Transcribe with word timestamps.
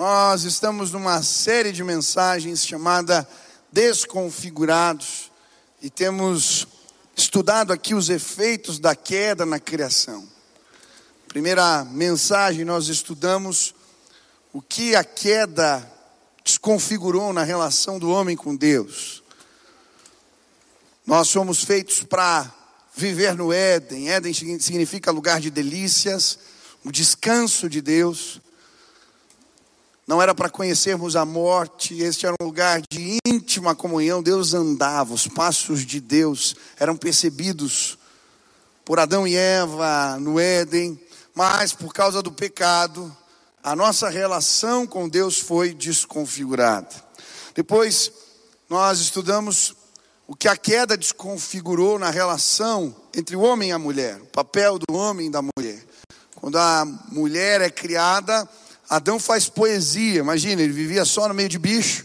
Nós 0.00 0.44
estamos 0.44 0.92
numa 0.92 1.22
série 1.22 1.72
de 1.72 1.84
mensagens 1.84 2.66
chamada 2.66 3.28
Desconfigurados 3.70 5.30
e 5.82 5.90
temos 5.90 6.66
estudado 7.14 7.70
aqui 7.70 7.94
os 7.94 8.08
efeitos 8.08 8.78
da 8.78 8.94
queda 8.96 9.44
na 9.44 9.60
criação. 9.60 10.26
Primeira 11.28 11.84
mensagem, 11.84 12.64
nós 12.64 12.88
estudamos 12.88 13.74
o 14.54 14.62
que 14.62 14.96
a 14.96 15.04
queda 15.04 15.86
desconfigurou 16.42 17.34
na 17.34 17.42
relação 17.42 17.98
do 17.98 18.08
homem 18.08 18.38
com 18.38 18.56
Deus. 18.56 19.22
Nós 21.04 21.28
somos 21.28 21.62
feitos 21.62 22.02
para 22.02 22.50
viver 22.96 23.34
no 23.34 23.52
Éden. 23.52 24.08
Éden 24.08 24.32
significa 24.32 25.10
lugar 25.10 25.42
de 25.42 25.50
delícias, 25.50 26.38
o 26.82 26.90
descanso 26.90 27.68
de 27.68 27.82
Deus. 27.82 28.40
Não 30.10 30.20
era 30.20 30.34
para 30.34 30.50
conhecermos 30.50 31.14
a 31.14 31.24
morte, 31.24 32.02
este 32.02 32.26
era 32.26 32.34
um 32.42 32.44
lugar 32.44 32.82
de 32.90 33.20
íntima 33.24 33.76
comunhão. 33.76 34.20
Deus 34.20 34.54
andava, 34.54 35.14
os 35.14 35.28
passos 35.28 35.86
de 35.86 36.00
Deus 36.00 36.56
eram 36.80 36.96
percebidos 36.96 37.96
por 38.84 38.98
Adão 38.98 39.24
e 39.24 39.36
Eva 39.36 40.18
no 40.18 40.40
Éden, 40.40 41.00
mas 41.32 41.72
por 41.72 41.94
causa 41.94 42.20
do 42.20 42.32
pecado, 42.32 43.16
a 43.62 43.76
nossa 43.76 44.08
relação 44.08 44.84
com 44.84 45.08
Deus 45.08 45.38
foi 45.38 45.72
desconfigurada. 45.72 46.88
Depois, 47.54 48.10
nós 48.68 48.98
estudamos 48.98 49.76
o 50.26 50.34
que 50.34 50.48
a 50.48 50.56
queda 50.56 50.96
desconfigurou 50.96 52.00
na 52.00 52.10
relação 52.10 52.96
entre 53.14 53.36
o 53.36 53.42
homem 53.42 53.68
e 53.68 53.72
a 53.72 53.78
mulher, 53.78 54.20
o 54.20 54.26
papel 54.26 54.76
do 54.76 54.92
homem 54.92 55.28
e 55.28 55.30
da 55.30 55.40
mulher. 55.40 55.80
Quando 56.34 56.58
a 56.58 56.84
mulher 57.12 57.60
é 57.60 57.70
criada, 57.70 58.48
Adão 58.90 59.20
faz 59.20 59.48
poesia. 59.48 60.18
Imagina, 60.18 60.60
ele 60.60 60.72
vivia 60.72 61.04
só 61.04 61.28
no 61.28 61.34
meio 61.34 61.48
de 61.48 61.60
bicho. 61.60 62.04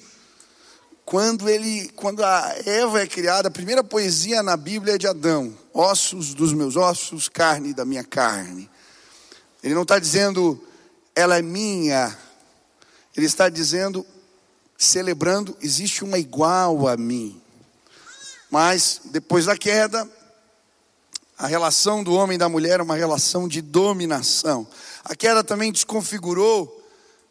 Quando 1.03 1.49
ele, 1.49 1.89
quando 1.95 2.23
a 2.23 2.55
Eva 2.63 3.01
é 3.01 3.07
criada, 3.07 3.47
a 3.47 3.51
primeira 3.51 3.83
poesia 3.83 4.43
na 4.43 4.55
Bíblia 4.55 4.93
é 4.93 4.97
de 4.97 5.07
Adão: 5.07 5.57
ossos 5.73 6.35
dos 6.35 6.53
meus 6.53 6.75
ossos, 6.75 7.27
carne 7.27 7.73
da 7.73 7.83
minha 7.83 8.03
carne. 8.03 8.69
Ele 9.63 9.73
não 9.73 9.81
está 9.81 9.97
dizendo 9.97 10.63
ela 11.15 11.37
é 11.37 11.41
minha. 11.41 12.15
Ele 13.15 13.25
está 13.25 13.47
dizendo, 13.47 14.05
celebrando, 14.77 15.57
existe 15.61 16.03
uma 16.03 16.19
igual 16.19 16.88
a 16.88 16.97
mim. 16.97 17.41
Mas 18.51 19.01
depois 19.05 19.45
da 19.45 19.57
queda, 19.57 20.07
a 21.38 21.47
relação 21.47 22.03
do 22.03 22.13
homem 22.13 22.35
e 22.35 22.38
da 22.38 22.49
mulher 22.49 22.79
é 22.79 22.83
uma 22.83 22.95
relação 22.95 23.47
de 23.47 23.61
dominação. 23.61 24.67
A 25.05 25.15
queda 25.15 25.43
também 25.43 25.71
desconfigurou 25.71 26.83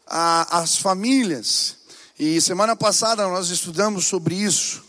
a, 0.07 0.59
as 0.59 0.77
famílias. 0.77 1.75
E 2.17 2.39
semana 2.39 2.73
passada 2.73 3.27
nós 3.27 3.49
estudamos 3.49 4.07
sobre 4.07 4.33
isso, 4.33 4.81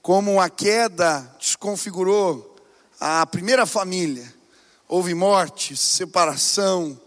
como 0.00 0.40
a 0.40 0.48
queda 0.48 1.28
desconfigurou 1.40 2.54
a 3.00 3.26
primeira 3.26 3.66
família. 3.66 4.32
Houve 4.86 5.12
morte, 5.12 5.76
separação, 5.76 7.00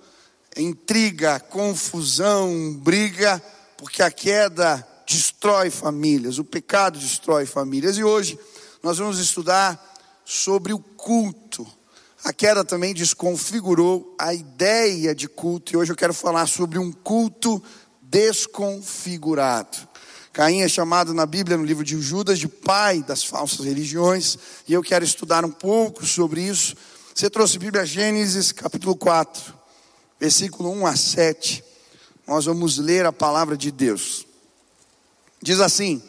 intriga, 0.57 1.39
confusão, 1.39 2.73
briga, 2.73 3.41
porque 3.77 4.03
a 4.03 4.11
queda 4.11 4.85
destrói 5.07 5.69
famílias, 5.69 6.37
o 6.37 6.43
pecado 6.43 6.99
destrói 6.99 7.45
famílias. 7.45 7.97
E 7.97 8.03
hoje 8.03 8.37
nós 8.81 8.97
vamos 8.97 9.19
estudar 9.19 9.81
sobre 10.25 10.73
o 10.73 10.79
culto. 10.79 11.65
A 12.23 12.31
queda 12.31 12.63
também 12.63 12.93
desconfigurou 12.93 14.15
a 14.19 14.33
ideia 14.33 15.13
de 15.13 15.27
culto, 15.27 15.73
e 15.73 15.77
hoje 15.77 15.91
eu 15.91 15.95
quero 15.95 16.13
falar 16.13 16.47
sobre 16.47 16.79
um 16.79 16.91
culto 16.91 17.61
desconfigurado. 18.01 19.77
Caim 20.31 20.61
é 20.61 20.67
chamado 20.67 21.13
na 21.13 21.25
Bíblia, 21.25 21.57
no 21.57 21.65
livro 21.65 21.83
de 21.83 21.99
Judas, 22.01 22.39
de 22.39 22.47
pai 22.47 23.03
das 23.03 23.23
falsas 23.23 23.65
religiões, 23.65 24.37
e 24.67 24.73
eu 24.73 24.81
quero 24.81 25.03
estudar 25.03 25.43
um 25.43 25.51
pouco 25.51 26.05
sobre 26.05 26.41
isso. 26.41 26.75
Você 27.13 27.29
trouxe 27.29 27.59
Bíblia 27.59 27.85
Gênesis, 27.85 28.51
capítulo 28.51 28.95
4 28.95 29.63
versículo 30.23 30.71
1 30.71 30.85
a 30.87 30.95
7, 30.95 31.61
nós 32.25 32.45
vamos 32.45 32.77
ler 32.77 33.05
a 33.05 33.11
palavra 33.11 33.57
de 33.57 33.69
Deus. 33.69 34.25
Diz 35.41 35.59
assim: 35.59 36.01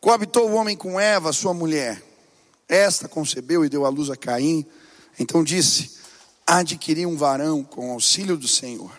Coabitou 0.00 0.48
o 0.48 0.54
homem 0.54 0.76
com 0.76 1.00
Eva, 1.00 1.32
sua 1.32 1.52
mulher. 1.52 2.00
Esta 2.68 3.08
concebeu 3.08 3.64
e 3.64 3.68
deu 3.68 3.84
à 3.84 3.88
luz 3.88 4.08
a 4.08 4.16
Caim. 4.16 4.64
Então 5.20 5.44
disse: 5.44 5.90
Adquiri 6.46 7.04
um 7.04 7.14
varão 7.14 7.62
com 7.62 7.92
auxílio 7.92 8.38
do 8.38 8.48
Senhor. 8.48 8.90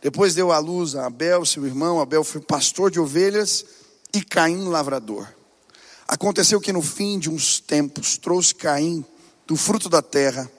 Depois 0.00 0.34
deu 0.34 0.50
à 0.50 0.58
luz 0.58 0.94
a 0.96 1.04
Abel, 1.04 1.44
seu 1.44 1.66
irmão. 1.66 2.00
Abel 2.00 2.24
foi 2.24 2.40
pastor 2.40 2.90
de 2.90 2.98
ovelhas 2.98 3.66
e 4.14 4.22
Caim 4.22 4.64
lavrador. 4.68 5.28
Aconteceu 6.08 6.60
que 6.62 6.72
no 6.72 6.80
fim 6.80 7.18
de 7.18 7.28
uns 7.28 7.60
tempos 7.60 8.16
trouxe 8.16 8.54
Caim 8.54 9.04
do 9.46 9.54
fruto 9.54 9.90
da 9.90 10.00
terra 10.00 10.50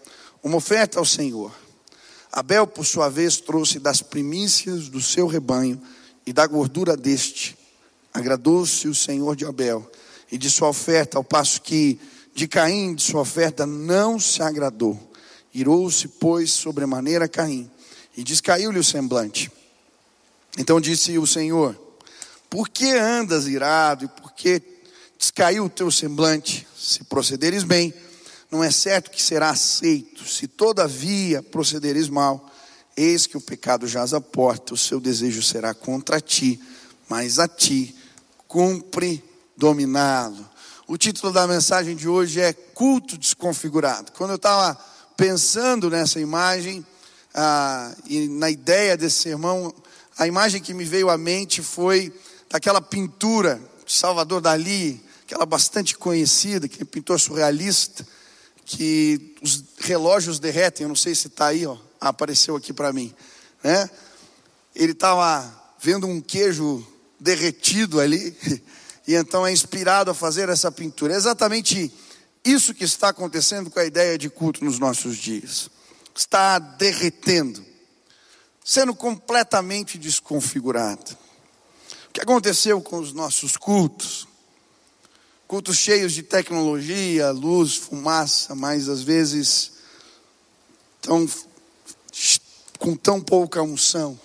uma 0.44 0.58
oferta 0.58 1.00
ao 1.00 1.06
Senhor. 1.06 1.52
Abel, 2.32 2.68
por 2.68 2.86
sua 2.86 3.10
vez, 3.10 3.38
trouxe 3.38 3.80
das 3.80 4.04
primícias 4.04 4.88
do 4.88 5.02
seu 5.02 5.26
rebanho 5.26 5.82
e 6.26 6.32
da 6.32 6.46
gordura 6.46 6.96
deste. 6.96 7.58
Agradou-se 8.14 8.88
o 8.88 8.94
Senhor 8.94 9.36
de 9.36 9.46
Abel 9.46 9.90
e 10.32 10.38
de 10.38 10.50
sua 10.50 10.70
oferta, 10.70 11.18
ao 11.18 11.24
passo 11.24 11.60
que 11.62 12.00
de 12.34 12.48
Caim, 12.48 12.96
de 12.96 13.04
sua 13.04 13.22
oferta, 13.22 13.66
não 13.66 14.20
se 14.20 14.42
agradou. 14.42 15.00
Irou-se, 15.54 16.08
pois, 16.08 16.52
sobremaneira 16.52 17.28
Caim, 17.28 17.70
e 18.16 18.24
descaiu-lhe 18.24 18.80
o 18.80 18.84
semblante. 18.84 19.52
Então 20.58 20.80
disse 20.80 21.18
o 21.18 21.28
Senhor: 21.28 21.76
Por 22.50 22.70
que 22.70 22.92
andas 22.92 23.48
irado 23.48 24.06
e 24.06 24.08
por 24.08 24.32
que 24.34 24.62
descaiu 25.18 25.66
o 25.66 25.70
teu 25.70 25.92
semblante? 25.92 26.68
Se 26.78 27.04
procederes 27.04 27.64
bem, 27.64 27.94
não 28.50 28.64
é 28.64 28.72
certo 28.72 29.12
que 29.12 29.22
será 29.22 29.50
aceito. 29.50 30.26
Se 30.26 30.48
todavia 30.48 31.42
procederes 31.42 32.10
mal, 32.10 32.50
eis 32.98 33.26
que 33.26 33.38
o 33.38 33.42
pecado 33.42 33.88
jaz 33.88 34.14
à 34.14 34.20
porta, 34.20 34.74
o 34.74 34.78
seu 34.78 35.00
desejo 35.00 35.42
será 35.42 35.74
contra 35.74 36.20
ti, 36.20 36.60
mas 37.08 37.40
a 37.40 37.48
ti 37.48 37.96
cumpre 38.48 39.24
dominá-lo. 39.56 40.51
O 40.92 40.98
título 40.98 41.32
da 41.32 41.48
mensagem 41.48 41.96
de 41.96 42.06
hoje 42.06 42.42
é 42.42 42.52
Culto 42.52 43.18
Desconfigurado. 43.18 44.12
Quando 44.12 44.32
eu 44.32 44.36
estava 44.36 44.78
pensando 45.16 45.90
nessa 45.90 46.20
imagem 46.20 46.86
ah, 47.34 47.96
e 48.06 48.28
na 48.28 48.50
ideia 48.50 48.98
desse 48.98 49.22
sermão, 49.22 49.74
a 50.18 50.28
imagem 50.28 50.62
que 50.62 50.74
me 50.74 50.84
veio 50.84 51.10
à 51.10 51.18
mente 51.18 51.62
foi 51.62 52.14
daquela 52.50 52.82
pintura 52.82 53.62
de 53.86 53.94
Salvador 53.94 54.42
Dali, 54.42 55.02
aquela 55.24 55.46
bastante 55.46 55.96
conhecida, 55.96 56.68
que 56.68 56.82
é 56.82 56.86
pintor 56.86 57.22
surrealista 57.22 58.06
que 58.66 59.34
os 59.42 59.64
relógios 59.80 60.40
derretem, 60.40 60.84
eu 60.84 60.90
não 60.90 60.96
sei 60.98 61.16
se 61.16 61.28
está 61.28 61.46
aí, 61.46 61.66
ó, 61.66 61.78
apareceu 62.02 62.54
aqui 62.58 62.74
para 62.74 62.92
mim, 62.92 63.16
né? 63.64 63.90
Ele 64.76 64.92
estava 64.92 65.58
vendo 65.82 66.06
um 66.06 66.20
queijo 66.20 66.86
derretido 67.18 68.02
ali, 68.02 68.36
e 69.12 69.16
então 69.16 69.46
é 69.46 69.52
inspirado 69.52 70.10
a 70.12 70.14
fazer 70.14 70.50
essa 70.50 70.72
pintura. 70.72 71.14
É 71.14 71.18
exatamente 71.18 71.94
isso 72.44 72.74
que 72.74 72.84
está 72.84 73.10
acontecendo 73.10 73.70
com 73.70 73.80
a 73.80 73.86
ideia 73.86 74.18
de 74.18 74.30
culto 74.30 74.64
nos 74.64 74.80
nossos 74.80 75.18
dias. 75.18 75.70
Está 76.16 76.60
derretendo, 76.60 77.64
sendo 78.64 78.96
completamente 78.96 79.98
desconfigurado. 79.98 81.18
O 82.10 82.14
que 82.14 82.22
aconteceu 82.22 82.82
com 82.82 83.00
os 83.00 83.14
nossos 83.14 83.58
cultos? 83.58 84.28
cultos 85.52 85.76
cheios 85.76 86.14
de 86.14 86.24
tecnologia, 86.24 87.30
luz, 87.32 87.76
fumaça, 87.76 88.56
mas 88.56 88.88
às 88.88 89.02
vezes 89.02 89.74
tão, 91.02 91.28
com 92.80 92.96
tão 92.96 93.20
pouca 93.20 93.62
unção. 93.62 94.18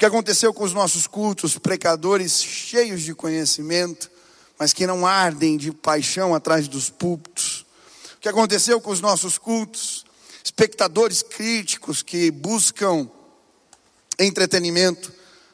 Que 0.00 0.06
aconteceu 0.06 0.54
com 0.54 0.64
os 0.64 0.72
nossos 0.72 1.06
cultos, 1.06 1.58
precadores 1.58 2.42
cheios 2.42 3.02
de 3.02 3.14
conhecimento, 3.14 4.10
mas 4.58 4.72
que 4.72 4.86
não 4.86 5.06
ardem 5.06 5.58
de 5.58 5.70
paixão 5.72 6.34
atrás 6.34 6.66
dos 6.66 6.88
púlpitos. 6.88 7.66
O 8.16 8.20
que 8.20 8.28
aconteceu 8.30 8.80
com 8.80 8.92
os 8.92 9.02
nossos 9.02 9.36
cultos, 9.36 10.06
espectadores 10.42 11.22
críticos 11.22 12.00
que 12.00 12.30
buscam 12.30 13.10
entretenimento, 14.18 15.12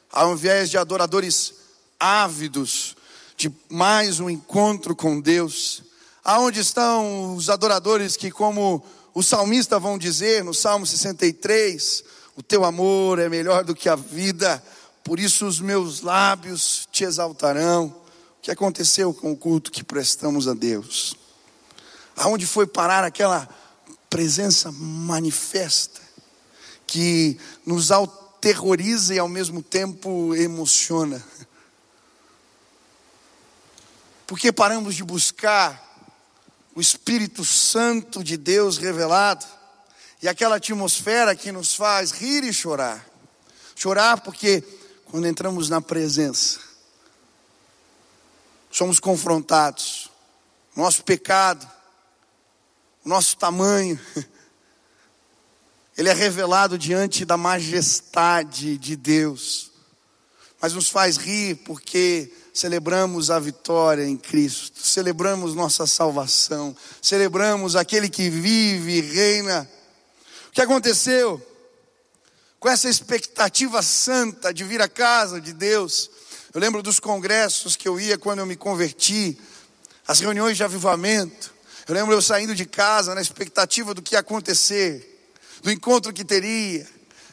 ao 0.09 0.31
invés 0.31 0.69
de 0.69 0.77
adoradores 0.77 1.53
ávidos 1.99 2.95
de 3.35 3.51
mais 3.67 4.21
um 4.21 4.29
encontro 4.29 4.95
com 4.95 5.19
Deus. 5.19 5.83
Aonde 6.23 6.61
estão 6.61 7.35
os 7.35 7.49
adoradores 7.49 8.15
que, 8.15 8.31
como 8.31 8.81
o 9.13 9.21
salmista 9.21 9.77
vão 9.77 9.97
dizer 9.97 10.41
no 10.41 10.53
Salmo 10.53 10.85
63, 10.85 12.01
o 12.37 12.43
teu 12.43 12.63
amor 12.63 13.17
é 13.17 13.27
melhor 13.27 13.63
do 13.63 13.73
que 13.73 13.89
a 13.89 13.95
vida, 13.95 14.63
por 15.03 15.19
isso 15.19 15.47
os 15.47 15.59
meus 15.59 16.01
lábios 16.01 16.87
te 16.91 17.03
exaltarão. 17.03 17.87
O 18.37 18.41
que 18.43 18.51
aconteceu 18.51 19.11
com 19.11 19.31
o 19.31 19.35
culto 19.35 19.71
que 19.71 19.83
prestamos 19.83 20.47
a 20.47 20.53
Deus? 20.53 21.17
Aonde 22.15 22.45
foi 22.45 22.67
parar 22.67 23.03
aquela 23.03 23.49
presença 24.07 24.71
manifesta 24.71 25.99
que 26.85 27.39
nos 27.65 27.91
aterroriza 27.91 29.15
e 29.15 29.19
ao 29.19 29.27
mesmo 29.27 29.63
tempo 29.63 30.35
emociona. 30.35 31.25
Porque 34.27 34.51
paramos 34.51 34.93
de 34.93 35.03
buscar 35.03 35.83
o 36.75 36.79
Espírito 36.79 37.43
Santo 37.43 38.23
de 38.23 38.37
Deus 38.37 38.77
revelado 38.77 39.56
e 40.21 40.27
aquela 40.27 40.55
atmosfera 40.55 41.35
que 41.35 41.51
nos 41.51 41.75
faz 41.75 42.11
rir 42.11 42.43
e 42.43 42.53
chorar. 42.53 43.05
Chorar 43.75 44.21
porque 44.21 44.63
quando 45.05 45.27
entramos 45.27 45.69
na 45.69 45.79
presença, 45.79 46.59
somos 48.71 48.99
confrontados, 48.99 50.09
nosso 50.75 51.03
pecado, 51.03 51.67
nosso 53.05 53.37
tamanho, 53.37 53.99
ele 55.97 56.09
é 56.09 56.13
revelado 56.13 56.77
diante 56.77 57.23
da 57.23 57.37
majestade 57.37 58.77
de 58.77 58.95
Deus, 58.95 59.71
mas 60.61 60.73
nos 60.73 60.89
faz 60.89 61.17
rir 61.17 61.55
porque 61.57 62.31
celebramos 62.53 63.29
a 63.29 63.39
vitória 63.39 64.03
em 64.03 64.17
Cristo, 64.17 64.81
celebramos 64.85 65.53
nossa 65.53 65.85
salvação, 65.85 66.75
celebramos 67.01 67.75
aquele 67.75 68.09
que 68.09 68.29
vive 68.29 68.97
e 68.97 69.01
reina. 69.01 69.69
Que 70.57 70.61
aconteceu? 70.63 71.39
Com 72.59 72.67
essa 72.67 72.89
expectativa 72.89 73.79
santa 73.83 74.51
de 74.51 74.63
vir 74.63 74.81
à 74.81 74.89
casa 74.89 75.39
de 75.39 75.53
Deus, 75.53 76.09
eu 76.51 76.59
lembro 76.59 76.81
dos 76.81 76.99
congressos 76.99 77.75
que 77.75 77.87
eu 77.87 77.99
ia 77.99 78.17
quando 78.17 78.39
eu 78.39 78.45
me 78.47 78.55
converti, 78.55 79.39
as 80.07 80.19
reuniões 80.19 80.57
de 80.57 80.63
avivamento. 80.63 81.53
Eu 81.87 81.93
lembro 81.93 82.11
eu 82.11 82.23
saindo 82.23 82.55
de 82.55 82.65
casa 82.65 83.13
na 83.13 83.21
expectativa 83.21 83.93
do 83.93 84.01
que 84.01 84.15
ia 84.15 84.19
acontecer, 84.19 85.29
do 85.61 85.69
encontro 85.69 86.11
que 86.11 86.25
teria. 86.25 86.89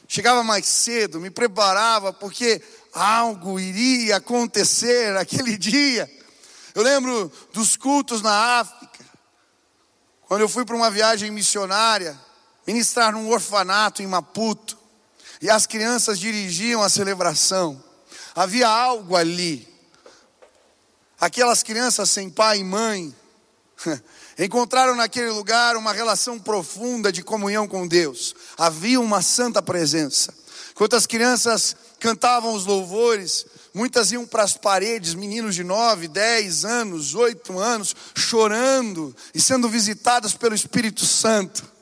Chegava 0.06 0.44
mais 0.44 0.67
cedo, 0.67 1.19
me 1.19 1.31
preparava, 1.31 2.12
porque 2.12 2.61
algo 2.93 3.59
iria 3.59 4.17
acontecer 4.17 5.17
aquele 5.17 5.56
dia. 5.56 6.11
Eu 6.75 6.82
lembro 6.82 7.32
dos 7.55 7.75
cultos 7.75 8.21
na 8.21 8.61
África, 8.61 9.03
quando 10.26 10.43
eu 10.43 10.49
fui 10.50 10.67
para 10.67 10.76
uma 10.76 10.91
viagem 10.91 11.31
missionária, 11.31 12.21
ministrar 12.66 13.12
num 13.12 13.28
orfanato 13.31 14.02
em 14.02 14.06
Maputo, 14.06 14.78
e 15.40 15.50
as 15.50 15.66
crianças 15.66 16.19
dirigiam 16.19 16.82
a 16.82 16.88
celebração. 16.88 17.82
Havia 18.34 18.69
algo 18.69 19.14
ali. 19.14 19.69
Aquelas 21.20 21.62
crianças 21.62 22.11
sem 22.11 22.31
pai 22.31 22.58
e 22.58 22.64
mãe 22.64 23.14
encontraram 24.38 24.96
naquele 24.96 25.31
lugar 25.31 25.76
uma 25.76 25.93
relação 25.93 26.38
profunda 26.38 27.12
de 27.12 27.22
comunhão 27.22 27.69
com 27.69 27.87
Deus. 27.87 28.34
Havia 28.56 29.00
uma 29.00 29.22
santa 29.22 29.61
presença. 29.62 30.32
Enquanto 30.70 30.96
as 30.96 31.06
crianças 31.06 31.76
cantavam 32.00 32.55
os 32.55 32.66
louvores, 32.66 33.46
muitas 33.72 34.12
iam 34.12 34.26
para 34.26 34.43
as 34.43 34.56
paredes, 34.56 35.14
meninos 35.14 35.55
de 35.55 35.62
9, 35.62 36.08
10 36.08 36.64
anos, 36.64 37.14
8 37.14 37.58
anos, 37.58 37.94
chorando 38.14 39.14
e 39.34 39.40
sendo 39.40 39.69
visitadas 39.69 40.34
pelo 40.34 40.55
Espírito 40.55 41.06
Santo. 41.06 41.74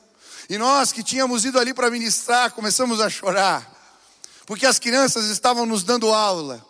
E 0.49 0.57
nós 0.57 0.91
que 0.91 1.03
tínhamos 1.03 1.45
ido 1.45 1.59
ali 1.59 1.73
para 1.73 1.89
ministrar, 1.89 2.51
começamos 2.51 2.99
a 2.99 3.09
chorar, 3.09 3.71
porque 4.45 4.65
as 4.65 4.79
crianças 4.79 5.25
estavam 5.25 5.65
nos 5.65 5.83
dando 5.83 6.11
aula 6.11 6.63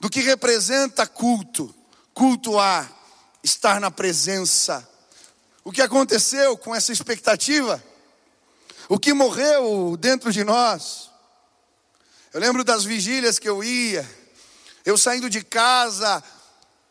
do 0.00 0.10
que 0.10 0.20
representa 0.20 1.06
culto, 1.06 1.74
cultuar, 2.12 2.90
estar 3.42 3.80
na 3.80 3.90
presença. 3.90 4.86
O 5.62 5.72
que 5.72 5.80
aconteceu 5.80 6.56
com 6.58 6.74
essa 6.74 6.92
expectativa? 6.92 7.82
O 8.88 8.98
que 8.98 9.14
morreu 9.14 9.96
dentro 9.96 10.32
de 10.32 10.44
nós? 10.44 11.10
Eu 12.32 12.40
lembro 12.40 12.64
das 12.64 12.84
vigílias 12.84 13.38
que 13.38 13.48
eu 13.48 13.62
ia, 13.62 14.08
eu 14.84 14.98
saindo 14.98 15.30
de 15.30 15.42
casa, 15.42 16.22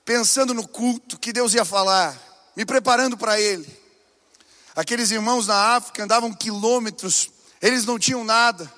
pensando 0.05 0.53
no 0.53 0.67
culto 0.67 1.19
que 1.19 1.33
Deus 1.33 1.53
ia 1.53 1.65
falar, 1.65 2.17
me 2.55 2.65
preparando 2.65 3.17
para 3.17 3.39
ele. 3.39 3.82
Aqueles 4.75 5.11
irmãos 5.11 5.47
na 5.47 5.75
África 5.75 6.03
andavam 6.03 6.33
quilômetros, 6.33 7.29
eles 7.61 7.85
não 7.85 7.99
tinham 7.99 8.23
nada, 8.23 8.71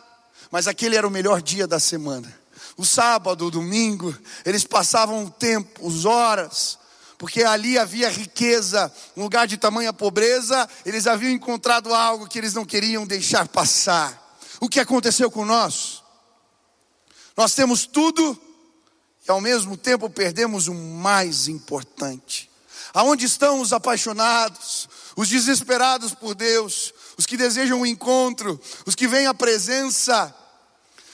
mas 0.52 0.68
aquele 0.68 0.96
era 0.96 1.08
o 1.08 1.12
melhor 1.12 1.42
dia 1.42 1.66
da 1.66 1.80
semana. 1.80 2.34
O 2.78 2.86
sábado, 2.86 3.46
o 3.46 3.52
domingo, 3.52 4.16
eles 4.44 4.66
passavam 4.66 5.24
o 5.24 5.30
tempo, 5.30 5.88
as 5.88 6.04
horas, 6.04 6.78
porque 7.18 7.44
ali 7.44 7.78
havia 7.78 8.10
riqueza, 8.10 8.92
um 9.16 9.24
lugar 9.24 9.48
de 9.48 9.58
tamanha 9.58 9.94
pobreza, 9.94 10.68
eles 10.86 11.08
haviam 11.08 11.32
encontrado 11.32 11.94
algo 11.94 12.28
que 12.28 12.38
eles 12.38 12.54
não 12.54 12.66
queriam 12.66 13.08
deixar 13.08 13.48
passar. 13.48 14.38
O 14.60 14.68
que 14.68 14.80
aconteceu 14.80 15.32
com 15.32 15.46
nós? 15.46 16.04
Nós 17.38 17.54
temos 17.54 17.86
tudo 17.86 18.38
e 19.28 19.32
ao 19.32 19.42
mesmo 19.42 19.78
tempo 19.78 20.10
perdemos 20.10 20.68
o 20.68 20.74
mais 20.74 21.48
importante. 21.48 22.50
Aonde 22.94 23.26
estão 23.26 23.60
os 23.60 23.74
apaixonados, 23.74 24.88
os 25.16 25.30
desesperados 25.30 26.14
por 26.14 26.36
Deus, 26.36 26.94
os 27.18 27.26
que 27.26 27.38
desejam 27.38 27.80
o 27.80 27.82
um 27.82 27.86
encontro, 27.86 28.60
os 28.86 28.96
que 28.96 29.08
vêm 29.08 29.28
à 29.28 29.34
presença, 29.34 30.36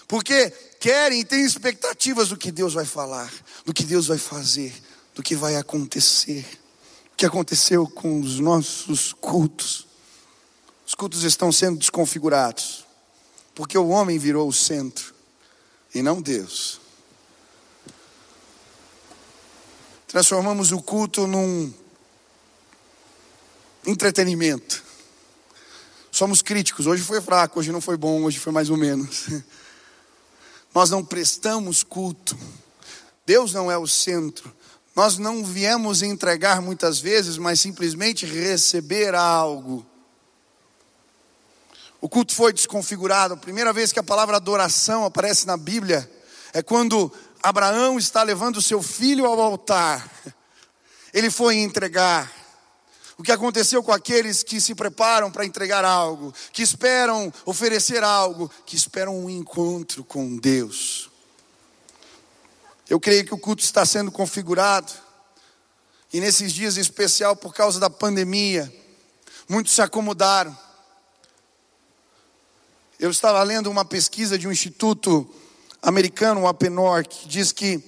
porque 0.07 0.49
querem 0.79 1.21
e 1.21 1.25
têm 1.25 1.45
expectativas 1.45 2.29
do 2.29 2.37
que 2.37 2.51
Deus 2.51 2.73
vai 2.73 2.85
falar, 2.85 3.31
do 3.63 3.73
que 3.73 3.83
Deus 3.83 4.07
vai 4.07 4.17
fazer, 4.17 4.73
do 5.13 5.21
que 5.21 5.35
vai 5.35 5.55
acontecer. 5.55 6.45
O 7.13 7.15
que 7.15 7.25
aconteceu 7.25 7.87
com 7.87 8.19
os 8.19 8.39
nossos 8.39 9.13
cultos? 9.13 9.87
Os 10.85 10.95
cultos 10.95 11.23
estão 11.23 11.51
sendo 11.51 11.77
desconfigurados, 11.77 12.85
porque 13.53 13.77
o 13.77 13.89
homem 13.89 14.17
virou 14.17 14.47
o 14.49 14.53
centro 14.53 15.13
e 15.93 16.01
não 16.01 16.21
Deus. 16.21 16.81
Transformamos 20.07 20.71
o 20.73 20.81
culto 20.81 21.25
num 21.25 21.73
entretenimento. 23.85 24.83
Somos 26.11 26.41
críticos. 26.41 26.87
Hoje 26.87 27.03
foi 27.03 27.21
fraco, 27.21 27.59
hoje 27.59 27.71
não 27.71 27.81
foi 27.81 27.97
bom, 27.97 28.23
hoje 28.23 28.39
foi 28.39 28.51
mais 28.51 28.69
ou 28.69 28.77
menos. 28.77 29.27
Nós 30.73 30.89
não 30.89 31.03
prestamos 31.03 31.83
culto. 31.83 32.37
Deus 33.25 33.53
não 33.53 33.71
é 33.71 33.77
o 33.77 33.87
centro. 33.87 34.53
Nós 34.95 35.17
não 35.17 35.43
viemos 35.43 36.01
entregar 36.01 36.61
muitas 36.61 36.99
vezes, 36.99 37.37
mas 37.37 37.59
simplesmente 37.59 38.25
receber 38.25 39.15
algo. 39.15 39.85
O 42.01 42.09
culto 42.09 42.33
foi 42.33 42.51
desconfigurado. 42.51 43.35
A 43.35 43.37
primeira 43.37 43.71
vez 43.71 43.91
que 43.91 43.99
a 43.99 44.03
palavra 44.03 44.35
adoração 44.35 45.05
aparece 45.05 45.45
na 45.47 45.55
Bíblia 45.55 46.09
é 46.51 46.61
quando 46.61 47.11
Abraão 47.41 47.97
está 47.97 48.23
levando 48.23 48.61
seu 48.61 48.81
filho 48.81 49.25
ao 49.25 49.39
altar. 49.39 50.09
Ele 51.13 51.29
foi 51.29 51.57
entregar. 51.57 52.40
O 53.21 53.23
que 53.23 53.31
aconteceu 53.31 53.83
com 53.83 53.91
aqueles 53.91 54.41
que 54.41 54.59
se 54.59 54.73
preparam 54.73 55.29
para 55.29 55.45
entregar 55.45 55.85
algo, 55.85 56.33
que 56.51 56.63
esperam 56.63 57.31
oferecer 57.45 58.03
algo, 58.03 58.49
que 58.65 58.75
esperam 58.75 59.15
um 59.15 59.29
encontro 59.29 60.03
com 60.03 60.37
Deus. 60.37 61.07
Eu 62.89 62.99
creio 62.99 63.23
que 63.23 63.33
o 63.35 63.37
culto 63.37 63.63
está 63.63 63.85
sendo 63.85 64.11
configurado, 64.11 64.91
e 66.11 66.19
nesses 66.19 66.51
dias 66.51 66.77
em 66.77 66.81
especial 66.81 67.35
por 67.35 67.53
causa 67.53 67.79
da 67.79 67.91
pandemia, 67.91 68.73
muitos 69.47 69.73
se 69.73 69.83
acomodaram 69.83 70.57
eu 72.97 73.11
estava 73.11 73.41
lendo 73.41 73.69
uma 73.69 73.83
pesquisa 73.85 74.35
de 74.35 74.47
um 74.47 74.51
instituto 74.51 75.27
americano, 75.79 76.41
o 76.41 76.47
Apenor, 76.47 77.03
que 77.07 77.27
diz 77.27 77.51
que 77.51 77.83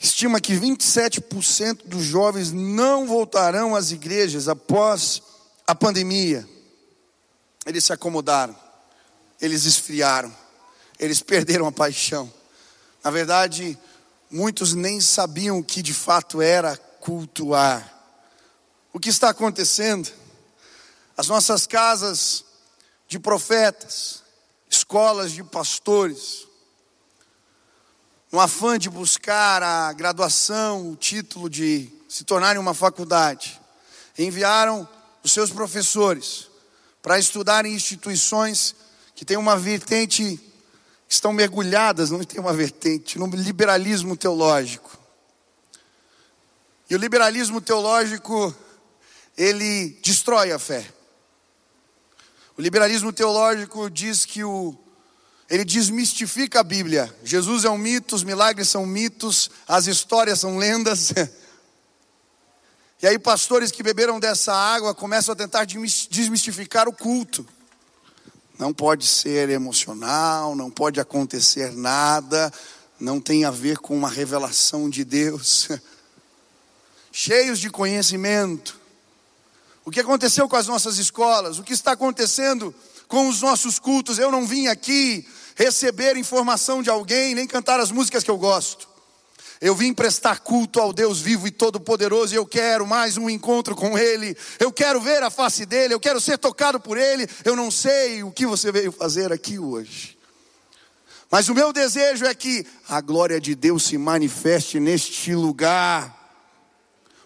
estima 0.00 0.40
que 0.40 0.54
27% 0.54 1.82
dos 1.84 2.04
jovens 2.04 2.50
não 2.50 3.06
voltarão 3.06 3.76
às 3.76 3.90
igrejas 3.90 4.48
após 4.48 5.22
a 5.66 5.74
pandemia. 5.74 6.48
Eles 7.66 7.84
se 7.84 7.92
acomodaram, 7.92 8.56
eles 9.38 9.66
esfriaram, 9.66 10.34
eles 10.98 11.20
perderam 11.20 11.66
a 11.66 11.72
paixão. 11.72 12.32
Na 13.04 13.10
verdade, 13.10 13.78
muitos 14.30 14.72
nem 14.72 15.02
sabiam 15.02 15.58
o 15.58 15.64
que 15.64 15.82
de 15.82 15.92
fato 15.92 16.40
era 16.40 16.78
cultuar. 16.78 17.98
O 18.94 18.98
que 18.98 19.10
está 19.10 19.28
acontecendo? 19.28 20.10
As 21.14 21.28
nossas 21.28 21.66
casas 21.66 22.42
de 23.06 23.18
profetas, 23.18 24.22
escolas 24.70 25.32
de 25.32 25.44
pastores, 25.44 26.46
no 28.30 28.38
afã 28.38 28.78
de 28.78 28.88
buscar 28.88 29.62
a 29.62 29.92
graduação, 29.92 30.92
o 30.92 30.96
título 30.96 31.50
de 31.50 31.90
se 32.08 32.24
tornarem 32.24 32.60
uma 32.60 32.74
faculdade, 32.74 33.60
enviaram 34.18 34.88
os 35.22 35.32
seus 35.32 35.50
professores 35.50 36.48
para 37.02 37.18
estudar 37.18 37.64
em 37.66 37.74
instituições 37.74 38.74
que 39.14 39.24
têm 39.24 39.36
uma 39.36 39.56
vertente, 39.56 40.38
estão 41.08 41.32
mergulhadas, 41.32 42.10
não 42.10 42.22
tem 42.22 42.40
uma 42.40 42.52
vertente, 42.52 43.18
no 43.18 43.26
liberalismo 43.26 44.16
teológico. 44.16 44.98
E 46.88 46.94
o 46.94 46.98
liberalismo 46.98 47.60
teológico, 47.60 48.54
ele 49.36 49.98
destrói 50.02 50.52
a 50.52 50.58
fé. 50.58 50.88
O 52.56 52.62
liberalismo 52.62 53.12
teológico 53.12 53.88
diz 53.88 54.24
que 54.24 54.44
o 54.44 54.76
ele 55.50 55.64
desmistifica 55.64 56.60
a 56.60 56.62
Bíblia. 56.62 57.12
Jesus 57.24 57.64
é 57.64 57.70
um 57.70 57.76
mito, 57.76 58.14
os 58.14 58.22
milagres 58.22 58.68
são 58.68 58.86
mitos, 58.86 59.50
as 59.66 59.88
histórias 59.88 60.40
são 60.40 60.56
lendas. 60.56 61.12
E 63.02 63.06
aí, 63.06 63.18
pastores 63.18 63.70
que 63.70 63.82
beberam 63.82 64.20
dessa 64.20 64.52
água 64.52 64.94
começam 64.94 65.32
a 65.32 65.36
tentar 65.36 65.64
desmistificar 65.64 66.86
o 66.86 66.92
culto. 66.92 67.46
Não 68.58 68.74
pode 68.74 69.06
ser 69.06 69.48
emocional, 69.48 70.54
não 70.54 70.70
pode 70.70 71.00
acontecer 71.00 71.72
nada, 71.72 72.52
não 73.00 73.18
tem 73.18 73.46
a 73.46 73.50
ver 73.50 73.78
com 73.78 73.96
uma 73.96 74.10
revelação 74.10 74.90
de 74.90 75.02
Deus. 75.02 75.70
Cheios 77.10 77.58
de 77.58 77.70
conhecimento. 77.70 78.78
O 79.82 79.90
que 79.90 80.00
aconteceu 80.00 80.46
com 80.46 80.56
as 80.56 80.66
nossas 80.66 80.98
escolas? 80.98 81.58
O 81.58 81.62
que 81.62 81.72
está 81.72 81.92
acontecendo 81.92 82.74
com 83.10 83.28
os 83.28 83.42
nossos 83.42 83.78
cultos? 83.80 84.18
Eu 84.18 84.30
não 84.30 84.46
vim 84.46 84.68
aqui 84.68 85.26
receber 85.56 86.16
informação 86.16 86.80
de 86.80 86.88
alguém, 86.88 87.34
nem 87.34 87.46
cantar 87.46 87.80
as 87.80 87.90
músicas 87.90 88.22
que 88.22 88.30
eu 88.30 88.38
gosto. 88.38 88.88
Eu 89.60 89.74
vim 89.74 89.92
prestar 89.92 90.38
culto 90.38 90.80
ao 90.80 90.90
Deus 90.90 91.20
vivo 91.20 91.46
e 91.46 91.50
todo-poderoso 91.50 92.32
e 92.32 92.36
eu 92.36 92.46
quero 92.46 92.86
mais 92.86 93.18
um 93.18 93.28
encontro 93.28 93.74
com 93.74 93.98
Ele. 93.98 94.34
Eu 94.58 94.72
quero 94.72 95.00
ver 95.00 95.22
a 95.22 95.28
face 95.28 95.66
dele, 95.66 95.92
eu 95.92 96.00
quero 96.00 96.20
ser 96.20 96.38
tocado 96.38 96.80
por 96.80 96.96
Ele. 96.96 97.28
Eu 97.44 97.54
não 97.54 97.70
sei 97.70 98.22
o 98.22 98.30
que 98.30 98.46
você 98.46 98.72
veio 98.72 98.92
fazer 98.92 99.30
aqui 99.32 99.58
hoje. 99.58 100.16
Mas 101.30 101.48
o 101.48 101.54
meu 101.54 101.72
desejo 101.72 102.24
é 102.24 102.34
que 102.34 102.64
a 102.88 103.00
glória 103.00 103.40
de 103.40 103.54
Deus 103.54 103.82
se 103.82 103.98
manifeste 103.98 104.80
neste 104.80 105.34
lugar. 105.34 106.16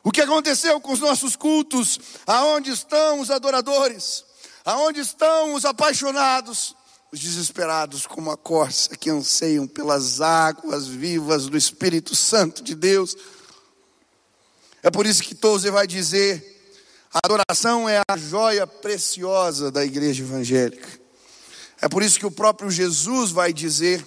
O 0.03 0.11
que 0.11 0.23
aconteceu 0.23 0.81
com 0.81 0.93
os 0.93 1.01
nossos 1.01 1.37
cultos? 1.37 2.01
Aonde 2.27 2.71
estão 2.71 3.21
os 3.21 3.31
adoradores? 3.31 4.25
Aonde 4.65 5.01
estão 5.01 5.55
os 5.55 5.65
apaixonados? 5.65 6.75
os 7.15 7.21
desesperados 7.21 8.09
como 8.09 8.29
a 8.33 8.37
corça 8.37 8.97
que 8.97 9.09
anseiam 9.09 9.69
pelas 9.69 10.21
águas 10.21 10.89
vivas 10.89 11.47
do 11.47 11.57
Espírito 11.57 12.17
Santo 12.17 12.61
de 12.61 12.75
Deus. 12.75 13.17
É 14.83 14.91
por 14.91 15.07
isso 15.07 15.23
que 15.23 15.33
Tozer 15.33 15.71
vai 15.71 15.87
dizer: 15.87 16.45
a 17.13 17.21
adoração 17.25 17.89
é 17.89 18.01
a 18.09 18.17
joia 18.17 18.67
preciosa 18.67 19.71
da 19.71 19.85
igreja 19.85 20.25
evangélica. 20.25 20.89
É 21.81 21.89
por 21.89 22.03
isso 22.03 22.19
que 22.19 22.27
o 22.27 22.33
próprio 22.33 22.69
Jesus 22.69 23.31
vai 23.31 23.53
dizer 23.53 24.05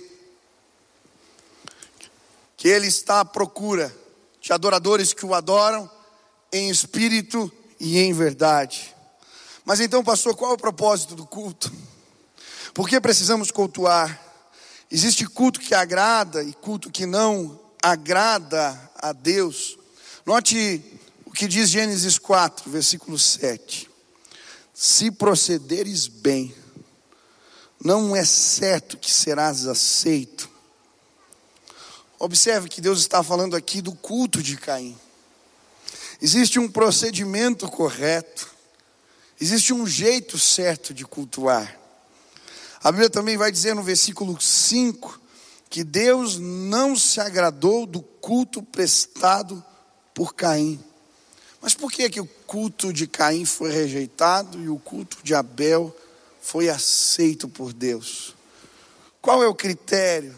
que 2.58 2.68
ele 2.68 2.88
está 2.88 3.22
à 3.22 3.26
procura 3.26 3.96
de 4.42 4.52
adoradores 4.52 5.14
que 5.14 5.26
o 5.26 5.34
adoram 5.34 5.90
em 6.52 6.70
espírito 6.70 7.50
e 7.80 8.00
em 8.00 8.12
verdade. 8.12 8.97
Mas 9.68 9.82
então, 9.82 10.02
pastor, 10.02 10.34
qual 10.34 10.52
é 10.52 10.54
o 10.54 10.58
propósito 10.58 11.14
do 11.14 11.26
culto? 11.26 11.70
Por 12.74 12.88
que 12.88 13.02
precisamos 13.02 13.52
cultuar? 13.52 14.18
Existe 14.90 15.28
culto 15.28 15.60
que 15.60 15.76
agrada 15.76 16.42
e 16.42 16.54
culto 16.54 16.90
que 16.90 17.06
não 17.06 17.60
agrada 17.84 18.90
a 18.96 19.12
Deus. 19.12 19.78
Note 20.26 20.82
o 21.26 21.32
que 21.32 21.50
diz 21.50 21.70
Gênesis 21.70 22.18
4, 22.18 22.72
versículo 22.72 23.20
7. 23.20 23.90
Se 24.74 25.12
procederes 25.12 26.08
bem, 26.08 26.56
não 27.84 28.16
é 28.16 28.24
certo 28.24 28.96
que 28.96 29.12
serás 29.12 29.68
aceito. 29.68 30.50
Observe 32.18 32.70
que 32.70 32.80
Deus 32.80 33.00
está 33.00 33.22
falando 33.22 33.54
aqui 33.54 33.82
do 33.82 33.94
culto 33.94 34.42
de 34.42 34.56
Caim. 34.56 34.98
Existe 36.22 36.58
um 36.58 36.70
procedimento 36.70 37.68
correto, 37.68 38.56
existe 39.40 39.74
um 39.74 39.86
jeito 39.86 40.38
certo 40.40 40.94
de 40.94 41.06
cultuar. 41.06 41.78
A 42.82 42.92
Bíblia 42.92 43.10
também 43.10 43.38
vai 43.38 43.52
dizer 43.52 43.74
no 43.74 43.84
versículo 43.84 44.40
5 44.40 45.20
que 45.70 45.84
Deus 45.84 46.38
não 46.40 46.96
se 46.96 47.20
agradou 47.20 47.86
do 47.86 48.02
culto 48.02 48.64
prestado 48.64 49.64
por 50.14 50.34
Caim. 50.34 50.84
Mas 51.62 51.74
por 51.74 51.92
que, 51.92 52.10
que 52.10 52.22
o 52.22 52.26
culto 52.46 52.94
de 52.94 53.08
Caim 53.08 53.46
foi 53.46 53.72
rejeitado 53.72 54.62
e 54.62 54.70
o 54.70 54.80
culto 54.80 55.18
de 55.24 55.36
Abel 55.36 55.96
foi 56.42 56.70
aceito 56.70 57.50
por 57.50 57.74
Deus? 57.74 58.36
Qual 59.22 59.44
é 59.44 59.48
o 59.48 59.56
critério? 59.56 60.34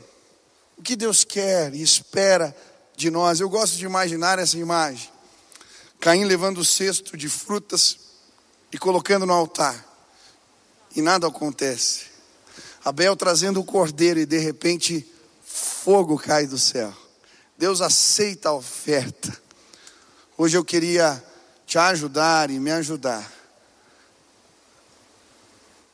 O 0.78 0.82
que 0.82 0.96
Deus 0.96 1.24
quer 1.24 1.76
e 1.76 1.82
espera 1.82 2.56
de 2.96 3.12
nós? 3.12 3.40
Eu 3.40 3.50
gosto 3.50 3.78
de 3.78 3.86
imaginar 3.86 4.40
essa 4.40 4.58
imagem. 4.58 5.10
Caim 6.00 6.24
levando 6.24 6.60
o 6.60 6.66
cesto 6.66 7.18
de 7.18 7.28
frutas 7.30 7.99
e 8.72 8.78
colocando 8.78 9.26
no 9.26 9.34
altar. 9.34 9.86
E 10.96 11.02
nada 11.02 11.28
acontece. 11.28 12.06
Abel 12.84 13.16
trazendo 13.16 13.60
o 13.60 13.64
cordeiro 13.64 14.20
e 14.20 14.26
de 14.26 14.38
repente 14.38 15.06
fogo 15.44 16.18
cai 16.18 16.48
do 16.48 16.58
céu. 16.58 16.94
Deus 17.58 17.82
aceita 17.82 18.50
a 18.50 18.54
oferta. 18.54 19.38
Hoje 20.38 20.58
eu 20.58 20.64
queria 20.64 21.24
te 21.66 21.78
ajudar 21.78 22.50
e 22.50 22.60
me 22.60 22.72
ajudar 22.72 23.30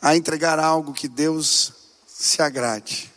a 0.01 0.15
entregar 0.15 0.59
algo 0.59 0.93
que 0.93 1.07
Deus 1.07 1.73
se 2.07 2.39
agrade. 2.41 3.11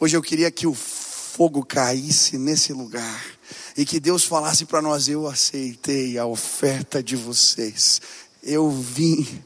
Hoje 0.00 0.16
eu 0.16 0.22
queria 0.22 0.50
que 0.50 0.66
o 0.66 0.74
fogo 0.74 1.64
caísse 1.64 2.36
nesse 2.36 2.72
lugar 2.72 3.24
e 3.76 3.84
que 3.84 4.00
Deus 4.00 4.24
falasse 4.24 4.64
para 4.64 4.82
nós: 4.82 5.08
Eu 5.08 5.28
aceitei 5.28 6.18
a 6.18 6.26
oferta 6.26 7.00
de 7.00 7.14
vocês. 7.14 8.00
Eu 8.46 8.70
vim, 8.70 9.42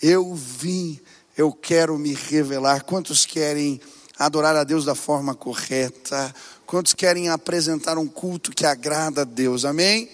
eu 0.00 0.34
vim 0.34 1.00
eu 1.36 1.52
quero 1.52 1.98
me 1.98 2.14
revelar. 2.14 2.84
Quantos 2.84 3.26
querem 3.26 3.80
adorar 4.18 4.56
a 4.56 4.64
Deus 4.64 4.84
da 4.84 4.94
forma 4.94 5.34
correta? 5.34 6.34
Quantos 6.64 6.94
querem 6.94 7.28
apresentar 7.28 7.98
um 7.98 8.06
culto 8.06 8.50
que 8.52 8.64
agrada 8.64 9.20
a 9.20 9.24
Deus? 9.24 9.64
Amém? 9.64 10.08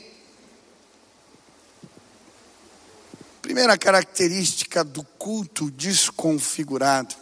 Primeira 3.41 3.79
característica 3.79 4.83
do 4.83 5.05
culto 5.05 5.71
desconfigurado 5.71 7.15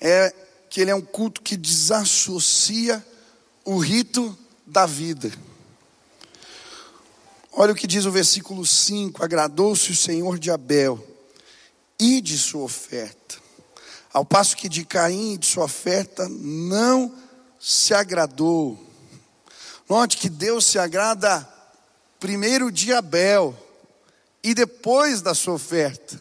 é 0.00 0.34
que 0.68 0.80
ele 0.80 0.90
é 0.90 0.94
um 0.94 1.02
culto 1.02 1.42
que 1.42 1.56
desassocia 1.56 3.04
o 3.64 3.78
rito 3.78 4.36
da 4.66 4.86
vida. 4.86 5.30
Olha 7.54 7.72
o 7.72 7.76
que 7.76 7.86
diz 7.86 8.06
o 8.06 8.10
versículo 8.10 8.64
5: 8.64 9.22
Agradou-se 9.22 9.92
o 9.92 9.96
Senhor 9.96 10.38
de 10.38 10.50
Abel 10.50 11.06
e 12.00 12.20
de 12.22 12.38
sua 12.38 12.62
oferta. 12.62 13.36
Ao 14.10 14.24
passo 14.24 14.56
que 14.56 14.68
de 14.68 14.86
Caim 14.86 15.34
e 15.34 15.38
de 15.38 15.46
sua 15.46 15.64
oferta 15.64 16.26
não 16.28 17.14
se 17.60 17.92
agradou. 17.92 18.82
Note 19.88 20.16
que 20.16 20.30
Deus 20.30 20.64
se 20.64 20.78
agrada 20.78 21.46
primeiro 22.18 22.72
de 22.72 22.92
Abel 22.92 23.54
e 24.42 24.54
depois 24.54 25.20
da 25.20 25.34
sua 25.34 25.54
oferta. 25.54 26.20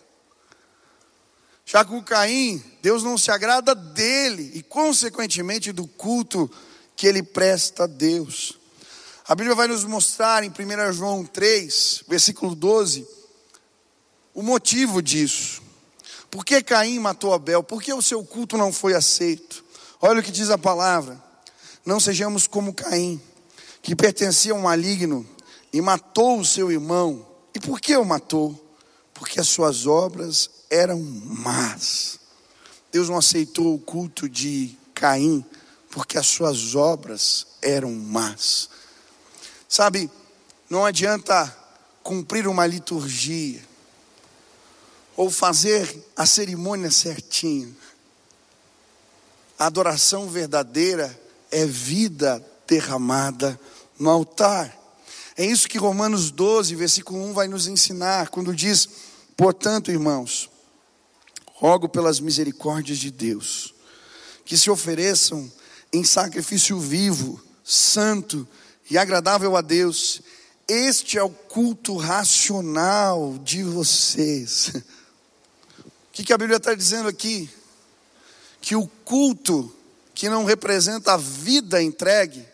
Já 1.65 1.85
com 1.85 2.03
Caim, 2.03 2.61
Deus 2.81 3.03
não 3.03 3.17
se 3.17 3.31
agrada 3.31 3.73
dele 3.73 4.51
e, 4.53 4.61
consequentemente, 4.61 5.71
do 5.71 5.87
culto 5.87 6.51
que 6.95 7.07
ele 7.07 7.23
presta 7.23 7.85
a 7.85 7.87
Deus. 7.87 8.60
A 9.31 9.35
Bíblia 9.35 9.55
vai 9.55 9.65
nos 9.65 9.85
mostrar 9.85 10.43
em 10.43 10.49
1 10.49 10.91
João 10.91 11.23
3, 11.23 12.03
versículo 12.05 12.53
12, 12.53 13.07
o 14.33 14.41
motivo 14.43 15.01
disso. 15.01 15.61
Por 16.29 16.43
que 16.43 16.61
Caim 16.61 16.99
matou 16.99 17.33
Abel? 17.33 17.63
Por 17.63 17.81
que 17.81 17.93
o 17.93 18.01
seu 18.01 18.25
culto 18.25 18.57
não 18.57 18.73
foi 18.73 18.93
aceito? 18.93 19.63
Olha 20.01 20.19
o 20.19 20.23
que 20.23 20.33
diz 20.33 20.49
a 20.49 20.57
palavra. 20.57 21.17
Não 21.85 21.97
sejamos 21.97 22.45
como 22.45 22.73
Caim, 22.73 23.21
que 23.81 23.95
pertencia 23.95 24.51
a 24.51 24.55
um 24.55 24.63
maligno 24.63 25.25
e 25.71 25.79
matou 25.79 26.37
o 26.37 26.45
seu 26.45 26.69
irmão. 26.69 27.25
E 27.55 27.59
por 27.61 27.79
que 27.79 27.95
o 27.95 28.03
matou? 28.03 28.53
Porque 29.13 29.39
as 29.39 29.47
suas 29.47 29.87
obras 29.87 30.49
eram 30.69 30.99
más. 30.99 32.19
Deus 32.91 33.07
não 33.07 33.17
aceitou 33.17 33.75
o 33.75 33.79
culto 33.79 34.27
de 34.27 34.77
Caim, 34.93 35.45
porque 35.89 36.17
as 36.17 36.27
suas 36.27 36.75
obras 36.75 37.47
eram 37.61 37.93
más. 37.93 38.80
Sabe, 39.71 40.11
não 40.69 40.83
adianta 40.83 41.57
cumprir 42.03 42.45
uma 42.45 42.67
liturgia, 42.67 43.63
ou 45.15 45.31
fazer 45.31 46.11
a 46.13 46.25
cerimônia 46.25 46.91
certinho. 46.91 47.73
A 49.57 49.67
adoração 49.67 50.27
verdadeira 50.27 51.17
é 51.49 51.65
vida 51.65 52.45
derramada 52.67 53.57
no 53.97 54.09
altar. 54.09 54.77
É 55.37 55.45
isso 55.45 55.69
que 55.69 55.77
Romanos 55.77 56.31
12, 56.31 56.75
versículo 56.75 57.23
1 57.29 57.33
vai 57.33 57.47
nos 57.47 57.65
ensinar, 57.65 58.27
quando 58.27 58.53
diz: 58.53 58.89
Portanto, 59.37 59.89
irmãos, 59.89 60.49
rogo 61.45 61.87
pelas 61.87 62.19
misericórdias 62.19 62.97
de 62.97 63.09
Deus, 63.09 63.73
que 64.43 64.57
se 64.57 64.69
ofereçam 64.69 65.49
em 65.93 66.03
sacrifício 66.03 66.77
vivo, 66.77 67.41
santo 67.63 68.45
e 68.91 68.97
agradável 68.97 69.55
a 69.55 69.61
Deus. 69.61 70.21
Este 70.67 71.17
é 71.17 71.23
o 71.23 71.29
culto 71.29 71.97
racional 71.97 73.39
de 73.39 73.63
vocês. 73.63 74.73
O 76.11 76.23
que, 76.23 76.33
a 76.33 76.37
Bíblia 76.37 76.57
está 76.57 76.75
dizendo 76.75 77.07
aqui? 77.07 77.49
que 78.59 78.75
o 78.75 78.87
culto 79.03 79.73
que 80.13 80.29
não 80.29 80.45
representa 80.45 81.13
a 81.13 81.17
vida 81.17 81.81
entregue, 81.81 82.45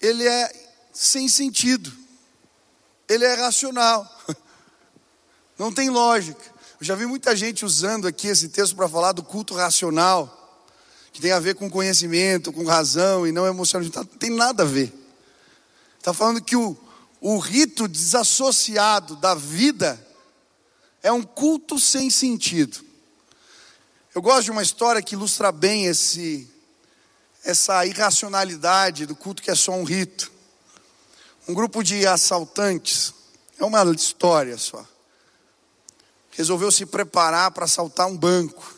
ele 0.00 0.26
é 0.26 0.52
sem 0.92 1.28
sentido, 1.28 1.92
ele 3.08 3.24
é 3.24 3.34
racional, 3.34 4.04
não 5.56 5.72
tem 5.72 5.90
lógica. 5.90 6.42
Eu 6.80 6.84
já 6.86 6.96
vi 6.96 7.06
muita 7.06 7.36
gente 7.36 7.64
usando 7.64 8.08
aqui 8.08 8.26
esse 8.26 8.48
texto 8.48 8.74
para 8.74 8.88
falar 8.88 9.12
do 9.12 9.22
culto 9.22 9.54
racional, 9.54 10.66
que 11.12 11.20
tem 11.20 11.30
a 11.30 11.38
ver 11.38 11.54
com 11.54 11.70
conhecimento, 11.70 12.52
com 12.52 12.64
razão 12.64 13.26
e 13.26 13.30
não 13.30 13.46
emocional. 13.46 13.88
Não 13.94 14.04
tem 14.04 14.30
nada 14.30 14.64
a 14.64 14.66
ver. 14.66 15.01
Está 16.02 16.12
falando 16.12 16.42
que 16.42 16.56
o, 16.56 16.76
o 17.20 17.38
rito 17.38 17.86
desassociado 17.86 19.14
da 19.14 19.36
vida 19.36 20.04
é 21.00 21.12
um 21.12 21.22
culto 21.22 21.78
sem 21.78 22.10
sentido. 22.10 22.84
Eu 24.12 24.20
gosto 24.20 24.46
de 24.46 24.50
uma 24.50 24.64
história 24.64 25.00
que 25.00 25.14
ilustra 25.14 25.52
bem 25.52 25.86
esse, 25.86 26.50
essa 27.44 27.86
irracionalidade 27.86 29.06
do 29.06 29.14
culto 29.14 29.40
que 29.40 29.50
é 29.52 29.54
só 29.54 29.70
um 29.74 29.84
rito. 29.84 30.32
Um 31.46 31.54
grupo 31.54 31.84
de 31.84 32.04
assaltantes, 32.04 33.14
é 33.56 33.64
uma 33.64 33.84
história 33.94 34.58
só, 34.58 34.84
resolveu 36.32 36.72
se 36.72 36.84
preparar 36.84 37.52
para 37.52 37.66
assaltar 37.66 38.08
um 38.08 38.18
banco. 38.18 38.74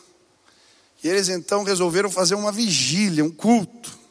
E 1.03 1.07
eles 1.07 1.27
então 1.29 1.63
resolveram 1.63 2.11
fazer 2.11 2.35
uma 2.35 2.51
vigília, 2.51 3.25
um 3.25 3.31
culto. 3.31 4.04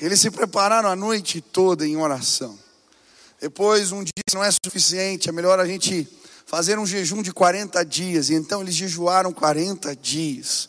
Eles 0.00 0.20
se 0.20 0.30
prepararam 0.30 0.88
a 0.88 0.96
noite 0.96 1.40
toda 1.40 1.86
em 1.86 1.96
oração. 1.96 2.58
Depois, 3.40 3.92
um 3.92 4.02
dia 4.02 4.12
não 4.32 4.42
é 4.42 4.50
suficiente, 4.50 5.28
é 5.28 5.32
melhor 5.32 5.60
a 5.60 5.66
gente 5.66 6.08
fazer 6.46 6.78
um 6.78 6.86
jejum 6.86 7.22
de 7.22 7.32
40 7.32 7.84
dias. 7.84 8.30
E 8.30 8.34
então 8.34 8.62
eles 8.62 8.74
jejuaram 8.74 9.32
40 9.32 9.94
dias, 9.94 10.68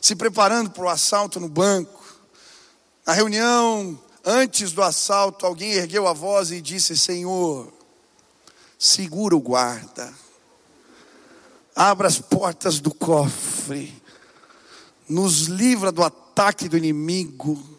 se 0.00 0.14
preparando 0.14 0.70
para 0.70 0.84
o 0.84 0.88
assalto 0.88 1.40
no 1.40 1.48
banco. 1.48 2.02
Na 3.04 3.12
reunião, 3.12 4.00
antes 4.24 4.72
do 4.72 4.82
assalto, 4.82 5.44
alguém 5.44 5.72
ergueu 5.72 6.06
a 6.06 6.12
voz 6.12 6.50
e 6.50 6.60
disse: 6.60 6.96
Senhor, 6.96 7.72
segura 8.78 9.34
o 9.34 9.40
guarda, 9.40 10.12
abra 11.74 12.06
as 12.06 12.18
portas 12.18 12.78
do 12.78 12.92
cofre, 12.94 13.92
nos 15.08 15.42
livra 15.42 15.90
do 15.90 16.02
ataque 16.02 16.68
do 16.68 16.76
inimigo, 16.76 17.71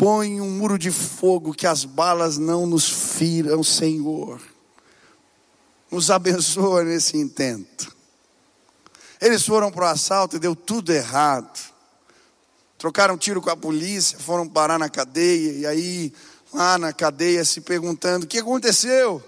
põe 0.00 0.40
um 0.40 0.48
muro 0.48 0.78
de 0.78 0.90
fogo 0.90 1.52
que 1.52 1.66
as 1.66 1.84
balas 1.84 2.38
não 2.38 2.64
nos 2.64 2.88
firam, 2.88 3.62
Senhor. 3.62 4.40
Nos 5.90 6.10
abençoa 6.10 6.84
nesse 6.84 7.18
intento. 7.18 7.94
Eles 9.20 9.44
foram 9.44 9.70
para 9.70 9.84
o 9.84 9.88
assalto 9.88 10.36
e 10.36 10.38
deu 10.38 10.56
tudo 10.56 10.90
errado 10.90 11.70
trocaram 12.80 13.18
tiro 13.18 13.42
com 13.42 13.50
a 13.50 13.56
polícia, 13.56 14.18
foram 14.18 14.48
parar 14.48 14.78
na 14.78 14.88
cadeia, 14.88 15.52
e 15.52 15.66
aí, 15.66 16.14
lá 16.50 16.78
na 16.78 16.94
cadeia, 16.94 17.44
se 17.44 17.60
perguntando: 17.60 18.24
o 18.24 18.26
que 18.26 18.38
aconteceu? 18.38 19.22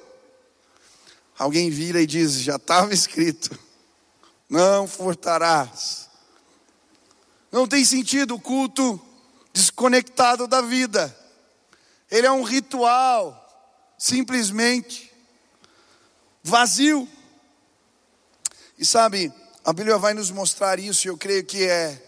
Alguém 1.39 1.69
vira 1.69 2.01
e 2.01 2.07
diz: 2.07 2.41
já 2.41 2.57
estava 2.57 2.95
escrito, 2.95 3.51
não 4.49 4.89
furtarás. 4.89 6.09
Não 7.53 7.69
tem 7.69 7.85
sentido 7.85 8.37
o 8.37 8.41
culto 8.41 8.99
desconectado 9.53 10.47
da 10.47 10.61
vida, 10.61 11.15
ele 12.11 12.27
é 12.27 12.33
um 12.33 12.43
ritual, 12.43 13.39
simplesmente 13.99 15.13
vazio. 16.43 17.09
E 18.79 18.85
sabe, 18.85 19.33
a 19.65 19.73
Bíblia 19.73 19.99
vai 19.99 20.15
nos 20.15 20.31
mostrar 20.31 20.79
isso, 20.79 21.07
e 21.07 21.09
eu 21.09 21.17
creio 21.17 21.45
que 21.45 21.65
é 21.65 22.03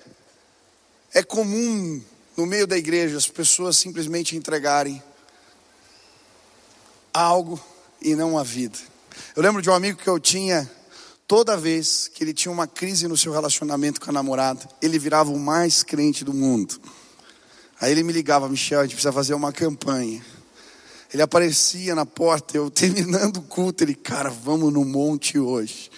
é 1.14 1.22
comum 1.22 2.02
no 2.36 2.44
meio 2.44 2.66
da 2.66 2.76
igreja 2.76 3.16
as 3.16 3.28
pessoas 3.28 3.78
simplesmente 3.78 4.34
entregarem 4.34 5.00
algo 7.12 7.62
e 8.02 8.16
não 8.16 8.36
a 8.36 8.42
vida. 8.42 8.76
Eu 9.36 9.42
lembro 9.42 9.62
de 9.62 9.70
um 9.70 9.74
amigo 9.74 9.96
que 9.96 10.08
eu 10.08 10.18
tinha, 10.18 10.68
toda 11.28 11.56
vez 11.56 12.08
que 12.08 12.24
ele 12.24 12.34
tinha 12.34 12.50
uma 12.50 12.66
crise 12.66 13.06
no 13.06 13.16
seu 13.16 13.32
relacionamento 13.32 14.00
com 14.00 14.10
a 14.10 14.12
namorada, 14.12 14.68
ele 14.82 14.98
virava 14.98 15.30
o 15.30 15.38
mais 15.38 15.84
crente 15.84 16.24
do 16.24 16.34
mundo. 16.34 16.80
Aí 17.80 17.92
ele 17.92 18.02
me 18.02 18.12
ligava, 18.12 18.48
Michel, 18.48 18.80
a 18.80 18.82
gente 18.84 18.94
precisa 18.94 19.12
fazer 19.12 19.34
uma 19.34 19.52
campanha. 19.52 20.24
Ele 21.12 21.22
aparecia 21.22 21.94
na 21.94 22.06
porta, 22.06 22.56
eu 22.56 22.70
terminando 22.72 23.38
o 23.38 23.42
culto, 23.42 23.84
ele, 23.84 23.94
cara, 23.94 24.30
vamos 24.30 24.72
no 24.72 24.84
monte 24.84 25.38
hoje. 25.38 25.90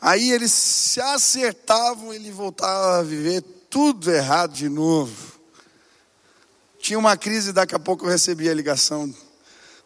Aí 0.00 0.30
eles 0.30 0.52
se 0.52 1.00
acertavam, 1.00 2.12
ele 2.12 2.30
voltava 2.30 2.98
a 2.98 3.02
viver 3.02 3.42
tudo 3.68 4.10
errado 4.10 4.52
de 4.52 4.68
novo. 4.68 5.36
Tinha 6.78 6.98
uma 6.98 7.16
crise, 7.16 7.52
daqui 7.52 7.74
a 7.74 7.78
pouco 7.78 8.04
eu 8.04 8.10
recebia 8.10 8.52
a 8.52 8.54
ligação 8.54 9.12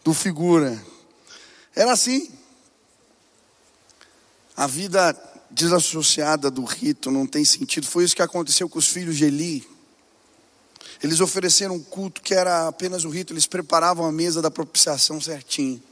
do 0.05 0.12
figura. 0.12 0.79
Era 1.74 1.92
assim. 1.92 2.31
A 4.55 4.66
vida 4.66 5.16
desassociada 5.50 6.50
do 6.50 6.64
rito 6.64 7.10
não 7.10 7.26
tem 7.26 7.44
sentido. 7.44 7.86
Foi 7.86 8.04
isso 8.04 8.16
que 8.16 8.22
aconteceu 8.22 8.68
com 8.68 8.78
os 8.78 8.88
filhos 8.88 9.16
de 9.16 9.24
Eli. 9.24 9.66
Eles 11.02 11.20
ofereceram 11.20 11.76
um 11.76 11.82
culto 11.82 12.20
que 12.20 12.34
era 12.34 12.68
apenas 12.68 13.04
o 13.04 13.08
rito, 13.08 13.32
eles 13.32 13.46
preparavam 13.46 14.04
a 14.04 14.12
mesa 14.12 14.42
da 14.42 14.50
propiciação 14.50 15.20
certinho. 15.20 15.82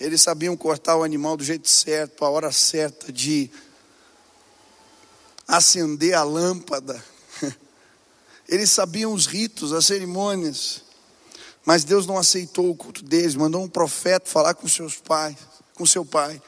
Eles 0.00 0.20
sabiam 0.20 0.56
cortar 0.56 0.96
o 0.96 1.04
animal 1.04 1.36
do 1.36 1.44
jeito 1.44 1.68
certo, 1.68 2.24
a 2.24 2.28
hora 2.28 2.50
certa 2.50 3.12
de 3.12 3.48
acender 5.46 6.14
a 6.14 6.24
lâmpada. 6.24 7.02
Eles 8.48 8.70
sabiam 8.70 9.12
os 9.12 9.26
ritos, 9.26 9.72
as 9.72 9.86
cerimônias. 9.86 10.82
Mas 11.64 11.84
Deus 11.84 12.06
não 12.06 12.18
aceitou 12.18 12.70
o 12.70 12.74
culto 12.74 13.04
deles, 13.04 13.36
mandou 13.36 13.62
um 13.62 13.68
profeta 13.68 14.28
falar 14.28 14.54
com 14.54 14.66
seus 14.66 14.96
pais, 14.96 15.36
com 15.74 15.86
seu 15.86 16.04
pai. 16.04 16.42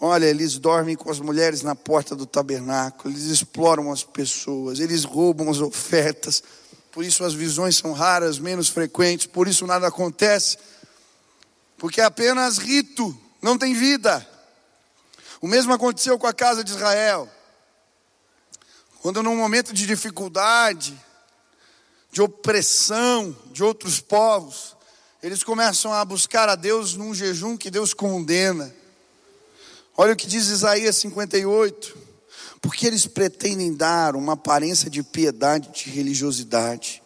Olha, 0.00 0.24
eles 0.24 0.58
dormem 0.58 0.96
com 0.96 1.10
as 1.10 1.20
mulheres 1.20 1.62
na 1.62 1.74
porta 1.74 2.16
do 2.16 2.24
tabernáculo, 2.24 3.12
eles 3.12 3.24
exploram 3.24 3.92
as 3.92 4.02
pessoas, 4.02 4.80
eles 4.80 5.04
roubam 5.04 5.50
as 5.50 5.60
ofertas, 5.60 6.42
por 6.90 7.04
isso 7.04 7.22
as 7.22 7.34
visões 7.34 7.76
são 7.76 7.92
raras, 7.92 8.38
menos 8.38 8.68
frequentes, 8.68 9.26
por 9.26 9.46
isso 9.46 9.66
nada 9.66 9.86
acontece 9.86 10.56
porque 11.80 12.02
é 12.02 12.04
apenas 12.04 12.58
rito, 12.58 13.18
não 13.40 13.56
tem 13.56 13.72
vida. 13.72 14.24
O 15.40 15.48
mesmo 15.48 15.72
aconteceu 15.72 16.18
com 16.18 16.26
a 16.26 16.34
casa 16.34 16.62
de 16.62 16.70
Israel. 16.70 17.26
Quando 19.00 19.22
num 19.22 19.34
momento 19.34 19.72
de 19.72 19.86
dificuldade, 19.86 20.94
de 22.12 22.20
opressão 22.20 23.34
de 23.46 23.64
outros 23.64 23.98
povos, 23.98 24.76
eles 25.22 25.42
começam 25.42 25.90
a 25.90 26.04
buscar 26.04 26.50
a 26.50 26.54
Deus 26.54 26.94
num 26.94 27.14
jejum 27.14 27.56
que 27.56 27.70
Deus 27.70 27.94
condena. 27.94 28.70
Olha 30.00 30.14
o 30.14 30.16
que 30.16 30.26
diz 30.26 30.48
Isaías 30.48 30.96
58. 30.96 31.98
Porque 32.62 32.86
eles 32.86 33.06
pretendem 33.06 33.74
dar 33.74 34.16
uma 34.16 34.32
aparência 34.32 34.88
de 34.88 35.02
piedade, 35.02 35.70
de 35.72 35.90
religiosidade 35.90 37.02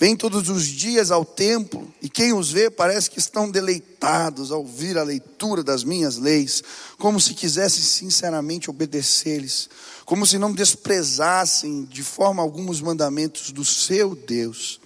Vêm 0.00 0.14
todos 0.14 0.48
os 0.48 0.64
dias 0.64 1.10
ao 1.10 1.24
templo 1.24 1.92
e 2.00 2.08
quem 2.08 2.32
os 2.32 2.52
vê 2.52 2.70
parece 2.70 3.10
que 3.10 3.18
estão 3.18 3.50
deleitados 3.50 4.52
ao 4.52 4.60
ouvir 4.60 4.96
a 4.96 5.02
leitura 5.02 5.64
das 5.64 5.82
minhas 5.82 6.16
leis, 6.16 6.62
como 6.98 7.20
se 7.20 7.34
quisessem 7.34 7.82
sinceramente 7.82 8.70
obedecer-lhes, 8.70 9.68
como 10.04 10.24
se 10.24 10.38
não 10.38 10.52
desprezassem 10.52 11.84
de 11.84 12.04
forma 12.04 12.40
alguma 12.40 12.70
os 12.70 12.80
mandamentos 12.80 13.50
do 13.50 13.64
seu 13.64 14.14
Deus. 14.14 14.80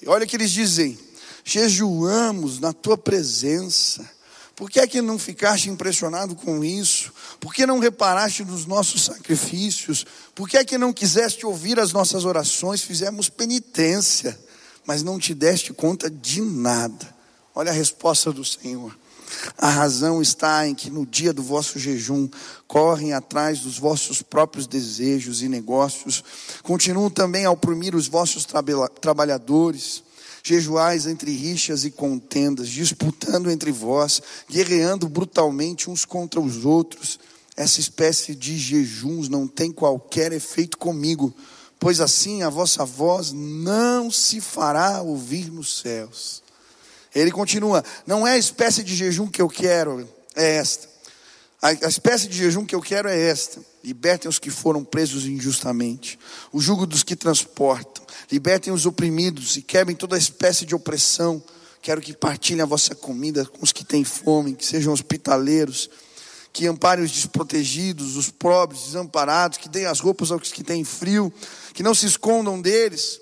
E 0.00 0.08
olha 0.08 0.26
que 0.26 0.34
eles 0.34 0.50
dizem: 0.50 0.98
jejuamos 1.44 2.58
na 2.58 2.72
tua 2.72 2.98
presença 2.98 4.10
por 4.54 4.70
que 4.70 4.80
é 4.80 4.86
que 4.86 5.00
não 5.00 5.18
ficaste 5.18 5.70
impressionado 5.70 6.34
com 6.34 6.62
isso? 6.62 7.12
Por 7.40 7.54
que 7.54 7.64
não 7.64 7.78
reparaste 7.78 8.44
nos 8.44 8.66
nossos 8.66 9.04
sacrifícios? 9.04 10.04
Por 10.34 10.48
que 10.48 10.56
é 10.56 10.64
que 10.64 10.76
não 10.76 10.92
quiseste 10.92 11.46
ouvir 11.46 11.80
as 11.80 11.92
nossas 11.92 12.24
orações? 12.24 12.82
Fizemos 12.82 13.28
penitência, 13.28 14.38
mas 14.84 15.02
não 15.02 15.18
te 15.18 15.34
deste 15.34 15.72
conta 15.72 16.10
de 16.10 16.40
nada. 16.42 17.14
Olha 17.54 17.70
a 17.70 17.74
resposta 17.74 18.32
do 18.32 18.44
Senhor. 18.44 18.96
A 19.56 19.70
razão 19.70 20.20
está 20.20 20.68
em 20.68 20.74
que 20.74 20.90
no 20.90 21.06
dia 21.06 21.32
do 21.32 21.42
vosso 21.42 21.78
jejum 21.78 22.28
correm 22.66 23.14
atrás 23.14 23.60
dos 23.60 23.78
vossos 23.78 24.20
próprios 24.20 24.66
desejos 24.66 25.42
e 25.42 25.48
negócios, 25.48 26.22
continuam 26.62 27.08
também 27.08 27.46
a 27.46 27.50
oprimir 27.50 27.94
os 27.94 28.06
vossos 28.06 28.46
trabalhadores 29.00 30.02
jejuais 30.42 31.06
entre 31.06 31.30
rixas 31.30 31.84
e 31.84 31.90
contendas, 31.90 32.68
disputando 32.68 33.50
entre 33.50 33.70
vós, 33.70 34.20
guerreando 34.50 35.08
brutalmente 35.08 35.88
uns 35.88 36.04
contra 36.04 36.40
os 36.40 36.64
outros. 36.64 37.18
Essa 37.56 37.80
espécie 37.80 38.34
de 38.34 38.56
jejuns 38.56 39.28
não 39.28 39.46
tem 39.46 39.70
qualquer 39.70 40.32
efeito 40.32 40.78
comigo, 40.78 41.34
pois 41.78 42.00
assim 42.00 42.42
a 42.42 42.48
vossa 42.48 42.84
voz 42.84 43.32
não 43.32 44.10
se 44.10 44.40
fará 44.40 45.02
ouvir 45.02 45.50
nos 45.50 45.80
céus. 45.80 46.42
Ele 47.14 47.30
continua: 47.30 47.84
não 48.06 48.26
é 48.26 48.32
a 48.32 48.38
espécie 48.38 48.82
de 48.82 48.96
jejum 48.96 49.28
que 49.28 49.42
eu 49.42 49.48
quero, 49.48 50.08
é 50.34 50.56
esta. 50.56 50.90
A, 51.60 51.72
espécie 51.72 52.26
de 52.26 52.36
jejum 52.36 52.64
que 52.64 52.74
eu 52.74 52.80
quero 52.80 53.08
é 53.08 53.16
esta: 53.16 53.60
libertem 53.84 54.28
os 54.28 54.40
que 54.40 54.50
foram 54.50 54.82
presos 54.82 55.26
injustamente, 55.26 56.18
o 56.52 56.60
jugo 56.60 56.86
dos 56.86 57.04
que 57.04 57.14
transportam, 57.14 58.01
libertem 58.32 58.72
os 58.72 58.86
oprimidos 58.86 59.58
e 59.58 59.62
quebrem 59.62 59.94
toda 59.94 60.16
espécie 60.16 60.64
de 60.64 60.74
opressão. 60.74 61.42
Quero 61.82 62.00
que 62.00 62.16
partilhem 62.16 62.62
a 62.62 62.66
vossa 62.66 62.94
comida 62.94 63.44
com 63.44 63.62
os 63.62 63.72
que 63.72 63.84
têm 63.84 64.04
fome, 64.04 64.54
que 64.54 64.64
sejam 64.64 64.90
hospitaleiros, 64.90 65.90
que 66.50 66.66
amparem 66.66 67.04
os 67.04 67.10
desprotegidos, 67.10 68.16
os 68.16 68.30
pobres, 68.30 68.84
desamparados, 68.84 69.58
que 69.58 69.68
deem 69.68 69.84
as 69.84 70.00
roupas 70.00 70.30
aos 70.30 70.50
que 70.50 70.64
têm 70.64 70.82
frio, 70.82 71.30
que 71.74 71.82
não 71.82 71.94
se 71.94 72.06
escondam 72.06 72.58
deles, 72.58 73.20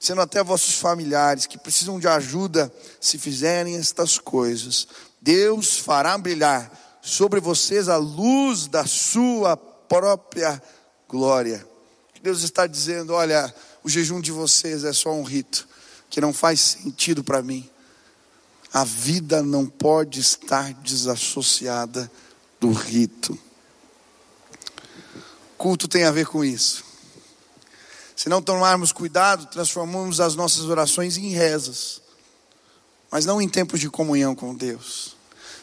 sendo 0.00 0.20
até 0.20 0.42
vossos 0.42 0.74
familiares 0.74 1.46
que 1.46 1.56
precisam 1.56 2.00
de 2.00 2.08
ajuda, 2.08 2.72
se 3.00 3.18
fizerem 3.18 3.76
estas 3.76 4.18
coisas, 4.18 4.88
Deus 5.22 5.78
fará 5.78 6.18
brilhar 6.18 6.98
sobre 7.00 7.38
vocês 7.38 7.88
a 7.88 7.98
luz 7.98 8.66
da 8.66 8.84
sua 8.84 9.56
própria 9.56 10.60
glória. 11.08 11.64
Deus 12.20 12.42
está 12.42 12.66
dizendo: 12.66 13.14
olha, 13.14 13.52
o 13.82 13.88
jejum 13.88 14.20
de 14.20 14.30
vocês 14.32 14.84
é 14.84 14.92
só 14.92 15.12
um 15.12 15.22
rito 15.22 15.68
que 16.08 16.20
não 16.20 16.32
faz 16.32 16.60
sentido 16.60 17.22
para 17.22 17.42
mim. 17.42 17.68
A 18.72 18.84
vida 18.84 19.42
não 19.42 19.66
pode 19.66 20.20
estar 20.20 20.72
desassociada 20.74 22.10
do 22.60 22.72
rito. 22.72 23.38
Culto 25.56 25.88
tem 25.88 26.04
a 26.04 26.10
ver 26.10 26.26
com 26.26 26.44
isso. 26.44 26.84
Se 28.14 28.28
não 28.28 28.42
tomarmos 28.42 28.92
cuidado, 28.92 29.46
transformamos 29.46 30.20
as 30.20 30.34
nossas 30.34 30.64
orações 30.64 31.16
em 31.16 31.30
rezas, 31.30 32.02
mas 33.10 33.24
não 33.24 33.40
em 33.40 33.48
tempos 33.48 33.80
de 33.80 33.88
comunhão 33.88 34.34
com 34.34 34.54
Deus. 34.54 35.16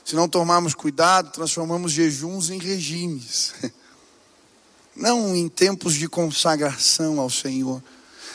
Se 0.03 0.15
não 0.15 0.27
tomarmos 0.27 0.73
cuidado, 0.73 1.31
transformamos 1.31 1.91
jejuns 1.91 2.49
em 2.49 2.57
regimes, 2.57 3.53
não 4.95 5.35
em 5.35 5.47
tempos 5.47 5.93
de 5.93 6.07
consagração 6.07 7.19
ao 7.19 7.29
Senhor. 7.29 7.83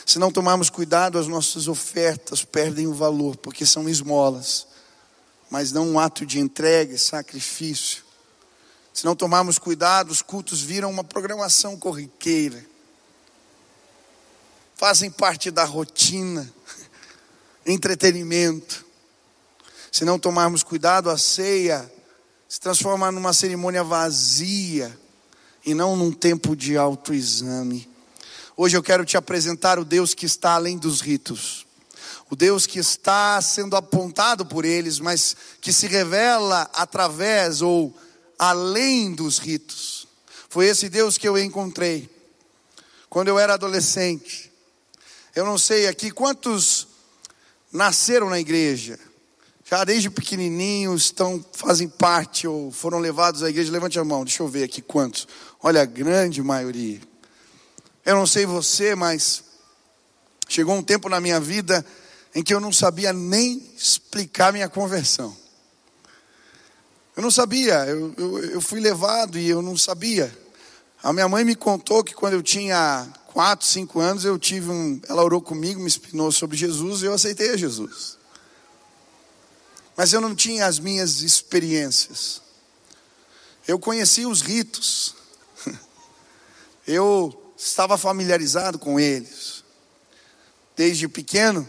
Se 0.04 0.18
não 0.18 0.32
tomarmos 0.32 0.68
cuidado, 0.68 1.18
as 1.18 1.28
nossas 1.28 1.68
ofertas 1.68 2.44
perdem 2.44 2.86
o 2.86 2.94
valor, 2.94 3.36
porque 3.36 3.64
são 3.64 3.88
esmolas, 3.88 4.66
mas 5.50 5.72
não 5.72 5.88
um 5.88 5.98
ato 5.98 6.26
de 6.26 6.38
entrega 6.38 6.94
e 6.94 6.98
sacrifício. 6.98 8.02
Se 8.92 9.04
não 9.04 9.16
tomarmos 9.16 9.58
cuidado, 9.58 10.10
os 10.10 10.22
cultos 10.22 10.60
viram 10.60 10.90
uma 10.90 11.04
programação 11.04 11.76
corriqueira 11.78 12.72
fazem 14.82 15.12
parte 15.12 15.48
da 15.48 15.62
rotina, 15.62 16.52
entretenimento. 17.64 18.84
Se 19.92 20.04
não 20.04 20.18
tomarmos 20.18 20.64
cuidado, 20.64 21.08
a 21.08 21.16
ceia 21.16 21.88
se 22.48 22.58
transforma 22.58 23.12
numa 23.12 23.32
cerimônia 23.32 23.84
vazia 23.84 24.98
e 25.64 25.72
não 25.72 25.94
num 25.94 26.10
tempo 26.10 26.56
de 26.56 26.76
autoexame. 26.76 27.88
Hoje 28.54 28.76
eu 28.76 28.82
quero 28.82 29.04
te 29.04 29.16
apresentar 29.16 29.78
o 29.78 29.84
Deus 29.84 30.12
que 30.12 30.26
está 30.26 30.52
além 30.52 30.76
dos 30.76 31.00
ritos. 31.00 31.66
O 32.30 32.36
Deus 32.36 32.66
que 32.66 32.78
está 32.78 33.40
sendo 33.40 33.76
apontado 33.76 34.44
por 34.44 34.64
eles, 34.64 35.00
mas 35.00 35.34
que 35.60 35.72
se 35.72 35.86
revela 35.86 36.70
através 36.74 37.62
ou 37.62 37.96
além 38.38 39.14
dos 39.14 39.38
ritos. 39.38 40.06
Foi 40.50 40.66
esse 40.66 40.90
Deus 40.90 41.16
que 41.16 41.26
eu 41.26 41.38
encontrei 41.38 42.10
quando 43.08 43.28
eu 43.28 43.38
era 43.38 43.54
adolescente. 43.54 44.52
Eu 45.34 45.46
não 45.46 45.56
sei 45.56 45.86
aqui 45.86 46.10
quantos 46.10 46.88
nasceram 47.72 48.28
na 48.28 48.38
igreja. 48.38 48.98
Já 49.64 49.82
desde 49.84 50.10
pequenininhos 50.10 51.04
estão, 51.04 51.42
fazem 51.52 51.88
parte 51.88 52.46
ou 52.46 52.70
foram 52.70 52.98
levados 52.98 53.42
à 53.42 53.48
igreja. 53.48 53.72
Levante 53.72 53.98
a 53.98 54.04
mão, 54.04 54.24
deixa 54.24 54.42
eu 54.42 54.48
ver 54.48 54.64
aqui 54.64 54.82
quantos. 54.82 55.26
Olha, 55.62 55.80
a 55.80 55.86
grande 55.86 56.42
maioria. 56.42 57.11
Eu 58.04 58.16
não 58.16 58.26
sei 58.26 58.44
você, 58.44 58.94
mas 58.94 59.44
chegou 60.48 60.74
um 60.74 60.82
tempo 60.82 61.08
na 61.08 61.20
minha 61.20 61.38
vida 61.38 61.84
em 62.34 62.42
que 62.42 62.52
eu 62.52 62.60
não 62.60 62.72
sabia 62.72 63.12
nem 63.12 63.62
explicar 63.76 64.52
minha 64.52 64.68
conversão. 64.68 65.36
Eu 67.16 67.22
não 67.22 67.30
sabia, 67.30 67.84
eu, 67.86 68.14
eu, 68.16 68.38
eu 68.52 68.60
fui 68.60 68.80
levado 68.80 69.38
e 69.38 69.48
eu 69.48 69.60
não 69.60 69.76
sabia. 69.76 70.36
A 71.02 71.12
minha 71.12 71.28
mãe 71.28 71.44
me 71.44 71.54
contou 71.54 72.02
que 72.02 72.14
quando 72.14 72.34
eu 72.34 72.42
tinha 72.42 73.06
quatro, 73.26 73.66
cinco 73.66 74.00
anos, 74.00 74.24
eu 74.24 74.38
tive 74.38 74.70
um. 74.70 75.00
Ela 75.08 75.22
orou 75.22 75.40
comigo, 75.40 75.80
me 75.80 75.86
ensinou 75.86 76.32
sobre 76.32 76.56
Jesus 76.56 77.02
e 77.02 77.06
eu 77.06 77.12
aceitei 77.12 77.50
a 77.50 77.56
Jesus. 77.56 78.18
Mas 79.96 80.12
eu 80.12 80.20
não 80.20 80.34
tinha 80.34 80.66
as 80.66 80.78
minhas 80.78 81.20
experiências. 81.20 82.40
Eu 83.68 83.78
conhecia 83.78 84.28
os 84.28 84.40
ritos. 84.40 85.14
Eu 86.86 87.41
estava 87.64 87.96
familiarizado 87.98 88.78
com 88.78 88.98
eles. 88.98 89.64
Desde 90.76 91.08
pequeno, 91.08 91.68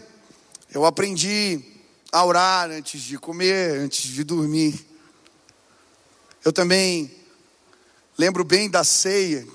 eu 0.72 0.84
aprendi 0.84 1.60
a 2.10 2.24
orar 2.24 2.70
antes 2.70 3.02
de 3.02 3.18
comer, 3.18 3.78
antes 3.78 4.10
de 4.10 4.24
dormir. 4.24 4.86
Eu 6.44 6.52
também 6.52 7.14
lembro 8.16 8.44
bem 8.44 8.70
da 8.70 8.84
ceia 8.84 9.46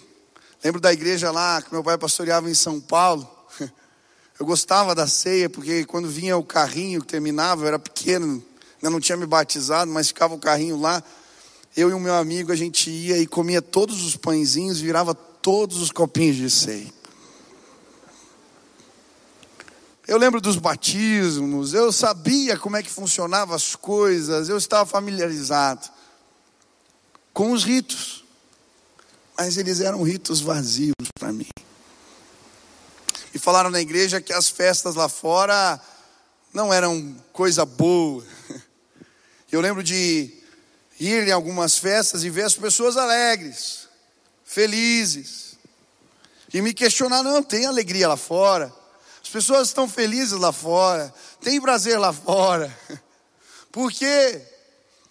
Lembro 0.61 0.81
da 0.81 0.91
igreja 0.91 1.31
lá 1.31 1.61
que 1.61 1.71
meu 1.71 1.81
pai 1.81 1.97
pastoreava 1.97 2.49
em 2.49 2.53
São 2.53 2.81
Paulo. 2.81 3.27
Eu 4.37 4.45
gostava 4.45 4.95
da 4.95 5.05
ceia, 5.05 5.49
porque 5.49 5.83
quando 5.85 6.07
vinha 6.07 6.37
o 6.37 6.43
carrinho 6.43 7.01
que 7.01 7.07
terminava, 7.07 7.63
eu 7.63 7.67
era 7.67 7.77
pequeno, 7.77 8.41
ainda 8.75 8.89
não 8.89 8.97
tinha 8.97 9.17
me 9.17 9.25
batizado, 9.25 9.91
mas 9.91 10.07
ficava 10.07 10.33
o 10.33 10.39
carrinho 10.39 10.79
lá. 10.79 11.03
Eu 11.75 11.89
e 11.89 11.93
o 11.93 11.99
meu 11.99 12.13
amigo, 12.13 12.49
a 12.49 12.55
gente 12.55 12.89
ia 12.89 13.17
e 13.17 13.27
comia 13.27 13.61
todos 13.61 14.01
os 14.01 14.15
pãezinhos, 14.15 14.79
virava 14.79 15.13
todos 15.49 15.81
os 15.81 15.91
copinhos 15.91 16.35
de 16.35 16.47
ceia. 16.47 16.93
Eu 20.07 20.19
lembro 20.19 20.39
dos 20.39 20.57
batismos, 20.57 21.73
eu 21.73 21.91
sabia 21.91 22.55
como 22.55 22.77
é 22.77 22.83
que 22.83 22.89
funcionavam 22.91 23.55
as 23.55 23.75
coisas, 23.75 24.47
eu 24.47 24.59
estava 24.59 24.85
familiarizado 24.85 25.89
com 27.33 27.51
os 27.51 27.63
ritos 27.63 28.23
mas 29.35 29.57
eles 29.57 29.79
eram 29.79 30.03
ritos 30.03 30.39
vazios 30.39 30.93
para 31.17 31.31
mim. 31.31 31.47
E 33.33 33.39
falaram 33.39 33.71
na 33.71 33.79
igreja 33.81 34.21
que 34.21 34.33
as 34.33 34.49
festas 34.49 34.93
lá 34.93 35.09
fora 35.09 35.81
não 36.53 36.71
eram 36.71 37.15
coisa 37.33 37.65
boa. 37.65 38.23
Eu 39.51 39.61
lembro 39.61 39.81
de 39.81 40.31
ir 40.99 41.27
em 41.27 41.31
algumas 41.31 41.79
festas 41.79 42.23
e 42.23 42.29
ver 42.29 42.43
as 42.43 42.53
pessoas 42.53 42.97
alegres, 42.97 43.88
felizes. 44.49 45.59
E 46.51 46.59
me 46.59 46.73
questionar, 46.73 47.21
não, 47.21 47.43
tem 47.43 47.67
alegria 47.67 48.07
lá 48.07 48.17
fora. 48.17 48.73
As 49.21 49.29
pessoas 49.29 49.67
estão 49.67 49.87
felizes 49.87 50.39
lá 50.39 50.51
fora, 50.51 51.13
tem 51.39 51.61
prazer 51.61 51.99
lá 51.99 52.11
fora. 52.11 52.75
Por 53.71 53.91
quê? 53.91 54.41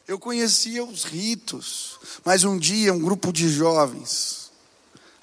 Eu 0.08 0.18
conhecia 0.18 0.82
os 0.82 1.04
ritos, 1.04 2.00
mas 2.24 2.42
um 2.42 2.58
dia 2.58 2.92
um 2.92 2.98
grupo 2.98 3.32
de 3.32 3.48
jovens, 3.48 4.50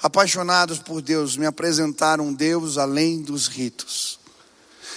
apaixonados 0.01 0.77
por 0.77 1.01
Deus, 1.01 1.35
me 1.35 1.47
apresentaram 1.47 2.27
um 2.27 2.33
Deus 2.33 2.77
além 2.77 3.19
dos 3.19 3.47
ritos. 3.47 4.19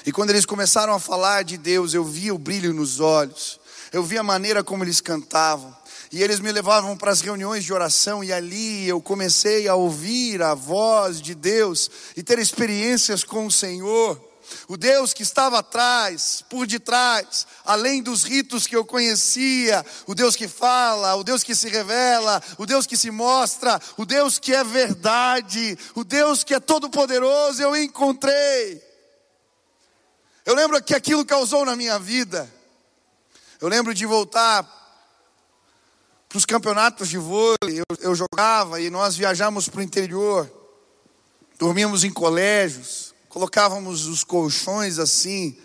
E 0.07 0.13
quando 0.13 0.31
eles 0.31 0.47
começaram 0.47 0.95
a 0.95 1.01
falar 1.01 1.45
de 1.45 1.57
Deus, 1.57 1.95
eu 1.95 2.05
via 2.05 2.35
o 2.35 2.39
brilho 2.39 2.73
nos 2.73 3.01
olhos, 3.01 3.61
eu 3.93 4.03
via 4.03 4.21
a 4.21 4.25
maneira 4.25 4.63
como 4.63 4.85
eles 4.85 5.01
cantavam. 5.01 5.77
E 6.11 6.23
eles 6.23 6.41
me 6.41 6.51
levavam 6.51 6.97
para 6.97 7.11
as 7.11 7.21
reuniões 7.21 7.65
de 7.65 7.73
oração, 7.73 8.25
e 8.25 8.33
ali 8.33 8.89
eu 8.89 9.01
comecei 9.01 9.69
a 9.69 9.75
ouvir 9.75 10.43
a 10.43 10.55
voz 10.55 11.21
de 11.21 11.35
Deus 11.35 11.91
e 12.17 12.23
ter 12.23 12.39
experiências 12.39 13.23
com 13.23 13.47
o 13.47 13.53
Senhor. 13.53 14.27
O 14.67 14.79
Deus 14.79 15.13
que 15.13 15.23
estava 15.23 15.59
atrás, 15.59 16.43
por 16.49 16.67
detrás, 16.67 17.47
além 17.67 18.03
dos 18.03 18.25
ritos 18.25 18.67
que 18.67 18.75
eu 18.75 18.85
conhecia, 18.85 19.85
o 20.07 20.15
Deus 20.15 20.35
que 20.35 20.49
fala, 20.49 21.15
o 21.17 21.25
Deus 21.25 21.43
que 21.43 21.55
se 21.55 21.69
revela, 21.69 22.43
o 22.57 22.65
Deus 22.65 22.87
que 22.87 22.97
se 22.97 23.11
mostra, 23.11 23.79
o 23.99 24.07
Deus 24.07 24.39
que 24.39 24.55
é 24.55 24.65
verdade, 24.65 25.79
o 25.95 26.03
Deus 26.03 26.43
que 26.43 26.55
é 26.55 26.61
todo-poderoso, 26.61 27.61
eu 27.63 27.77
encontrei. 27.77 28.88
Eu 30.49 30.55
lembro 30.55 30.83
que 30.83 30.95
aquilo 30.95 31.27
causou 31.27 31.65
na 31.65 31.77
minha 31.77 31.99
vida. 31.99 32.53
Eu 33.61 33.69
lembro 33.69 33.93
de 33.93 34.07
voltar 34.07 34.65
para 36.27 36.39
os 36.39 36.47
campeonatos 36.47 37.09
de 37.09 37.19
vôlei, 37.19 37.79
eu, 37.79 37.97
eu 38.01 38.15
jogava 38.15 38.81
e 38.81 38.89
nós 38.89 39.15
viajamos 39.15 39.69
para 39.69 39.81
o 39.81 39.83
interior, 39.83 40.51
dormíamos 41.59 42.03
em 42.03 42.11
colégios 42.11 43.09
colocávamos 43.29 44.07
os 44.07 44.25
colchões 44.25 44.99
assim 44.99 45.57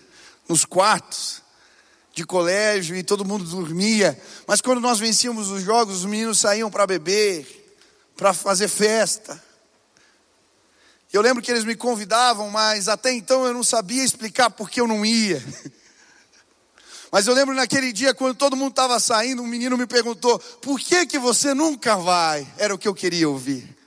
nos 0.47 0.65
quartos 0.65 1.41
de 2.13 2.25
colégio 2.25 2.95
e 2.95 3.01
todo 3.01 3.25
mundo 3.25 3.43
dormia. 3.45 4.19
Mas 4.45 4.61
quando 4.61 4.79
nós 4.79 4.99
vencíamos 4.99 5.49
os 5.49 5.63
jogos, 5.63 5.99
os 5.99 6.05
meninos 6.05 6.39
saíam 6.39 6.69
para 6.69 6.85
beber, 6.85 7.75
para 8.15 8.33
fazer 8.33 8.67
festa. 8.67 9.41
Eu 11.13 11.21
lembro 11.21 11.43
que 11.43 11.51
eles 11.51 11.63
me 11.63 11.75
convidavam, 11.75 12.49
mas 12.49 12.87
até 12.87 13.13
então 13.13 13.45
eu 13.45 13.53
não 13.53 13.63
sabia 13.63 14.03
explicar 14.03 14.49
por 14.49 14.67
que 14.67 14.81
eu 14.81 14.87
não 14.87 15.05
ia. 15.05 15.41
Mas 17.11 17.27
eu 17.27 17.35
lembro 17.35 17.53
naquele 17.53 17.93
dia, 17.93 18.11
quando 18.11 18.35
todo 18.35 18.55
mundo 18.55 18.71
estava 18.71 18.99
saindo, 18.99 19.43
um 19.43 19.47
menino 19.47 19.77
me 19.77 19.85
perguntou: 19.85 20.39
por 20.39 20.79
que, 20.79 21.05
que 21.05 21.19
você 21.19 21.53
nunca 21.53 21.95
vai? 21.95 22.51
Era 22.57 22.73
o 22.73 22.77
que 22.79 22.87
eu 22.87 22.95
queria 22.95 23.29
ouvir. 23.29 23.77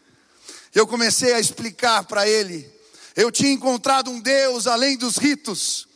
Eu 0.73 0.87
comecei 0.87 1.33
a 1.33 1.41
explicar 1.41 2.05
para 2.05 2.29
ele. 2.29 2.73
Eu 3.17 3.33
tinha 3.33 3.51
encontrado 3.51 4.09
um 4.13 4.21
Deus 4.21 4.69
além 4.69 4.97
dos 4.97 5.17
ritos. 5.17 5.89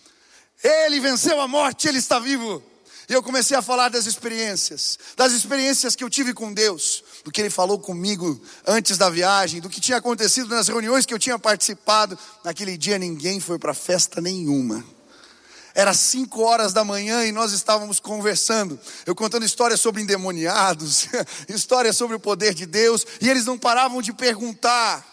Ele 0.64 0.98
venceu 0.98 1.40
a 1.40 1.46
morte, 1.46 1.86
ele 1.86 1.98
está 1.98 2.18
vivo. 2.18 2.60
E 3.08 3.12
eu 3.12 3.22
comecei 3.22 3.56
a 3.56 3.62
falar 3.62 3.88
das 3.88 4.06
experiências, 4.06 4.98
das 5.16 5.32
experiências 5.32 5.94
que 5.94 6.02
eu 6.02 6.10
tive 6.10 6.34
com 6.34 6.52
Deus, 6.52 7.04
do 7.24 7.30
que 7.30 7.40
Ele 7.40 7.50
falou 7.50 7.78
comigo 7.78 8.40
antes 8.66 8.96
da 8.96 9.10
viagem, 9.10 9.60
do 9.60 9.68
que 9.68 9.80
tinha 9.80 9.98
acontecido 9.98 10.48
nas 10.48 10.68
reuniões 10.68 11.04
que 11.04 11.12
eu 11.12 11.18
tinha 11.18 11.38
participado. 11.38 12.18
Naquele 12.44 12.76
dia 12.76 12.98
ninguém 12.98 13.40
foi 13.40 13.58
para 13.58 13.74
festa 13.74 14.20
nenhuma. 14.20 14.84
Era 15.74 15.94
cinco 15.94 16.42
horas 16.42 16.72
da 16.72 16.84
manhã 16.84 17.24
e 17.24 17.32
nós 17.32 17.52
estávamos 17.52 18.00
conversando. 18.00 18.78
Eu 19.06 19.14
contando 19.14 19.44
histórias 19.44 19.80
sobre 19.80 20.02
endemoniados, 20.02 21.08
histórias 21.48 21.96
sobre 21.96 22.16
o 22.16 22.20
poder 22.20 22.54
de 22.54 22.66
Deus, 22.66 23.06
e 23.20 23.28
eles 23.28 23.44
não 23.44 23.58
paravam 23.58 24.02
de 24.02 24.12
perguntar. 24.12 25.06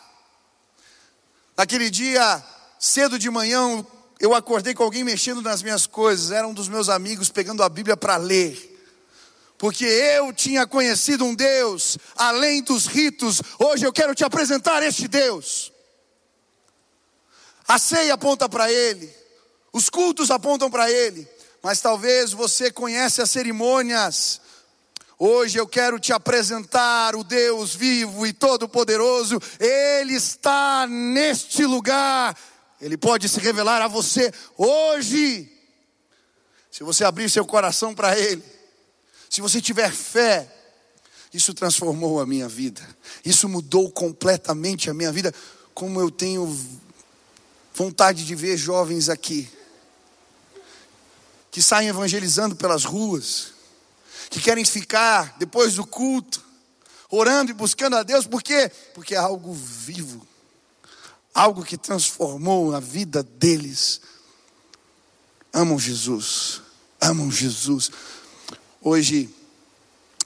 Naquele 1.56 1.89
dia, 1.89 2.43
cedo 2.80 3.20
de 3.20 3.30
manhã, 3.30 3.86
eu 4.20 4.34
acordei 4.34 4.74
com 4.74 4.84
alguém 4.84 5.04
mexendo 5.04 5.41
nas 5.41 5.62
minhas 5.62 5.86
coisas. 5.86 6.32
Era 6.32 6.48
um 6.48 6.54
dos 6.54 6.67
meus 6.67 6.89
amigos 6.89 7.30
pegando 7.30 7.63
a 7.63 7.70
Bíblia 7.70 7.96
para 7.96 8.17
ler. 8.17 8.77
Porque 9.58 9.86
eu 9.86 10.32
tinha 10.32 10.67
conhecido 10.67 11.26
um 11.26 11.34
Deus 11.34 11.98
além 12.15 12.62
dos 12.62 12.86
ritos. 12.86 13.41
Hoje 13.58 13.86
eu 13.86 13.91
quero 13.91 14.13
te 14.13 14.24
apresentar 14.24 14.84
este 14.84 15.08
Deus. 15.08 15.72
A 17.67 17.80
ceia 17.80 18.13
aponta 18.13 18.48
para 18.48 18.72
Ele. 18.72 19.12
Os 19.74 19.89
cultos 19.89 20.32
apontam 20.32 20.70
para 20.70 20.89
Ele, 20.89 21.28
mas 21.62 21.82
talvez 21.82 22.32
você 22.32 22.72
conhece 22.72 23.22
as 23.22 23.30
cerimônias. 23.30 24.39
Hoje 25.20 25.58
eu 25.58 25.67
quero 25.67 26.00
te 26.00 26.13
apresentar 26.13 27.15
o 27.15 27.24
Deus 27.24 27.74
vivo 27.74 28.26
e 28.26 28.34
todo-poderoso. 28.34 29.41
Ele 29.60 30.13
está 30.13 30.86
neste 30.88 31.65
lugar. 31.65 32.38
Ele 32.80 32.96
pode 32.96 33.28
se 33.28 33.39
revelar 33.39 33.82
a 33.82 33.88
você 33.88 34.32
hoje. 34.56 35.52
Se 36.70 36.84
você 36.84 37.04
abrir 37.04 37.30
seu 37.30 37.43
coração 37.43 37.96
para 37.96 38.17
Ele, 38.17 38.43
se 39.30 39.42
você 39.42 39.62
tiver 39.62 39.92
fé, 39.92 40.52
isso 41.34 41.54
transformou 41.54 42.20
a 42.20 42.26
minha 42.26 42.48
vida. 42.48 42.82
Isso 43.24 43.48
mudou 43.50 43.92
completamente 43.92 44.90
a 44.90 44.94
minha 44.94 45.12
vida. 45.12 45.34
Como 45.74 46.00
eu 46.00 46.10
tenho 46.10 46.46
vontade 47.74 48.26
de 48.26 48.34
ver 48.34 48.58
jovens 48.58 49.10
aqui 49.10 49.50
que 51.52 51.62
saem 51.62 51.90
evangelizando 51.90 52.56
pelas 52.56 52.86
ruas, 52.86 53.54
que 54.30 54.40
querem 54.40 54.63
ficar 54.63 55.36
depois 55.40 55.74
do 55.76 55.86
culto, 55.86 56.44
orando 57.10 57.50
e 57.50 57.54
buscando 57.54 57.96
a 57.96 58.04
Deus, 58.04 58.28
por 58.28 58.44
quê? 58.44 58.72
Porque 58.94 59.16
é 59.16 59.18
algo 59.18 59.54
vivo, 59.54 60.28
algo 61.34 61.63
que 61.63 61.76
transformou 61.76 62.76
a 62.76 62.80
vida 62.80 63.24
deles. 63.24 64.02
Amam 65.52 65.80
Jesus, 65.80 66.62
amam 67.02 67.32
Jesus. 67.32 67.90
Hoje 68.80 69.28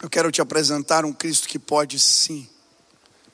eu 0.02 0.10
quero 0.10 0.30
te 0.30 0.42
apresentar 0.42 1.06
um 1.06 1.14
Cristo 1.14 1.48
que 1.48 1.58
pode 1.58 1.98
sim 1.98 2.48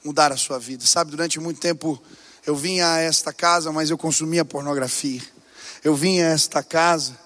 mudar 0.03 0.31
a 0.31 0.37
sua 0.37 0.59
vida. 0.59 0.85
Sabe, 0.85 1.09
durante 1.09 1.39
muito 1.39 1.59
tempo 1.59 2.01
eu 2.45 2.55
vinha 2.55 2.93
a 2.93 2.99
esta 2.99 3.33
casa, 3.33 3.71
mas 3.71 3.89
eu 3.89 3.97
consumia 3.97 4.45
pornografia. 4.45 5.21
Eu 5.83 5.95
vinha 5.95 6.27
a 6.27 6.29
esta 6.29 6.61
casa 6.61 7.17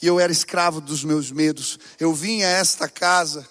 e 0.00 0.06
eu 0.06 0.18
era 0.18 0.32
escravo 0.32 0.80
dos 0.80 1.04
meus 1.04 1.30
medos. 1.30 1.78
Eu 1.98 2.14
vinha 2.14 2.46
a 2.46 2.50
esta 2.50 2.88
casa 2.88 3.46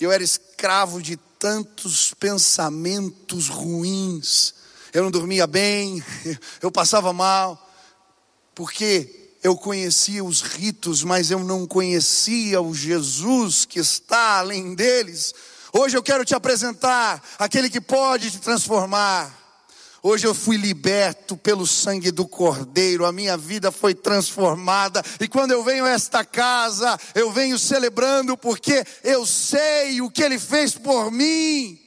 e 0.00 0.02
eu 0.02 0.10
era 0.10 0.22
escravo 0.22 1.00
de 1.00 1.16
tantos 1.38 2.12
pensamentos 2.14 3.48
ruins. 3.48 4.54
Eu 4.92 5.04
não 5.04 5.10
dormia 5.10 5.46
bem, 5.46 6.04
eu 6.60 6.70
passava 6.70 7.12
mal, 7.12 7.72
porque 8.56 9.23
eu 9.44 9.54
conhecia 9.54 10.24
os 10.24 10.40
ritos, 10.40 11.04
mas 11.04 11.30
eu 11.30 11.40
não 11.40 11.66
conhecia 11.66 12.62
o 12.62 12.74
Jesus 12.74 13.66
que 13.66 13.78
está 13.78 14.38
além 14.38 14.74
deles. 14.74 15.34
Hoje 15.70 15.94
eu 15.94 16.02
quero 16.02 16.24
te 16.24 16.34
apresentar 16.34 17.22
aquele 17.38 17.68
que 17.68 17.78
pode 17.78 18.30
te 18.30 18.38
transformar. 18.38 19.38
Hoje 20.02 20.26
eu 20.26 20.34
fui 20.34 20.56
liberto 20.56 21.36
pelo 21.36 21.66
sangue 21.66 22.10
do 22.10 22.26
Cordeiro, 22.26 23.04
a 23.04 23.12
minha 23.12 23.36
vida 23.36 23.70
foi 23.70 23.94
transformada, 23.94 25.02
e 25.20 25.28
quando 25.28 25.50
eu 25.52 25.62
venho 25.62 25.84
a 25.84 25.90
esta 25.90 26.24
casa, 26.24 26.98
eu 27.14 27.30
venho 27.30 27.58
celebrando 27.58 28.38
porque 28.38 28.82
eu 29.02 29.26
sei 29.26 30.00
o 30.00 30.10
que 30.10 30.22
Ele 30.22 30.38
fez 30.38 30.74
por 30.74 31.10
mim. 31.10 31.78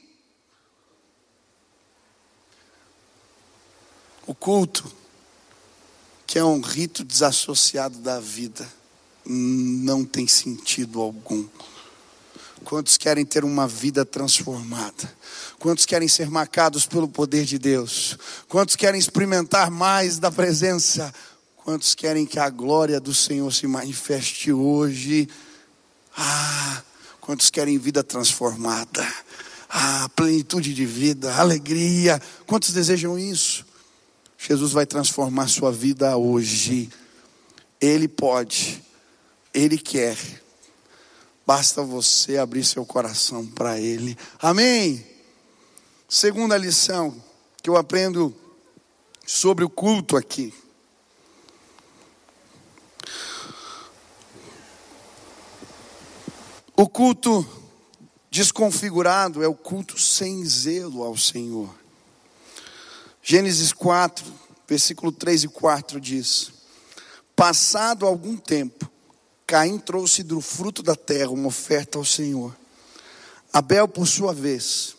O 4.26 4.34
culto, 4.34 4.97
que 6.28 6.38
é 6.38 6.44
um 6.44 6.60
rito 6.60 7.02
desassociado 7.02 8.00
da 8.00 8.20
vida, 8.20 8.68
não 9.24 10.04
tem 10.04 10.28
sentido 10.28 11.00
algum. 11.00 11.46
Quantos 12.64 12.98
querem 12.98 13.24
ter 13.24 13.46
uma 13.46 13.66
vida 13.66 14.04
transformada? 14.04 15.10
Quantos 15.58 15.86
querem 15.86 16.06
ser 16.06 16.28
marcados 16.28 16.84
pelo 16.84 17.08
poder 17.08 17.46
de 17.46 17.58
Deus? 17.58 18.18
Quantos 18.46 18.76
querem 18.76 19.00
experimentar 19.00 19.70
mais 19.70 20.18
da 20.18 20.30
presença? 20.30 21.14
Quantos 21.56 21.94
querem 21.94 22.26
que 22.26 22.38
a 22.38 22.50
glória 22.50 23.00
do 23.00 23.14
Senhor 23.14 23.50
se 23.50 23.66
manifeste 23.66 24.52
hoje? 24.52 25.30
Ah, 26.14 26.82
quantos 27.22 27.48
querem 27.48 27.78
vida 27.78 28.04
transformada? 28.04 29.02
Ah, 29.66 30.10
plenitude 30.14 30.74
de 30.74 30.84
vida, 30.84 31.34
alegria. 31.36 32.20
Quantos 32.46 32.74
desejam 32.74 33.18
isso? 33.18 33.66
Jesus 34.38 34.70
vai 34.70 34.86
transformar 34.86 35.48
sua 35.48 35.72
vida 35.72 36.16
hoje. 36.16 36.88
Ele 37.80 38.06
pode, 38.06 38.82
Ele 39.52 39.76
quer. 39.76 40.16
Basta 41.44 41.82
você 41.82 42.38
abrir 42.38 42.64
seu 42.64 42.86
coração 42.86 43.44
para 43.44 43.80
Ele. 43.80 44.16
Amém? 44.38 45.04
Segunda 46.08 46.56
lição 46.56 47.14
que 47.60 47.68
eu 47.68 47.76
aprendo 47.76 48.34
sobre 49.26 49.64
o 49.64 49.68
culto 49.68 50.16
aqui. 50.16 50.54
O 56.76 56.88
culto 56.88 57.44
desconfigurado 58.30 59.42
é 59.42 59.48
o 59.48 59.54
culto 59.54 59.98
sem 59.98 60.44
zelo 60.44 61.02
ao 61.02 61.16
Senhor. 61.16 61.77
Gênesis 63.30 63.74
4, 63.74 64.24
versículo 64.66 65.12
3 65.12 65.44
e 65.44 65.48
4 65.48 66.00
diz: 66.00 66.50
Passado 67.36 68.06
algum 68.06 68.38
tempo, 68.38 68.90
Caim 69.46 69.78
trouxe 69.78 70.22
do 70.22 70.40
fruto 70.40 70.82
da 70.82 70.96
terra 70.96 71.28
uma 71.28 71.48
oferta 71.48 71.98
ao 71.98 72.06
Senhor. 72.06 72.56
Abel, 73.52 73.86
por 73.86 74.06
sua 74.06 74.32
vez, 74.32 74.96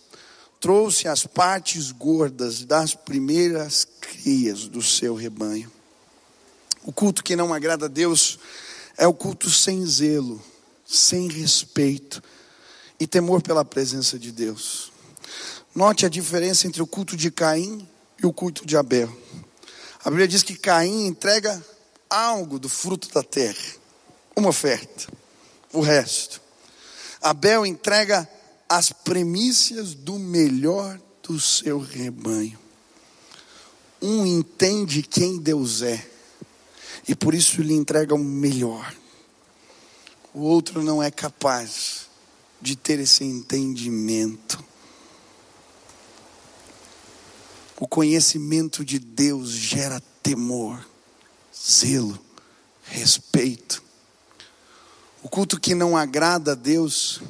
trouxe 0.59 1.07
as 1.07 1.25
partes 1.25 1.91
gordas 1.91 2.63
das 2.63 2.93
primeiras 2.93 3.87
crias 3.99 4.67
do 4.67 4.83
seu 4.83 5.15
rebanho. 5.15 5.71
O 6.83 6.93
culto 6.93 7.23
que 7.23 7.35
não 7.35 7.51
agrada 7.51 7.87
a 7.87 7.89
Deus 7.89 8.37
é 8.95 9.07
o 9.07 9.13
culto 9.13 9.49
sem 9.49 9.83
zelo, 9.87 10.39
sem 10.85 11.27
respeito 11.29 12.21
e 12.99 13.07
temor 13.07 13.41
pela 13.41 13.65
presença 13.65 14.19
de 14.19 14.31
Deus. 14.31 14.91
Note 15.73 16.05
a 16.05 16.09
diferença 16.09 16.67
entre 16.67 16.83
o 16.83 16.85
culto 16.85 17.17
de 17.17 17.31
Caim 17.31 17.87
e 18.21 18.25
o 18.25 18.33
culto 18.33 18.65
de 18.65 18.77
Abel. 18.77 19.09
A 20.03 20.09
Bíblia 20.09 20.27
diz 20.27 20.43
que 20.43 20.55
Caim 20.55 21.07
entrega 21.07 21.63
algo 22.09 22.57
do 22.57 22.69
fruto 22.69 23.09
da 23.13 23.23
terra 23.23 23.79
uma 24.39 24.49
oferta, 24.49 25.07
o 25.73 25.81
resto. 25.81 26.41
Abel 27.21 27.65
entrega 27.65 28.27
as 28.67 28.91
premissas 28.91 29.93
do 29.93 30.17
melhor 30.17 30.99
do 31.21 31.39
seu 31.39 31.79
rebanho. 31.79 32.57
Um 34.01 34.25
entende 34.25 35.03
quem 35.03 35.37
Deus 35.37 35.81
é, 35.81 36.09
e 37.07 37.13
por 37.13 37.33
isso 37.33 37.61
lhe 37.61 37.73
entrega 37.73 38.15
o 38.15 38.19
melhor. 38.19 38.95
O 40.33 40.41
outro 40.41 40.81
não 40.81 41.03
é 41.03 41.11
capaz 41.11 42.07
de 42.61 42.75
ter 42.75 42.99
esse 42.99 43.23
entendimento. 43.23 44.63
O 47.79 47.87
conhecimento 47.87 48.83
de 48.83 48.99
Deus 48.99 49.51
gera 49.51 50.01
temor, 50.21 50.85
zelo, 51.55 52.19
respeito. 52.83 53.81
O 55.23 55.29
culto 55.29 55.57
que 55.57 55.73
não 55.73 55.95
agrada 55.95 56.51
a 56.51 56.55
Deus, 56.55 57.21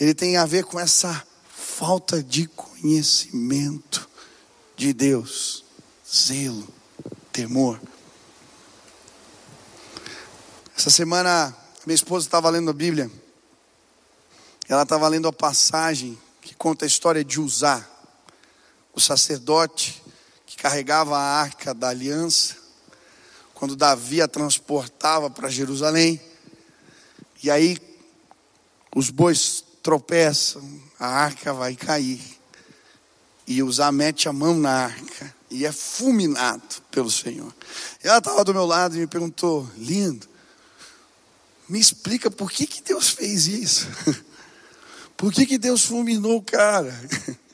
ele 0.00 0.12
tem 0.12 0.36
a 0.36 0.44
ver 0.44 0.64
com 0.64 0.78
essa 0.78 1.24
falta 1.48 2.20
de 2.20 2.48
conhecimento 2.48 4.08
de 4.76 4.92
Deus, 4.92 5.64
zelo, 6.12 6.66
temor. 7.30 7.80
Essa 10.76 10.90
semana, 10.90 11.56
minha 11.86 11.94
esposa 11.94 12.26
estava 12.26 12.50
lendo 12.50 12.70
a 12.70 12.74
Bíblia. 12.74 13.08
Ela 14.68 14.82
estava 14.82 15.06
lendo 15.06 15.28
a 15.28 15.32
passagem 15.32 16.18
que 16.42 16.56
conta 16.56 16.84
a 16.84 16.88
história 16.88 17.24
de 17.24 17.40
Uzá, 17.40 17.88
o 18.98 19.00
sacerdote 19.00 20.02
que 20.44 20.56
carregava 20.56 21.16
a 21.16 21.40
arca 21.40 21.72
da 21.72 21.88
aliança, 21.88 22.56
quando 23.54 23.76
Davi 23.76 24.20
a 24.20 24.26
transportava 24.26 25.30
para 25.30 25.48
Jerusalém. 25.48 26.20
E 27.42 27.48
aí 27.48 27.78
os 28.94 29.10
bois 29.10 29.64
tropeçam, 29.82 30.62
a 30.98 31.06
arca 31.06 31.52
vai 31.52 31.76
cair. 31.76 32.20
E 33.46 33.62
Uzá 33.62 33.90
mete 33.92 34.28
a 34.28 34.32
mão 34.32 34.58
na 34.58 34.86
arca 34.86 35.32
e 35.48 35.64
é 35.64 35.70
fulminado 35.70 36.82
pelo 36.90 37.10
Senhor. 37.10 37.54
Ela 38.02 38.18
estava 38.18 38.44
do 38.44 38.52
meu 38.52 38.66
lado 38.66 38.96
e 38.96 38.98
me 38.98 39.06
perguntou, 39.06 39.70
lindo, 39.76 40.28
me 41.68 41.78
explica 41.78 42.30
por 42.30 42.50
que, 42.50 42.66
que 42.66 42.82
Deus 42.82 43.10
fez 43.10 43.46
isso? 43.46 43.86
Por 45.16 45.32
que, 45.32 45.44
que 45.44 45.58
Deus 45.58 45.84
fulminou 45.84 46.36
o 46.36 46.42
cara? 46.42 46.96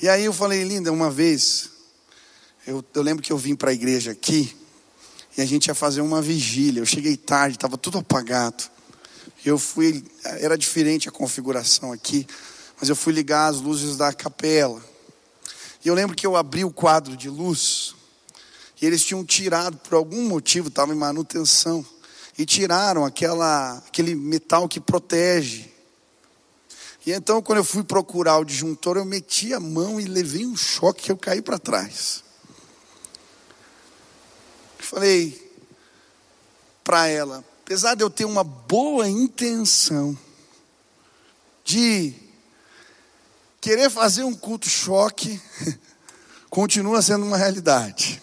E 0.00 0.10
aí 0.10 0.26
eu 0.26 0.32
falei, 0.32 0.62
linda, 0.62 0.92
uma 0.92 1.10
vez, 1.10 1.70
eu, 2.66 2.84
eu 2.94 3.02
lembro 3.02 3.22
que 3.22 3.32
eu 3.32 3.38
vim 3.38 3.56
para 3.56 3.70
a 3.70 3.72
igreja 3.72 4.10
aqui, 4.10 4.54
e 5.38 5.40
a 5.40 5.46
gente 5.46 5.68
ia 5.68 5.74
fazer 5.74 6.02
uma 6.02 6.20
vigília. 6.20 6.80
Eu 6.80 6.86
cheguei 6.86 7.16
tarde, 7.16 7.56
estava 7.56 7.78
tudo 7.78 7.98
apagado. 7.98 8.64
Eu 9.44 9.58
fui, 9.58 10.04
era 10.22 10.58
diferente 10.58 11.08
a 11.08 11.12
configuração 11.12 11.92
aqui, 11.92 12.26
mas 12.78 12.90
eu 12.90 12.96
fui 12.96 13.12
ligar 13.12 13.48
as 13.48 13.60
luzes 13.60 13.96
da 13.96 14.12
capela. 14.12 14.82
E 15.82 15.88
eu 15.88 15.94
lembro 15.94 16.14
que 16.14 16.26
eu 16.26 16.36
abri 16.36 16.62
o 16.62 16.70
quadro 16.70 17.16
de 17.16 17.30
luz, 17.30 17.94
e 18.80 18.84
eles 18.84 19.02
tinham 19.02 19.24
tirado, 19.24 19.78
por 19.78 19.94
algum 19.94 20.28
motivo, 20.28 20.68
estava 20.68 20.92
em 20.92 20.96
manutenção 20.96 21.84
e 22.36 22.44
tiraram 22.44 23.02
aquela, 23.02 23.78
aquele 23.78 24.14
metal 24.14 24.68
que 24.68 24.78
protege. 24.78 25.72
E 27.06 27.12
então, 27.12 27.40
quando 27.40 27.58
eu 27.58 27.64
fui 27.64 27.84
procurar 27.84 28.38
o 28.38 28.44
disjuntor, 28.44 28.96
eu 28.96 29.04
meti 29.04 29.54
a 29.54 29.60
mão 29.60 30.00
e 30.00 30.04
levei 30.06 30.44
um 30.44 30.56
choque 30.56 31.04
que 31.04 31.12
eu 31.12 31.16
caí 31.16 31.40
para 31.40 31.56
trás. 31.56 32.24
Falei 34.76 35.46
para 36.82 37.06
ela, 37.06 37.44
apesar 37.62 37.94
de 37.94 38.02
eu 38.02 38.10
ter 38.10 38.24
uma 38.24 38.42
boa 38.42 39.08
intenção 39.08 40.18
de 41.64 42.12
querer 43.60 43.88
fazer 43.88 44.24
um 44.24 44.34
culto 44.34 44.68
choque, 44.68 45.40
continua 46.50 47.00
sendo 47.02 47.24
uma 47.24 47.36
realidade. 47.36 48.20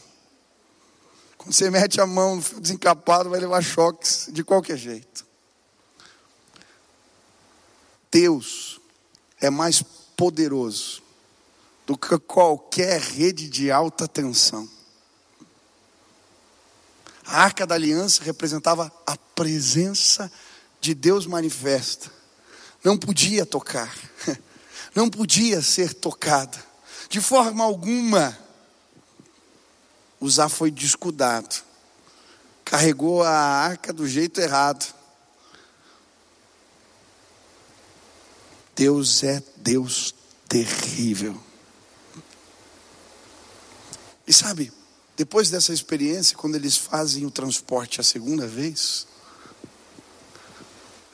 Quando 1.37 1.53
você 1.53 1.69
mete 1.69 2.01
a 2.01 2.05
mão 2.05 2.37
no 2.37 2.41
fio 2.41 2.59
desencapado, 2.59 3.29
vai 3.29 3.39
levar 3.39 3.61
choques 3.61 4.27
de 4.31 4.43
qualquer 4.43 4.77
jeito. 4.77 5.25
Deus 8.11 8.72
é 9.45 9.49
mais 9.49 9.83
poderoso 10.15 11.03
do 11.85 11.97
que 11.97 12.17
qualquer 12.17 13.01
rede 13.01 13.49
de 13.49 13.69
alta 13.69 14.07
tensão. 14.07 14.69
A 17.25 17.41
arca 17.41 17.67
da 17.67 17.75
aliança 17.75 18.23
representava 18.23 18.89
a 19.05 19.17
presença 19.17 20.31
de 20.79 20.93
Deus 20.93 21.25
manifesta. 21.25 22.09
Não 22.81 22.97
podia 22.97 23.45
tocar, 23.45 23.93
não 24.95 25.09
podia 25.09 25.61
ser 25.61 25.93
tocada, 25.93 26.57
de 27.09 27.19
forma 27.19 27.65
alguma. 27.65 28.37
Uzá 30.21 30.47
foi 30.47 30.71
descuidado, 30.71 31.53
carregou 32.63 33.21
a 33.23 33.29
arca 33.29 33.91
do 33.91 34.07
jeito 34.07 34.39
errado. 34.39 35.02
Deus 38.75 39.23
é 39.23 39.43
Deus 39.57 40.13
terrível. 40.47 41.39
E 44.27 44.33
sabe, 44.33 44.71
depois 45.15 45.49
dessa 45.49 45.73
experiência, 45.73 46.37
quando 46.37 46.55
eles 46.55 46.77
fazem 46.77 47.25
o 47.25 47.31
transporte 47.31 47.99
a 47.99 48.03
segunda 48.03 48.47
vez, 48.47 49.05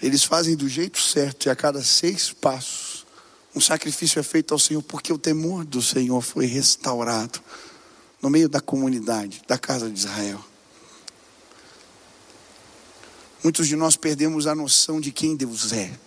eles 0.02 0.24
fazem 0.24 0.56
do 0.56 0.70
jeito 0.70 1.02
certo 1.02 1.48
e 1.48 1.50
a 1.50 1.56
cada 1.56 1.84
seis 1.84 2.32
passos, 2.32 3.06
um 3.54 3.60
sacrifício 3.60 4.20
é 4.20 4.24
feito 4.24 4.54
ao 4.54 4.60
Senhor, 4.60 4.82
porque 4.84 5.12
o 5.12 5.18
temor 5.18 5.66
do 5.66 5.82
Senhor 5.82 6.22
foi 6.22 6.46
restaurado 6.46 7.42
no 8.22 8.30
meio 8.30 8.48
da 8.48 8.62
comunidade, 8.62 9.42
da 9.48 9.58
casa 9.58 9.90
de 9.90 9.98
Israel. 9.98 10.44
Muitos 13.44 13.68
de 13.68 13.76
nós 13.76 13.96
perdemos 13.96 14.48
a 14.48 14.54
noção 14.54 15.00
de 15.02 15.12
quem 15.12 15.36
Deus 15.36 15.72
é. 15.72 15.98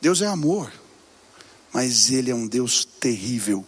Deus 0.00 0.20
é 0.22 0.26
amor, 0.26 0.72
mas 1.72 2.10
Ele 2.10 2.30
é 2.30 2.34
um 2.34 2.46
Deus 2.46 2.84
terrível. 2.84 3.64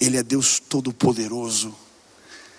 Ele 0.00 0.16
é 0.16 0.22
Deus 0.22 0.58
todo-poderoso. 0.58 1.74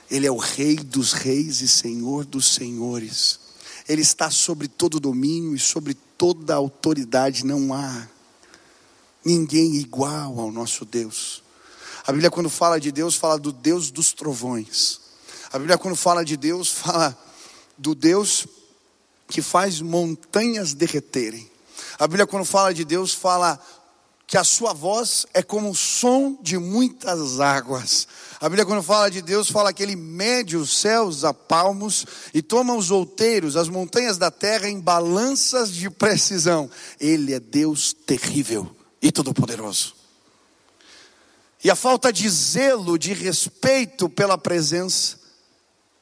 Ele 0.09 0.27
é 0.27 0.31
o 0.31 0.37
Rei 0.37 0.75
dos 0.75 1.13
reis 1.13 1.61
e 1.61 1.67
Senhor 1.67 2.25
dos 2.25 2.53
senhores. 2.53 3.39
Ele 3.87 4.01
está 4.01 4.29
sobre 4.29 4.67
todo 4.67 4.99
domínio 4.99 5.55
e 5.55 5.59
sobre 5.59 5.93
toda 5.93 6.53
autoridade. 6.53 7.45
Não 7.45 7.73
há 7.73 8.07
ninguém 9.25 9.75
igual 9.75 10.39
ao 10.39 10.51
nosso 10.51 10.85
Deus. 10.85 11.43
A 12.05 12.11
Bíblia, 12.11 12.31
quando 12.31 12.49
fala 12.49 12.79
de 12.79 12.91
Deus, 12.91 13.15
fala 13.15 13.37
do 13.37 13.51
Deus 13.51 13.91
dos 13.91 14.13
trovões. 14.13 14.99
A 15.51 15.59
Bíblia, 15.59 15.77
quando 15.77 15.95
fala 15.95 16.23
de 16.23 16.37
Deus, 16.37 16.69
fala 16.69 17.17
do 17.77 17.93
Deus 17.93 18.47
que 19.27 19.41
faz 19.41 19.81
montanhas 19.81 20.73
derreterem. 20.73 21.50
A 21.99 22.07
Bíblia, 22.07 22.27
quando 22.27 22.45
fala 22.45 22.73
de 22.73 22.83
Deus, 22.83 23.13
fala 23.13 23.59
que 24.31 24.37
a 24.37 24.45
sua 24.45 24.71
voz 24.71 25.25
é 25.33 25.43
como 25.43 25.69
o 25.69 25.75
som 25.75 26.37
de 26.41 26.57
muitas 26.57 27.41
águas. 27.41 28.07
A 28.39 28.47
Bíblia, 28.47 28.65
quando 28.65 28.81
fala 28.81 29.11
de 29.11 29.21
Deus, 29.21 29.49
fala 29.49 29.73
que 29.73 29.83
Ele 29.83 29.97
mede 29.97 30.55
os 30.55 30.79
céus 30.79 31.25
a 31.25 31.33
palmos 31.33 32.05
e 32.33 32.41
toma 32.41 32.73
os 32.73 32.91
outeiros, 32.91 33.57
as 33.57 33.67
montanhas 33.67 34.17
da 34.17 34.31
terra, 34.31 34.69
em 34.69 34.79
balanças 34.79 35.73
de 35.73 35.89
precisão. 35.89 36.71
Ele 36.97 37.33
é 37.33 37.41
Deus 37.41 37.93
terrível 37.93 38.73
e 39.01 39.11
todo-poderoso. 39.11 39.95
E 41.61 41.69
a 41.69 41.75
falta 41.75 42.11
de 42.11 42.29
zelo, 42.29 42.97
de 42.97 43.13
respeito 43.13 44.07
pela 44.09 44.37
presença, 44.37 45.19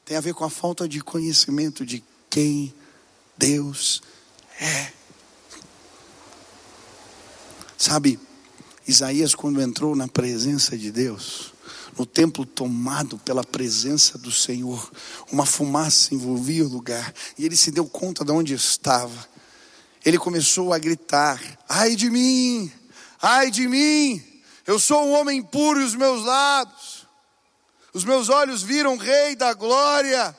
tem 0.04 0.16
a 0.16 0.20
ver 0.20 0.34
com 0.34 0.44
a 0.44 0.50
falta 0.50 0.88
de 0.88 1.00
conhecimento 1.00 1.84
de 1.84 2.02
quem 2.30 2.72
Deus 3.36 4.02
é. 4.60 4.99
Sabe, 7.80 8.20
Isaías, 8.86 9.34
quando 9.34 9.62
entrou 9.62 9.96
na 9.96 10.06
presença 10.06 10.76
de 10.76 10.92
Deus, 10.92 11.54
no 11.96 12.04
templo 12.04 12.44
tomado 12.44 13.16
pela 13.16 13.42
presença 13.42 14.18
do 14.18 14.30
Senhor, 14.30 14.92
uma 15.32 15.46
fumaça 15.46 16.14
envolvia 16.14 16.62
o 16.62 16.68
lugar, 16.68 17.10
e 17.38 17.46
ele 17.46 17.56
se 17.56 17.70
deu 17.70 17.86
conta 17.86 18.22
de 18.22 18.30
onde 18.32 18.52
estava. 18.52 19.26
Ele 20.04 20.18
começou 20.18 20.74
a 20.74 20.78
gritar: 20.78 21.40
Ai 21.66 21.96
de 21.96 22.10
mim, 22.10 22.70
ai 23.18 23.50
de 23.50 23.66
mim, 23.66 24.22
eu 24.66 24.78
sou 24.78 25.02
um 25.06 25.12
homem 25.12 25.42
puro 25.42 25.80
e 25.80 25.84
os 25.84 25.94
meus 25.94 26.22
lábios, 26.22 27.06
os 27.94 28.04
meus 28.04 28.28
olhos 28.28 28.62
viram 28.62 28.98
Rei 28.98 29.34
da 29.34 29.54
glória. 29.54 30.36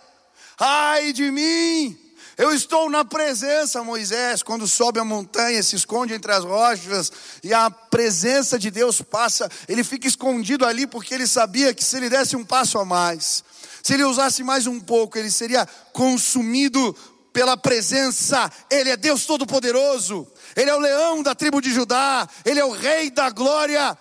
Ai 0.59 1.11
de 1.11 1.31
mim, 1.31 1.97
eu 2.37 2.53
estou 2.53 2.89
na 2.89 3.03
presença, 3.05 3.83
Moisés, 3.83 4.41
quando 4.43 4.67
sobe 4.67 4.99
a 4.99 5.05
montanha, 5.05 5.61
se 5.61 5.75
esconde 5.75 6.13
entre 6.13 6.31
as 6.31 6.43
rochas 6.43 7.11
e 7.43 7.53
a 7.53 7.69
presença 7.69 8.57
de 8.57 8.71
Deus 8.71 9.01
passa, 9.01 9.49
ele 9.67 9.83
fica 9.83 10.07
escondido 10.07 10.65
ali 10.65 10.87
porque 10.87 11.13
ele 11.13 11.27
sabia 11.27 11.73
que 11.73 11.83
se 11.83 11.97
ele 11.97 12.09
desse 12.09 12.35
um 12.35 12.43
passo 12.43 12.77
a 12.79 12.85
mais, 12.85 13.43
se 13.83 13.93
ele 13.93 14.03
usasse 14.03 14.43
mais 14.43 14.67
um 14.67 14.79
pouco, 14.79 15.17
ele 15.17 15.31
seria 15.31 15.67
consumido 15.91 16.95
pela 17.33 17.55
presença. 17.55 18.51
Ele 18.69 18.89
é 18.89 18.97
Deus 18.97 19.25
Todo-Poderoso, 19.25 20.27
ele 20.55 20.69
é 20.69 20.75
o 20.75 20.79
leão 20.79 21.23
da 21.23 21.33
tribo 21.33 21.61
de 21.61 21.73
Judá, 21.73 22.27
ele 22.45 22.59
é 22.59 22.65
o 22.65 22.71
rei 22.71 23.09
da 23.09 23.29
glória 23.29 23.97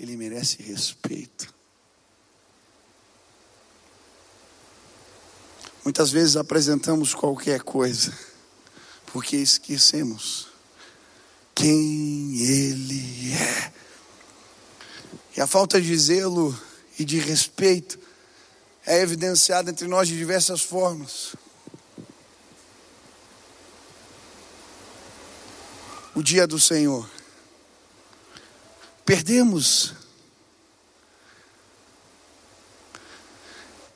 ele 0.00 0.16
merece 0.16 0.62
respeito. 0.62 1.49
Muitas 5.84 6.10
vezes 6.10 6.36
apresentamos 6.36 7.14
qualquer 7.14 7.62
coisa, 7.62 8.12
porque 9.06 9.36
esquecemos 9.36 10.48
quem 11.54 12.36
Ele 12.36 13.32
é. 13.32 13.72
E 15.36 15.40
a 15.40 15.46
falta 15.46 15.80
de 15.80 15.96
zelo 15.96 16.58
e 16.98 17.04
de 17.04 17.18
respeito 17.18 17.98
é 18.86 19.00
evidenciada 19.00 19.70
entre 19.70 19.86
nós 19.86 20.08
de 20.08 20.16
diversas 20.16 20.60
formas. 20.60 21.34
O 26.14 26.22
dia 26.22 26.46
do 26.46 26.58
Senhor 26.58 27.08
Perdemos. 29.10 29.92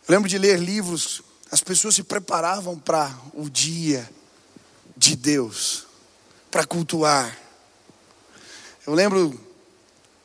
Lembro 0.08 0.28
de 0.28 0.36
ler 0.38 0.58
livros 0.58 1.22
as 1.54 1.62
pessoas 1.62 1.94
se 1.94 2.02
preparavam 2.02 2.76
para 2.76 3.16
o 3.32 3.48
dia 3.48 4.10
de 4.96 5.14
Deus, 5.14 5.86
para 6.50 6.66
cultuar. 6.66 7.38
Eu 8.84 8.92
lembro 8.92 9.40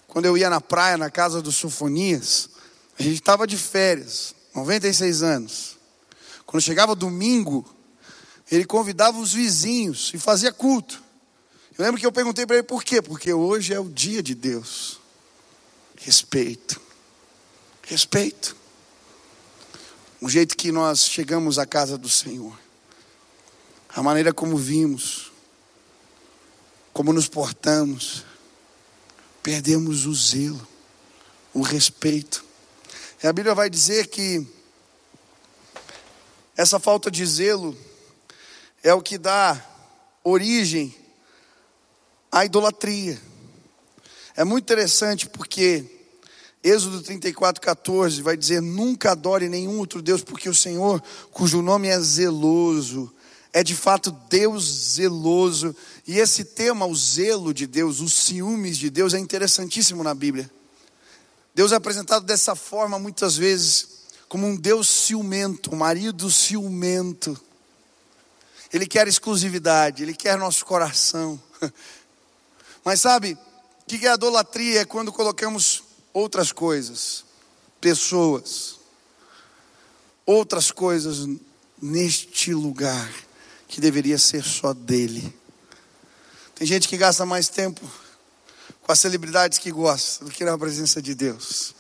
quando 0.08 0.26
eu 0.26 0.36
ia 0.36 0.50
na 0.50 0.60
praia, 0.60 0.98
na 0.98 1.12
casa 1.12 1.40
dos 1.40 1.56
Sofonias, 1.56 2.50
a 2.98 3.04
gente 3.04 3.18
estava 3.18 3.46
de 3.46 3.58
férias, 3.58 4.34
96 4.56 5.22
anos. 5.22 5.78
Quando 6.48 6.64
chegava 6.64 6.96
domingo, 6.96 7.64
ele 8.52 8.66
convidava 8.66 9.20
os 9.20 9.32
vizinhos 9.32 10.10
e 10.16 10.18
fazia 10.18 10.52
culto. 10.52 11.00
Eu 11.78 11.86
lembro 11.86 12.00
que 12.00 12.08
eu 12.08 12.12
perguntei 12.12 12.48
para 12.48 12.56
ele 12.56 12.64
por 12.64 12.84
quê? 12.84 13.04
Porque 13.04 13.32
hoje 13.32 13.72
é 13.72 13.80
o 13.80 13.88
dia 13.88 14.24
de 14.24 14.34
Deus. 14.34 15.00
Respeito. 15.96 16.82
Respeito. 17.84 18.58
O 20.22 20.30
jeito 20.30 20.58
que 20.58 20.72
nós 20.72 21.06
chegamos 21.06 21.58
à 21.58 21.66
casa 21.66 21.98
do 21.98 22.10
Senhor. 22.10 22.58
A 23.90 24.04
maneira 24.04 24.34
como 24.34 24.58
vimos. 24.58 25.32
Como 26.94 27.14
nos 27.14 27.28
portamos 27.28 28.26
perdemos 29.42 30.06
o 30.06 30.14
zelo, 30.14 30.68
o 31.54 31.62
respeito. 31.62 32.46
E 33.24 33.28
a 33.28 33.34
Bíblia 33.34 33.56
vai 33.56 33.70
dizer 33.70 34.08
que 34.08 34.46
essa 36.56 36.80
falta 36.80 37.10
de 37.10 37.26
zelo 37.26 37.76
é 38.84 38.94
o 38.94 39.02
que 39.02 39.18
dá 39.18 39.60
origem 40.24 40.96
à 42.32 42.46
idolatria. 42.46 43.20
É 44.36 44.44
muito 44.44 44.66
interessante 44.66 45.28
porque 45.28 45.99
Êxodo 46.64 47.02
34, 47.02 47.62
14 47.62 48.22
vai 48.22 48.36
dizer: 48.36 48.62
Nunca 48.62 49.12
adore 49.12 49.48
nenhum 49.48 49.78
outro 49.78 50.02
Deus, 50.02 50.22
porque 50.22 50.50
o 50.50 50.56
Senhor, 50.56 51.02
cujo 51.32 51.62
nome 51.62 51.88
é 51.88 52.00
zeloso, 52.00 53.12
é 53.54 53.64
de 53.64 53.76
fato 53.76 54.12
Deus 54.30 54.64
zeloso. 54.94 55.74
E 56.06 56.20
esse 56.20 56.44
tema, 56.44 56.86
o 56.86 56.94
zelo 56.94 57.54
de 57.54 57.66
Deus, 57.66 58.02
os 58.02 58.14
ciúmes 58.14 58.78
de 58.78 58.90
Deus, 58.90 59.14
é 59.14 59.20
interessantíssimo 59.20 60.04
na 60.04 60.14
Bíblia. 60.14 60.50
Deus 61.56 61.72
é 61.72 61.76
apresentado 61.76 62.26
dessa 62.26 62.56
forma 62.56 63.00
muitas 63.00 63.38
vezes, 63.38 63.88
como 64.28 64.46
um 64.46 64.56
Deus 64.56 64.90
ciumento, 64.90 65.74
um 65.74 65.78
marido 65.78 66.30
ciumento. 66.30 67.40
Ele 68.72 68.86
quer 68.86 69.08
exclusividade, 69.08 70.04
ele 70.04 70.14
quer 70.14 70.38
nosso 70.38 70.66
coração. 70.66 71.42
Mas 72.84 73.02
sabe, 73.02 73.34
o 73.34 73.86
que 73.86 74.06
é 74.06 74.14
idolatria? 74.14 74.82
É 74.82 74.86
quando 74.86 75.12
colocamos 75.12 75.89
outras 76.14 76.52
coisas, 76.52 77.24
pessoas, 77.80 78.80
outras 80.26 80.72
coisas 80.72 81.28
neste 81.82 82.54
lugar 82.54 83.12
que 83.68 83.80
deveria 83.80 84.18
ser 84.18 84.44
só 84.44 84.74
dele. 84.74 85.34
Tem 86.56 86.68
gente 86.68 86.88
que 86.88 86.98
gasta 86.98 87.26
mais 87.26 87.48
tempo 87.48 87.82
com 88.82 88.92
as 88.92 89.00
celebridades 89.00 89.58
que 89.58 89.72
gosta 89.72 90.26
do 90.26 90.32
que 90.32 90.44
na 90.44 90.58
presença 90.58 91.02
de 91.02 91.16
Deus. 91.16 91.76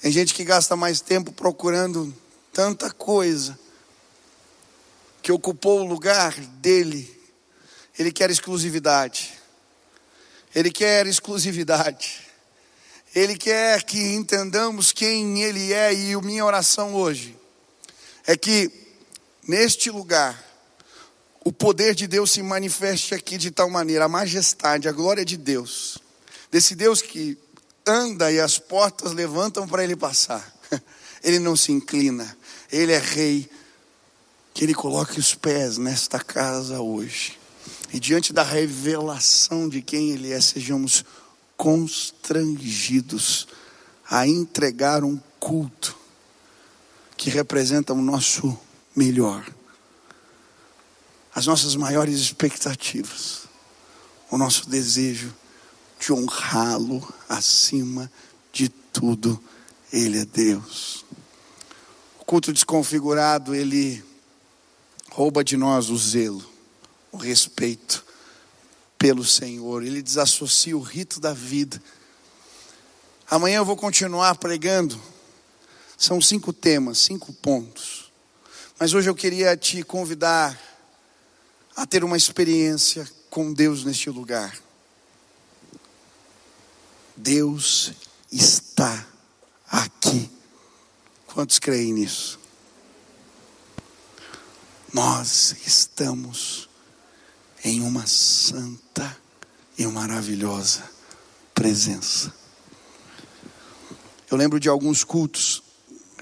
Tem 0.00 0.10
gente 0.10 0.34
que 0.34 0.44
gasta 0.44 0.74
mais 0.74 1.00
tempo 1.00 1.32
procurando 1.32 2.12
tanta 2.52 2.90
coisa 2.90 3.58
que 5.22 5.30
ocupou 5.30 5.80
o 5.80 5.86
lugar 5.86 6.32
dele. 6.32 7.20
Ele 7.98 8.10
quer 8.10 8.30
exclusividade. 8.30 9.32
Ele 10.54 10.70
quer 10.70 11.06
exclusividade. 11.06 12.21
Ele 13.14 13.36
quer 13.36 13.82
que 13.82 13.98
entendamos 13.98 14.90
quem 14.90 15.42
ele 15.42 15.72
é 15.72 15.92
e 15.92 16.14
a 16.14 16.20
minha 16.22 16.44
oração 16.44 16.94
hoje 16.94 17.36
é 18.26 18.36
que 18.36 18.70
neste 19.46 19.90
lugar 19.90 20.42
o 21.44 21.52
poder 21.52 21.94
de 21.94 22.06
Deus 22.06 22.30
se 22.30 22.42
manifeste 22.42 23.14
aqui 23.14 23.36
de 23.36 23.50
tal 23.50 23.68
maneira, 23.68 24.04
a 24.04 24.08
majestade, 24.08 24.88
a 24.88 24.92
glória 24.92 25.24
de 25.24 25.36
Deus, 25.36 25.98
desse 26.50 26.74
Deus 26.74 27.02
que 27.02 27.36
anda 27.84 28.30
e 28.32 28.40
as 28.40 28.58
portas 28.58 29.12
levantam 29.12 29.66
para 29.66 29.82
ele 29.84 29.96
passar. 29.96 30.52
Ele 31.24 31.38
não 31.38 31.54
se 31.54 31.70
inclina, 31.70 32.36
ele 32.68 32.90
é 32.90 32.98
rei. 32.98 33.48
Que 34.52 34.64
ele 34.64 34.74
coloque 34.74 35.20
os 35.20 35.36
pés 35.36 35.78
nesta 35.78 36.18
casa 36.18 36.80
hoje. 36.80 37.38
E 37.92 38.00
diante 38.00 38.32
da 38.32 38.42
revelação 38.42 39.68
de 39.68 39.80
quem 39.80 40.10
ele 40.10 40.32
é, 40.32 40.40
sejamos 40.40 41.04
constrangidos 41.62 43.46
a 44.10 44.26
entregar 44.26 45.04
um 45.04 45.16
culto 45.38 45.96
que 47.16 47.30
representa 47.30 47.92
o 47.92 48.02
nosso 48.02 48.58
melhor 48.96 49.46
as 51.32 51.46
nossas 51.46 51.76
maiores 51.76 52.20
expectativas, 52.20 53.42
o 54.28 54.36
nosso 54.36 54.68
desejo 54.68 55.32
de 56.00 56.12
honrá-lo 56.12 57.00
acima 57.28 58.10
de 58.52 58.68
tudo. 58.68 59.42
Ele 59.92 60.18
é 60.18 60.24
Deus. 60.24 61.04
O 62.20 62.24
culto 62.24 62.52
desconfigurado, 62.52 63.54
ele 63.54 64.04
rouba 65.10 65.42
de 65.42 65.56
nós 65.56 65.90
o 65.90 65.96
zelo, 65.96 66.44
o 67.10 67.16
respeito 67.16 68.04
pelo 69.02 69.24
Senhor. 69.24 69.82
Ele 69.82 70.00
desassocia 70.00 70.76
o 70.76 70.80
rito 70.80 71.18
da 71.18 71.32
vida. 71.34 71.82
Amanhã 73.28 73.56
eu 73.56 73.64
vou 73.64 73.76
continuar 73.76 74.36
pregando. 74.36 75.02
São 75.98 76.20
cinco 76.20 76.52
temas, 76.52 76.98
cinco 76.98 77.32
pontos. 77.32 78.12
Mas 78.78 78.94
hoje 78.94 79.10
eu 79.10 79.14
queria 79.16 79.56
te 79.56 79.82
convidar 79.82 80.56
a 81.74 81.84
ter 81.84 82.04
uma 82.04 82.16
experiência 82.16 83.04
com 83.28 83.52
Deus 83.52 83.84
neste 83.84 84.08
lugar. 84.08 84.56
Deus 87.16 87.90
está 88.30 89.04
aqui. 89.68 90.30
Quantos 91.26 91.58
creem 91.58 91.92
nisso? 91.92 92.38
Nós 94.92 95.56
estamos 95.66 96.68
em 97.64 97.80
uma 97.80 98.06
santa 98.06 99.16
e 99.78 99.86
maravilhosa 99.86 100.82
presença. 101.54 102.32
Eu 104.30 104.36
lembro 104.36 104.58
de 104.58 104.68
alguns 104.68 105.04
cultos. 105.04 105.62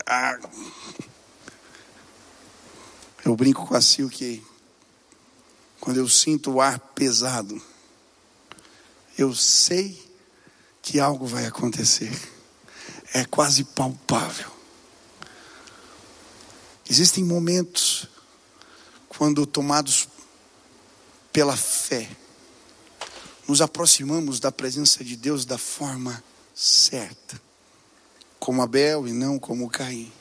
Ah, 0.06 0.38
eu 3.24 3.34
brinco 3.36 3.66
com 3.66 3.74
a 3.74 3.80
Sil 3.80 4.10
que 4.10 4.44
quando 5.78 5.96
eu 5.96 6.08
sinto 6.08 6.50
o 6.52 6.60
ar 6.60 6.78
pesado, 6.78 7.60
eu 9.16 9.34
sei 9.34 10.10
que 10.82 11.00
algo 11.00 11.26
vai 11.26 11.46
acontecer. 11.46 12.12
É 13.12 13.24
quase 13.24 13.64
palpável. 13.64 14.50
Existem 16.88 17.24
momentos 17.24 18.08
quando 19.08 19.46
tomados 19.46 20.08
pela 21.40 21.56
fé, 21.56 22.06
nos 23.48 23.62
aproximamos 23.62 24.38
da 24.38 24.52
presença 24.52 25.02
de 25.02 25.16
Deus 25.16 25.46
da 25.46 25.56
forma 25.56 26.22
certa, 26.54 27.40
como 28.38 28.60
Abel 28.60 29.08
e 29.08 29.12
não 29.14 29.38
como 29.38 29.70
Caim. 29.70 30.12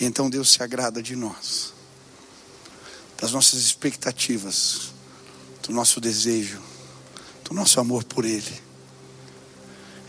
Então 0.00 0.30
Deus 0.30 0.52
se 0.52 0.62
agrada 0.62 1.02
de 1.02 1.16
nós 1.16 1.72
das 3.20 3.32
nossas 3.32 3.58
expectativas, 3.58 4.92
do 5.64 5.72
nosso 5.72 6.00
desejo, 6.00 6.62
do 7.42 7.52
nosso 7.52 7.80
amor 7.80 8.04
por 8.04 8.24
Ele. 8.24 8.62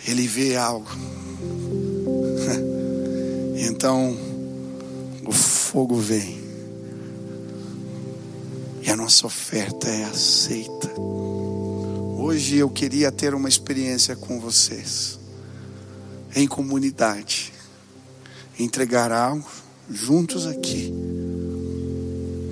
Ele 0.06 0.28
vê 0.28 0.56
algo. 0.56 0.92
Então, 3.60 4.16
o 5.26 5.32
fogo 5.32 6.00
vem. 6.00 6.47
E 8.88 8.90
a 8.90 8.96
nossa 8.96 9.28
oferta 9.28 9.90
é 9.90 10.06
aceita. 10.06 10.90
Hoje 12.18 12.56
eu 12.56 12.70
queria 12.70 13.12
ter 13.12 13.34
uma 13.34 13.50
experiência 13.50 14.16
com 14.16 14.40
vocês, 14.40 15.20
em 16.34 16.48
comunidade, 16.48 17.52
entregar 18.58 19.12
algo 19.12 19.46
juntos 19.90 20.48
aqui 20.48 20.94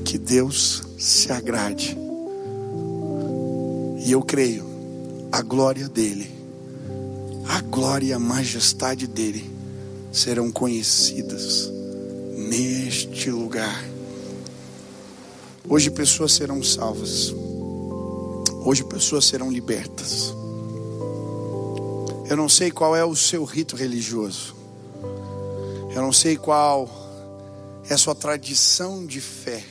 que 0.03 0.17
Deus 0.17 0.83
se 0.99 1.31
agrade. 1.31 1.97
E 4.05 4.11
eu 4.11 4.21
creio, 4.21 4.65
a 5.31 5.41
glória 5.41 5.87
dele, 5.87 6.29
a 7.47 7.61
glória 7.61 8.07
e 8.07 8.13
a 8.13 8.19
majestade 8.19 9.07
dele 9.07 9.49
serão 10.11 10.51
conhecidas 10.51 11.71
neste 12.37 13.31
lugar. 13.31 13.94
Hoje 15.67 15.89
pessoas 15.89 16.31
serão 16.31 16.61
salvas. 16.61 17.33
Hoje 18.63 18.83
pessoas 18.83 19.25
serão 19.25 19.51
libertas. 19.51 20.33
Eu 22.29 22.37
não 22.37 22.47
sei 22.47 22.69
qual 22.69 22.95
é 22.95 23.03
o 23.03 23.15
seu 23.15 23.43
rito 23.43 23.75
religioso. 23.75 24.55
Eu 25.95 26.01
não 26.01 26.13
sei 26.13 26.37
qual 26.37 26.87
é 27.89 27.93
a 27.93 27.97
sua 27.97 28.13
tradição 28.13 29.05
de 29.05 29.19
fé. 29.19 29.63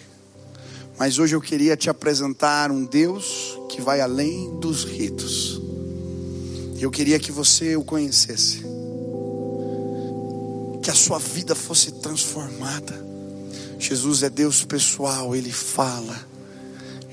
Mas 0.98 1.18
hoje 1.18 1.36
eu 1.36 1.40
queria 1.40 1.76
te 1.76 1.88
apresentar 1.88 2.70
um 2.72 2.84
Deus 2.84 3.58
que 3.68 3.80
vai 3.80 4.00
além 4.00 4.58
dos 4.58 4.84
ritos. 4.84 5.60
Eu 6.80 6.90
queria 6.90 7.20
que 7.20 7.30
você 7.30 7.76
o 7.76 7.84
conhecesse. 7.84 8.64
Que 10.82 10.90
a 10.90 10.94
sua 10.94 11.18
vida 11.18 11.54
fosse 11.54 11.92
transformada. 11.92 13.13
Jesus 13.84 14.22
é 14.22 14.30
Deus 14.30 14.64
pessoal, 14.64 15.36
ele 15.36 15.52
fala. 15.52 16.18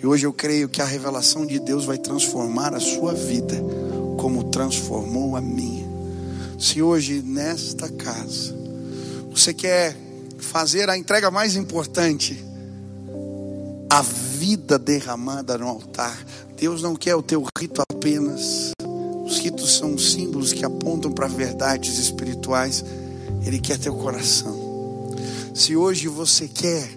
E 0.02 0.08
hoje 0.08 0.26
eu 0.26 0.32
creio 0.32 0.70
que 0.70 0.82
a 0.82 0.86
revelação 0.86 1.46
de 1.46 1.60
Deus 1.60 1.84
vai 1.84 1.98
transformar 1.98 2.74
a 2.74 2.80
sua 2.80 3.14
vida, 3.14 3.56
como 4.18 4.46
transformou 4.46 5.36
a 5.36 5.42
minha. 5.42 5.86
Se 6.58 6.82
hoje 6.82 7.22
nesta 7.22 7.90
casa 7.90 8.56
você 9.30 9.54
quer 9.54 9.98
fazer 10.38 10.90
a 10.90 10.98
entrega 10.98 11.30
mais 11.30 11.58
importante, 11.58 12.42
a 13.90 14.02
vida 14.02 14.80
derramada 14.80 15.58
no 15.58 15.68
altar. 15.68 16.26
Deus 16.56 16.82
não 16.82 16.96
quer 16.96 17.16
o 17.16 17.22
teu 17.22 17.46
rito 17.60 17.82
apenas. 17.82 18.72
Os 19.26 19.40
ritos 19.40 19.76
são 19.76 19.98
símbolos 19.98 20.54
que 20.54 20.64
apontam 20.64 21.12
para 21.12 21.28
verdades 21.28 22.00
espirituais. 22.00 22.86
Ele 23.46 23.60
quer 23.60 23.78
teu 23.78 23.94
coração. 23.94 24.71
Se 25.54 25.76
hoje 25.76 26.08
você 26.08 26.48
quer 26.48 26.90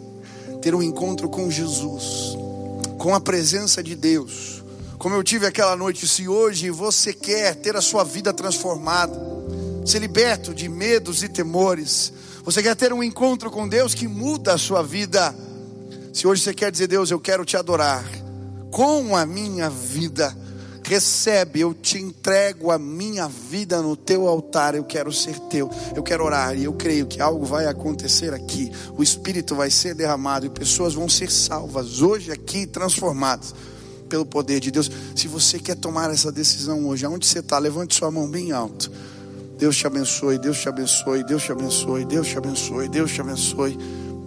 ter 0.63 0.75
um 0.75 0.83
encontro 0.83 1.29
com 1.29 1.51
Jesus, 1.51 2.37
com 2.99 3.15
a 3.15 3.21
presença 3.21 3.83
de 3.83 3.97
Deus, 3.97 4.63
como 4.97 5.15
eu 5.15 5.23
tive 5.25 5.47
aquela 5.47 5.77
noite, 5.77 6.07
se 6.07 6.29
hoje 6.29 6.71
você 6.71 7.13
quer 7.13 7.57
ter 7.57 7.77
a 7.77 7.81
sua 7.81 8.05
vida 8.05 8.33
transformada, 8.33 9.21
ser 9.85 9.99
liberto 9.99 10.55
de 10.55 10.69
medos 10.69 11.23
e 11.23 11.29
temores, 11.29 12.13
você 12.45 12.63
quer 12.63 12.77
ter 12.77 12.93
um 12.93 13.03
encontro 13.03 13.51
com 13.51 13.69
Deus 13.69 13.93
que 13.93 14.07
muda 14.07 14.55
a 14.55 14.59
sua 14.59 14.83
vida. 14.83 15.35
Se 16.13 16.27
hoje 16.27 16.43
você 16.43 16.55
quer 16.55 16.71
dizer, 16.71 16.87
Deus, 16.87 17.11
eu 17.11 17.19
quero 17.19 17.45
te 17.45 17.57
adorar 17.57 18.05
com 18.71 19.17
a 19.17 19.27
minha 19.27 19.69
vida, 19.69 20.35
recebe, 20.85 21.61
eu 21.61 21.73
te 21.73 21.99
entrego 21.99 22.71
a 22.71 22.79
minha 22.79 23.27
vida 23.27 23.81
no 23.81 23.97
teu 23.97 24.29
altar, 24.29 24.75
eu 24.75 24.85
quero 24.85 25.13
ser 25.13 25.39
teu, 25.51 25.71
eu 25.97 26.03
quero 26.03 26.25
orar 26.25 26.57
e 26.57 26.65
eu 26.65 26.73
creio 26.75 27.07
que 27.07 27.21
algo 27.21 27.45
vai 27.45 27.67
acontecer 27.67 28.35
aqui, 28.35 28.71
o 28.97 29.03
Espírito 29.03 29.55
vai 29.55 29.71
ser 29.71 29.95
derramado 29.95 30.47
e 30.47 30.51
pessoas 30.51 30.95
vão 30.95 31.09
ser 31.09 31.31
salvas 31.31 32.03
hoje 32.03 32.31
aqui, 32.31 32.67
transformadas 32.67 33.55
pelo 34.09 34.27
poder 34.27 34.61
de 34.61 34.71
Deus. 34.71 34.91
Se 35.17 35.27
você 35.27 35.59
quer 35.59 35.77
tomar 35.77 36.11
essa 36.11 36.31
decisão 36.31 36.87
hoje, 36.87 37.05
aonde 37.07 37.27
você 37.27 37.39
está, 37.39 37.59
levante 37.59 37.95
sua 37.95 38.11
mão 38.11 38.29
bem 38.29 38.53
alto. 38.53 38.93
Deus 39.59 39.77
te 39.77 39.87
abençoe, 39.87 40.39
Deus 40.39 40.59
te 40.59 40.69
abençoe, 40.69 41.25
Deus 41.25 41.43
te 41.43 41.53
abençoe, 41.53 42.05
Deus 42.05 42.27
te 42.27 42.39
abençoe, 42.39 42.89
Deus 42.89 43.11
te 43.11 43.21
abençoe. 43.21 43.79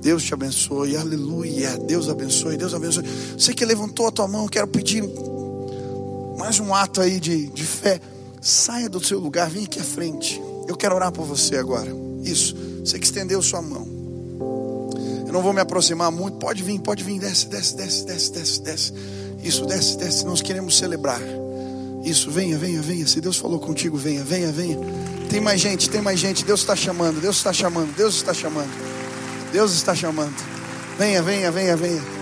Deus 0.02 0.24
te 0.24 0.34
abençoe, 0.34 0.96
aleluia. 0.96 1.78
Deus 1.78 2.08
abençoe, 2.08 2.56
Deus 2.56 2.74
abençoe. 2.74 3.04
Você 3.38 3.54
que 3.54 3.66
levantou 3.66 4.08
a 4.08 4.12
tua 4.12 4.28
mão, 4.28 4.48
quero 4.48 4.68
pedir 4.68 5.04
mais 6.38 6.60
um 6.60 6.74
ato 6.74 7.02
aí 7.02 7.20
de, 7.20 7.48
de 7.48 7.64
fé. 7.64 8.00
Saia 8.40 8.88
do 8.88 9.04
seu 9.04 9.20
lugar, 9.20 9.50
vem 9.50 9.66
aqui 9.66 9.80
à 9.80 9.84
frente. 9.84 10.42
Eu 10.68 10.76
quero 10.76 10.96
orar 10.96 11.12
por 11.12 11.26
você 11.26 11.58
agora. 11.58 11.92
Isso, 12.24 12.56
você 12.86 13.00
que 13.00 13.06
estendeu 13.06 13.42
sua 13.42 13.62
mão. 13.62 13.88
Eu 15.26 15.34
não 15.34 15.42
vou 15.42 15.52
me 15.52 15.60
aproximar 15.60 16.12
muito. 16.12 16.38
Pode 16.38 16.64
vir, 16.64 16.80
pode 16.80 17.04
vir. 17.04 17.20
Desce, 17.20 17.48
desce, 17.48 17.76
desce, 17.76 18.06
desce, 18.06 18.32
desce, 18.32 18.62
desce. 18.62 18.94
Isso, 19.44 19.66
desce, 19.66 19.98
desce. 19.98 20.26
Nós 20.26 20.42
queremos 20.42 20.78
celebrar. 20.78 21.22
Isso, 22.04 22.32
venha, 22.32 22.58
venha, 22.58 22.82
venha. 22.82 23.06
Se 23.06 23.20
Deus 23.20 23.38
falou 23.38 23.60
contigo, 23.60 23.98
venha, 23.98 24.24
venha, 24.24 24.52
venha. 24.52 24.78
Tem 25.30 25.42
mais 25.42 25.60
gente, 25.60 25.90
tem 25.90 26.02
mais 26.02 26.20
gente. 26.20 26.46
Deus 26.46 26.62
está 26.62 26.76
chamando, 26.76 27.20
Deus 27.20 27.38
está 27.38 27.52
chamando, 27.52 27.94
Deus 27.96 28.16
está 28.16 28.34
chamando. 28.34 28.72
Deus 29.52 29.74
está 29.74 29.94
chamando. 29.94 30.36
Venha, 30.98 31.22
venha, 31.22 31.52
venha, 31.52 31.76
venha. 31.76 32.17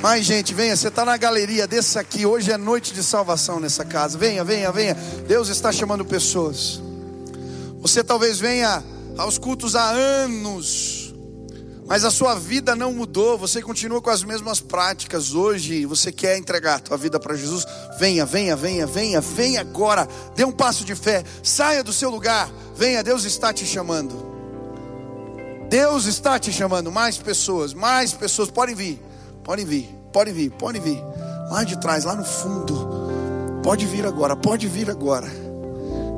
Mais 0.00 0.24
gente, 0.24 0.54
venha. 0.54 0.76
Você 0.76 0.88
está 0.88 1.04
na 1.04 1.16
galeria, 1.16 1.66
desça 1.66 2.00
aqui. 2.00 2.24
Hoje 2.24 2.52
é 2.52 2.56
noite 2.56 2.94
de 2.94 3.02
salvação 3.02 3.58
nessa 3.58 3.84
casa. 3.84 4.16
Venha, 4.16 4.44
venha, 4.44 4.70
venha. 4.70 4.94
Deus 5.26 5.48
está 5.48 5.72
chamando 5.72 6.04
pessoas. 6.04 6.80
Você 7.80 8.04
talvez 8.04 8.38
venha 8.38 8.82
aos 9.16 9.38
cultos 9.38 9.74
há 9.74 9.90
anos, 9.90 11.12
mas 11.86 12.04
a 12.04 12.10
sua 12.12 12.36
vida 12.36 12.76
não 12.76 12.92
mudou. 12.92 13.36
Você 13.38 13.60
continua 13.60 14.00
com 14.00 14.10
as 14.10 14.22
mesmas 14.22 14.60
práticas. 14.60 15.34
Hoje 15.34 15.84
você 15.84 16.12
quer 16.12 16.38
entregar 16.38 16.76
a 16.76 16.80
tua 16.80 16.96
vida 16.96 17.18
para 17.18 17.34
Jesus. 17.34 17.64
Venha, 17.98 18.24
venha, 18.24 18.54
venha, 18.54 18.86
venha, 18.86 19.20
venha 19.20 19.60
agora. 19.62 20.06
Dê 20.36 20.44
um 20.44 20.52
passo 20.52 20.84
de 20.84 20.94
fé. 20.94 21.24
Saia 21.42 21.82
do 21.82 21.92
seu 21.92 22.08
lugar. 22.08 22.48
Venha, 22.76 23.02
Deus 23.02 23.24
está 23.24 23.52
te 23.52 23.66
chamando. 23.66 24.28
Deus 25.68 26.04
está 26.04 26.38
te 26.38 26.52
chamando. 26.52 26.92
Mais 26.92 27.18
pessoas, 27.18 27.74
mais 27.74 28.12
pessoas. 28.12 28.48
Podem 28.48 28.76
vir, 28.76 29.07
podem 29.48 29.64
vir, 29.64 29.88
podem 30.12 30.34
vir, 30.34 30.50
podem 30.50 30.82
vir. 30.82 31.02
Lá 31.50 31.64
de 31.64 31.80
trás, 31.80 32.04
lá 32.04 32.14
no 32.14 32.22
fundo. 32.22 32.74
Pode 33.62 33.86
vir 33.86 34.04
agora, 34.04 34.36
pode 34.36 34.68
vir 34.68 34.90
agora. 34.90 35.26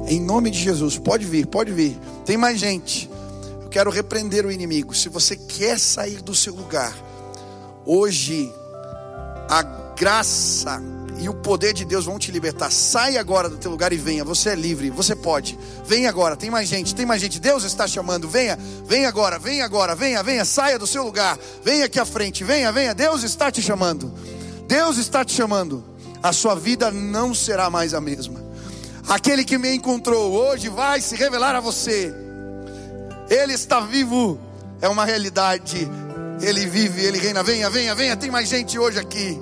Em 0.09 0.21
nome 0.21 0.51
de 0.51 0.59
Jesus, 0.59 0.99
pode 0.99 1.25
vir, 1.25 1.47
pode 1.47 1.73
vir. 1.73 1.97
Tem 2.27 2.37
mais 2.37 2.59
gente. 2.59 3.09
Eu 3.63 3.69
quero 3.69 3.89
repreender 3.89 4.45
o 4.45 4.51
inimigo. 4.51 4.93
Se 4.97 5.09
você 5.09 5.37
quer 5.37 5.79
sair 5.79 6.21
do 6.21 6.35
seu 6.35 6.53
lugar, 6.53 6.93
hoje 7.87 8.53
a 9.49 9.63
graça 9.97 10.83
e 11.21 11.29
o 11.29 11.35
poder 11.35 11.75
de 11.75 11.85
Deus 11.85 12.07
vão 12.07 12.19
te 12.19 12.33
libertar. 12.33 12.73
Sai 12.73 13.19
agora 13.19 13.49
do 13.49 13.59
teu 13.59 13.71
lugar 13.71 13.93
e 13.93 13.97
venha. 13.97 14.25
Você 14.25 14.51
é 14.51 14.55
livre, 14.55 14.89
você 14.89 15.15
pode. 15.15 15.59
Venha 15.85 16.09
agora. 16.09 16.35
Tem 16.35 16.51
mais 16.51 16.67
gente, 16.67 16.95
tem 16.95 17.05
mais 17.05 17.21
gente. 17.21 17.39
Deus 17.39 17.63
está 17.63 17.87
chamando. 17.87 18.27
Venha, 18.27 18.59
venha 18.87 19.07
agora, 19.07 19.39
venha 19.39 19.63
agora, 19.63 19.95
venha, 19.95 20.23
venha. 20.23 20.47
Saia 20.47 20.79
do 20.79 20.87
seu 20.87 21.05
lugar. 21.05 21.39
Venha 21.63 21.85
aqui 21.85 22.01
à 22.01 22.07
frente. 22.07 22.43
Venha, 22.43 22.73
venha. 22.73 22.95
Deus 22.95 23.23
está 23.23 23.51
te 23.51 23.61
chamando. 23.61 24.11
Deus 24.67 24.97
está 24.97 25.23
te 25.23 25.35
chamando. 25.35 25.85
A 26.23 26.33
sua 26.33 26.55
vida 26.55 26.91
não 26.91 27.35
será 27.35 27.69
mais 27.69 27.93
a 27.93 28.01
mesma. 28.01 28.43
Aquele 29.07 29.45
que 29.45 29.59
me 29.59 29.75
encontrou 29.75 30.33
hoje 30.33 30.71
vai 30.71 31.03
se 31.03 31.17
revelar 31.17 31.55
a 31.55 31.61
você. 31.61 32.15
Ele 33.29 33.53
está 33.53 33.81
vivo. 33.81 34.41
É 34.81 34.89
uma 34.89 35.05
realidade. 35.05 35.87
Ele 36.41 36.65
vive, 36.65 37.05
ele 37.05 37.19
reina. 37.19 37.43
Venha, 37.43 37.69
venha, 37.69 37.95
venha. 37.95 38.17
Tem 38.17 38.31
mais 38.31 38.49
gente 38.49 38.79
hoje 38.79 38.99
aqui. 38.99 39.39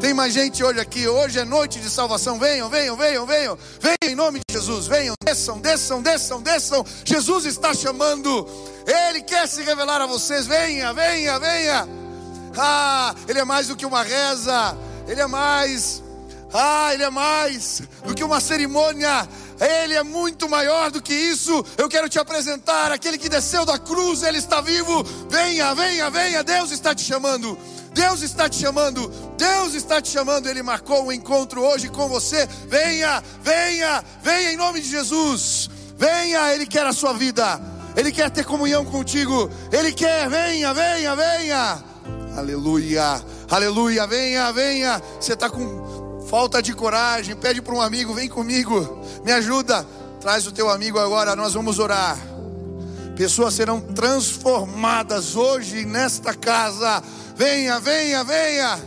Tem 0.00 0.14
mais 0.14 0.32
gente 0.32 0.64
hoje 0.64 0.80
aqui. 0.80 1.06
Hoje 1.06 1.38
é 1.38 1.44
noite 1.44 1.78
de 1.78 1.90
salvação. 1.90 2.38
Venham, 2.38 2.70
venham, 2.70 2.96
venham, 2.96 3.26
venham. 3.26 3.58
Venham 3.78 3.96
em 4.10 4.14
nome 4.14 4.38
de 4.38 4.56
Jesus. 4.56 4.86
Venham, 4.86 5.14
desçam, 5.22 5.60
desçam, 5.60 6.00
desçam, 6.00 6.40
desçam. 6.40 6.86
Jesus 7.04 7.44
está 7.44 7.74
chamando. 7.74 8.48
Ele 8.86 9.20
quer 9.20 9.46
se 9.46 9.62
revelar 9.62 10.00
a 10.00 10.06
vocês. 10.06 10.46
Venha, 10.46 10.94
venha, 10.94 11.38
venha. 11.38 11.86
Ah, 12.56 13.14
Ele 13.28 13.40
é 13.40 13.44
mais 13.44 13.68
do 13.68 13.76
que 13.76 13.84
uma 13.84 14.02
reza. 14.02 14.74
Ele 15.06 15.20
é 15.20 15.26
mais. 15.26 16.02
Ah, 16.50 16.94
Ele 16.94 17.02
é 17.02 17.10
mais 17.10 17.82
do 18.02 18.14
que 18.14 18.24
uma 18.24 18.40
cerimônia. 18.40 19.28
Ele 19.60 19.92
é 19.92 20.02
muito 20.02 20.48
maior 20.48 20.90
do 20.90 21.02
que 21.02 21.12
isso. 21.12 21.62
Eu 21.76 21.90
quero 21.90 22.08
te 22.08 22.18
apresentar 22.18 22.90
aquele 22.90 23.18
que 23.18 23.28
desceu 23.28 23.66
da 23.66 23.78
cruz. 23.78 24.22
Ele 24.22 24.38
está 24.38 24.62
vivo. 24.62 25.04
Venha, 25.28 25.74
venha, 25.74 26.08
venha. 26.08 26.42
Deus 26.42 26.70
está 26.70 26.94
te 26.94 27.04
chamando. 27.04 27.58
Deus 27.92 28.22
está 28.22 28.48
te 28.48 28.56
chamando, 28.56 29.08
Deus 29.36 29.74
está 29.74 30.00
te 30.00 30.08
chamando, 30.08 30.48
Ele 30.48 30.62
marcou 30.62 31.06
um 31.06 31.12
encontro 31.12 31.62
hoje 31.62 31.88
com 31.88 32.08
você. 32.08 32.46
Venha, 32.68 33.22
venha, 33.42 34.04
venha 34.22 34.52
em 34.52 34.56
nome 34.56 34.80
de 34.80 34.88
Jesus. 34.88 35.68
Venha, 35.96 36.54
Ele 36.54 36.66
quer 36.66 36.86
a 36.86 36.92
sua 36.92 37.12
vida, 37.12 37.60
Ele 37.94 38.10
quer 38.10 38.30
ter 38.30 38.44
comunhão 38.44 38.84
contigo, 38.84 39.50
Ele 39.70 39.92
quer, 39.92 40.30
venha, 40.30 40.72
venha, 40.72 41.14
venha. 41.14 41.84
Aleluia, 42.36 43.22
aleluia, 43.50 44.06
venha, 44.06 44.52
venha. 44.52 45.02
Você 45.20 45.34
está 45.34 45.50
com 45.50 46.24
falta 46.28 46.62
de 46.62 46.72
coragem, 46.72 47.34
pede 47.34 47.60
para 47.60 47.74
um 47.74 47.82
amigo, 47.82 48.14
vem 48.14 48.28
comigo, 48.28 49.04
me 49.24 49.32
ajuda. 49.32 49.86
Traz 50.20 50.46
o 50.46 50.52
teu 50.52 50.70
amigo 50.70 50.98
agora, 50.98 51.34
nós 51.34 51.54
vamos 51.54 51.78
orar. 51.78 52.29
Pessoas 53.20 53.52
serão 53.52 53.82
transformadas 53.82 55.36
hoje 55.36 55.84
nesta 55.84 56.32
casa 56.32 57.02
Venha, 57.36 57.78
venha, 57.78 58.24
venha. 58.24 58.80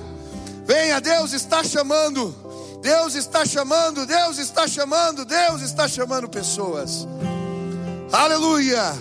Venha, 0.65 0.99
Deus 0.99 1.33
está 1.33 1.63
chamando. 1.63 2.33
Deus 2.81 3.13
está 3.13 3.45
chamando, 3.45 4.07
Deus 4.07 4.39
está 4.39 4.67
chamando, 4.67 5.23
Deus 5.23 5.61
está 5.61 5.87
chamando 5.87 6.27
pessoas. 6.27 7.07
Aleluia. 8.11 8.95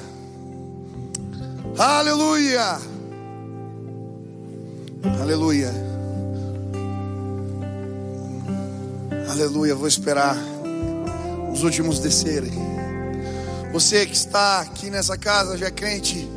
Aleluia. 1.79 2.79
Aleluia. 5.19 5.73
Aleluia. 9.31 9.75
Vou 9.75 9.89
esperar 9.89 10.37
os 11.51 11.63
últimos 11.63 12.01
descerem. 12.01 12.82
Você 13.73 14.05
que 14.05 14.15
está 14.15 14.61
aqui 14.61 14.91
nessa 14.91 15.17
casa 15.17 15.57
já 15.57 15.69
é 15.69 15.71
crente 15.71 16.31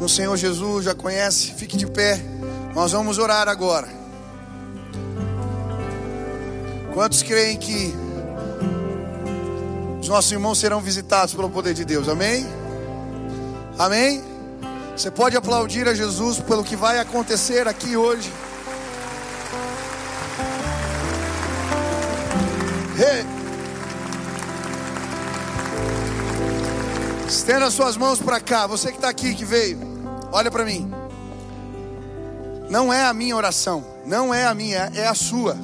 no 0.00 0.08
Senhor 0.08 0.36
Jesus, 0.36 0.84
já 0.84 0.94
conhece, 0.94 1.52
fique 1.54 1.76
de 1.76 1.86
pé. 1.86 2.18
Nós 2.74 2.92
vamos 2.92 3.18
orar 3.18 3.48
agora. 3.48 3.88
Quantos 6.94 7.22
creem 7.24 7.56
que 7.56 7.92
os 10.00 10.08
nossos 10.08 10.30
irmãos 10.30 10.58
serão 10.58 10.80
visitados 10.80 11.34
pelo 11.34 11.50
poder 11.50 11.74
de 11.74 11.84
Deus? 11.84 12.08
Amém? 12.08 12.46
Amém? 13.76 14.22
Você 14.96 15.10
pode 15.10 15.36
aplaudir 15.36 15.88
a 15.88 15.94
Jesus 15.94 16.38
pelo 16.38 16.62
que 16.62 16.76
vai 16.76 17.00
acontecer 17.00 17.66
aqui 17.66 17.96
hoje. 17.96 18.32
Hey. 22.96 23.39
Estenda 27.30 27.70
suas 27.70 27.96
mãos 27.96 28.18
para 28.18 28.40
cá. 28.40 28.66
Você 28.66 28.88
que 28.88 28.96
está 28.96 29.08
aqui, 29.08 29.36
que 29.36 29.44
veio, 29.44 29.78
olha 30.32 30.50
para 30.50 30.64
mim. 30.64 30.90
Não 32.68 32.92
é 32.92 33.04
a 33.04 33.14
minha 33.14 33.36
oração, 33.36 33.84
não 34.04 34.34
é 34.34 34.46
a 34.46 34.52
minha, 34.52 34.90
é 34.96 35.06
a 35.06 35.14
sua. 35.14 35.56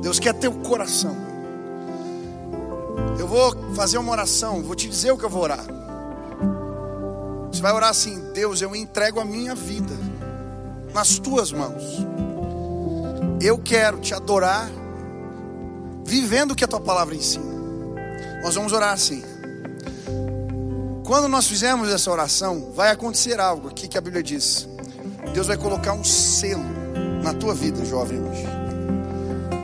Deus 0.00 0.18
quer 0.18 0.32
teu 0.32 0.52
coração. 0.52 1.14
Eu 3.18 3.28
vou 3.28 3.54
fazer 3.74 3.98
uma 3.98 4.10
oração, 4.10 4.62
vou 4.62 4.74
te 4.74 4.88
dizer 4.88 5.12
o 5.12 5.18
que 5.18 5.24
eu 5.24 5.28
vou 5.28 5.42
orar. 5.42 5.66
Você 7.52 7.60
vai 7.60 7.72
orar 7.74 7.90
assim: 7.90 8.32
Deus, 8.32 8.62
eu 8.62 8.74
entrego 8.74 9.20
a 9.20 9.24
minha 9.24 9.54
vida 9.54 9.94
nas 10.94 11.18
tuas 11.18 11.52
mãos. 11.52 11.82
Eu 13.38 13.58
quero 13.58 13.98
te 13.98 14.14
adorar, 14.14 14.70
vivendo 16.06 16.52
o 16.52 16.56
que 16.56 16.64
a 16.64 16.68
tua 16.68 16.80
palavra 16.80 17.14
ensina. 17.14 17.44
Nós 18.42 18.54
vamos 18.54 18.72
orar 18.72 18.94
assim. 18.94 19.29
Quando 21.10 21.26
nós 21.26 21.48
fizermos 21.48 21.90
essa 21.90 22.08
oração, 22.08 22.70
vai 22.72 22.92
acontecer 22.92 23.40
algo 23.40 23.66
aqui 23.66 23.88
que 23.88 23.98
a 23.98 24.00
Bíblia 24.00 24.22
diz. 24.22 24.68
Deus 25.34 25.48
vai 25.48 25.56
colocar 25.56 25.92
um 25.92 26.04
selo 26.04 26.62
na 27.20 27.34
tua 27.34 27.52
vida, 27.52 27.84
jovem, 27.84 28.20
hoje. 28.20 28.44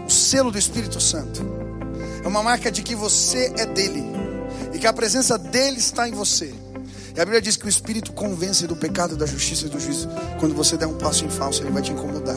O 0.04 0.10
selo 0.10 0.50
do 0.50 0.58
Espírito 0.58 1.00
Santo. 1.00 1.40
É 2.24 2.26
uma 2.26 2.42
marca 2.42 2.68
de 2.68 2.82
que 2.82 2.96
você 2.96 3.54
é 3.56 3.64
dele 3.64 4.02
e 4.74 4.78
que 4.80 4.88
a 4.88 4.92
presença 4.92 5.38
dele 5.38 5.78
está 5.78 6.08
em 6.08 6.12
você. 6.12 6.52
E 7.14 7.20
a 7.20 7.24
Bíblia 7.24 7.40
diz 7.40 7.56
que 7.56 7.66
o 7.66 7.68
Espírito 7.68 8.12
convence 8.12 8.66
do 8.66 8.74
pecado, 8.74 9.16
da 9.16 9.24
justiça 9.24 9.66
e 9.66 9.68
do 9.68 9.78
juízo. 9.78 10.08
Quando 10.40 10.52
você 10.52 10.76
der 10.76 10.86
um 10.86 10.98
passo 10.98 11.24
em 11.24 11.30
falso, 11.30 11.62
ele 11.62 11.70
vai 11.70 11.80
te 11.80 11.92
incomodar. 11.92 12.34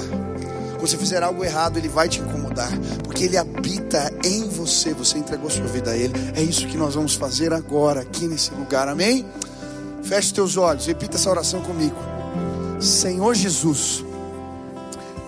Quando 0.80 0.88
você 0.92 0.98
fizer 0.98 1.22
algo 1.22 1.44
errado, 1.44 1.76
ele 1.76 1.90
vai 1.90 2.08
te 2.08 2.22
incomodar, 2.22 2.72
porque 3.04 3.26
ele 3.26 3.36
habita 3.36 4.14
em 4.24 4.48
você. 4.48 4.94
Você 4.94 5.18
entregou 5.18 5.50
sua 5.50 5.66
vida 5.66 5.92
a 5.92 5.98
ele. 5.98 6.14
É 6.34 6.42
isso 6.42 6.66
que 6.68 6.78
nós 6.78 6.96
vamos 6.96 7.16
fazer 7.16 7.52
agora, 7.52 8.00
aqui 8.00 8.28
nesse 8.28 8.52
lugar. 8.52 8.88
Amém? 8.88 9.26
Feche 10.02 10.34
teus 10.34 10.56
olhos, 10.56 10.86
repita 10.86 11.18
essa 11.18 11.30
oração 11.30 11.60
comigo. 11.60 11.98
Senhor 12.80 13.36
Jesus, 13.36 14.06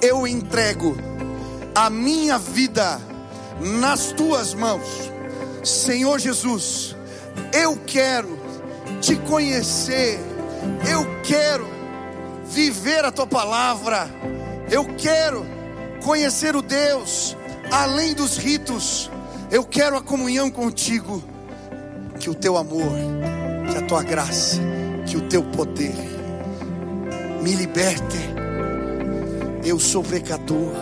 eu 0.02 0.26
entrego 0.26 0.95
a 1.76 1.89
minha 1.89 2.39
vida 2.39 2.97
nas 3.60 4.14
tuas 4.14 4.54
mãos. 4.54 4.88
Senhor 5.66 6.18
Jesus, 6.18 6.95
eu 7.52 7.78
quero 7.86 8.39
te 9.02 9.18
conhecer, 9.18 10.18
eu 10.89 11.06
quero 11.24 11.68
viver 12.45 13.04
a 13.04 13.12
tua 13.12 13.28
palavra, 13.28 14.10
eu 14.72 14.86
quero 14.97 15.45
conhecer 16.01 16.55
o 16.55 16.61
Deus 16.61 17.36
além 17.69 18.13
dos 18.13 18.38
ritos, 18.38 19.11
eu 19.51 19.63
quero 19.63 19.97
a 19.97 20.01
comunhão 20.01 20.49
contigo, 20.49 21.22
que 22.19 22.30
o 22.30 22.34
teu 22.34 22.57
amor, 22.57 22.91
que 23.69 23.78
a 23.78 23.82
tua 23.86 24.01
graça, 24.01 24.59
que 25.05 25.17
o 25.17 25.28
teu 25.28 25.43
poder 25.43 25.95
me 27.41 27.53
liberte. 27.53 28.17
Eu 29.63 29.80
sou 29.80 30.03
pecador, 30.03 30.74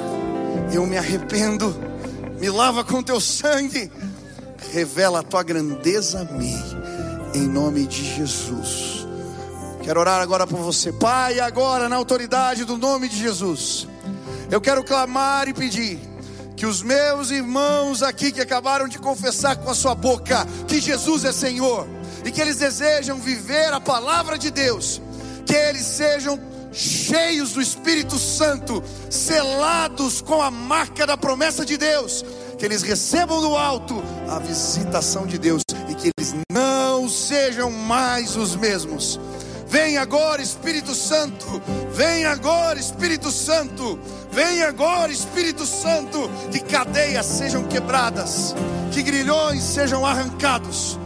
eu 0.72 0.86
me 0.86 0.98
arrependo, 0.98 1.76
me 2.40 2.50
lava 2.50 2.84
com 2.84 3.04
teu 3.04 3.20
sangue, 3.20 3.92
revela 4.72 5.20
a 5.20 5.24
tua 5.24 5.44
grandeza 5.44 6.22
a 6.22 6.26
mim, 6.26 6.58
em 7.34 7.48
nome 7.48 7.86
de 7.86 8.16
Jesus. 8.16 8.99
Quero 9.90 10.02
orar 10.02 10.22
agora 10.22 10.46
por 10.46 10.60
você, 10.60 10.94
Pai, 10.94 11.40
agora 11.40 11.90
na 11.90 11.96
autoridade 11.96 12.64
do 12.64 12.78
nome 12.78 13.10
de 13.10 13.18
Jesus. 13.18 13.88
Eu 14.52 14.62
quero 14.62 14.84
clamar 14.84 15.48
e 15.48 15.54
pedir 15.56 16.00
que 16.56 16.68
os 16.68 16.84
meus 16.84 17.32
irmãos 17.32 18.04
aqui 18.04 18.32
que 18.32 18.40
acabaram 18.40 18.88
de 18.88 19.00
confessar 19.00 19.56
com 19.56 19.68
a 19.68 19.74
sua 19.74 19.96
boca 19.96 20.46
que 20.68 20.80
Jesus 20.80 21.26
é 21.26 21.32
Senhor 21.32 21.88
e 22.24 22.32
que 22.32 22.40
eles 22.40 22.58
desejam 22.58 23.18
viver 23.18 23.74
a 23.74 23.80
palavra 23.80 24.38
de 24.38 24.52
Deus, 24.52 25.02
que 25.44 25.56
eles 25.56 25.88
sejam 25.88 26.40
cheios 26.72 27.54
do 27.54 27.62
Espírito 27.62 28.20
Santo, 28.20 28.84
selados 29.10 30.22
com 30.22 30.40
a 30.40 30.52
marca 30.52 31.08
da 31.08 31.18
promessa 31.18 31.66
de 31.66 31.78
Deus, 31.78 32.24
que 32.60 32.66
eles 32.66 32.84
recebam 32.84 33.42
do 33.42 33.58
alto 33.58 34.04
a 34.30 34.38
visitação 34.38 35.26
de 35.26 35.40
Deus 35.40 35.64
e 35.90 35.96
que 35.96 36.12
eles 36.16 36.36
não 36.52 37.10
sejam 37.10 37.72
mais 37.72 38.36
os 38.36 38.56
mesmos. 38.56 39.20
Vem 39.70 39.98
agora, 39.98 40.42
Espírito 40.42 40.96
Santo. 40.96 41.62
Vem 41.94 42.26
agora, 42.26 42.80
Espírito 42.80 43.32
Santo. 43.32 44.00
Vem 44.32 44.64
agora, 44.64 45.12
Espírito 45.12 45.64
Santo. 45.64 46.28
Que 46.52 46.60
cadeias 46.60 47.28
sejam 47.28 47.64
quebradas, 47.64 48.56
que 48.92 49.04
grilhões 49.04 49.62
sejam 49.62 50.04
arrancados, 50.04 50.98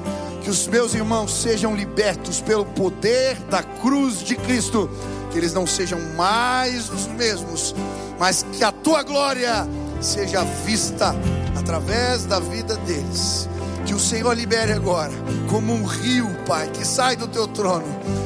que 0.42 0.50
os 0.50 0.66
meus 0.68 0.96
irmãos 0.96 1.34
sejam 1.34 1.76
libertos 1.76 2.40
pelo 2.40 2.66
poder 2.66 3.36
da 3.50 3.62
cruz 3.62 4.24
de 4.24 4.38
Cristo. 4.38 4.90
Que 5.30 5.40
eles 5.40 5.54
não 5.54 5.68
sejam 5.68 6.00
mais 6.16 6.90
os 6.90 7.06
mesmos, 7.08 7.76
mas 8.18 8.46
que 8.54 8.64
a 8.64 8.72
tua 8.72 9.04
glória 9.04 9.68
seja 10.00 10.42
vista 10.66 11.14
através 11.58 12.26
da 12.26 12.40
vida 12.40 12.78
deles. 12.78 13.50
Que 13.94 13.98
o 13.98 14.00
Senhor 14.00 14.34
libere 14.36 14.74
agora, 14.74 15.12
como 15.48 15.72
um 15.72 15.86
rio, 15.86 16.28
Pai, 16.48 16.68
que 16.68 16.84
sai 16.84 17.16
do 17.16 17.28
teu 17.28 17.48
trono, 17.48 17.86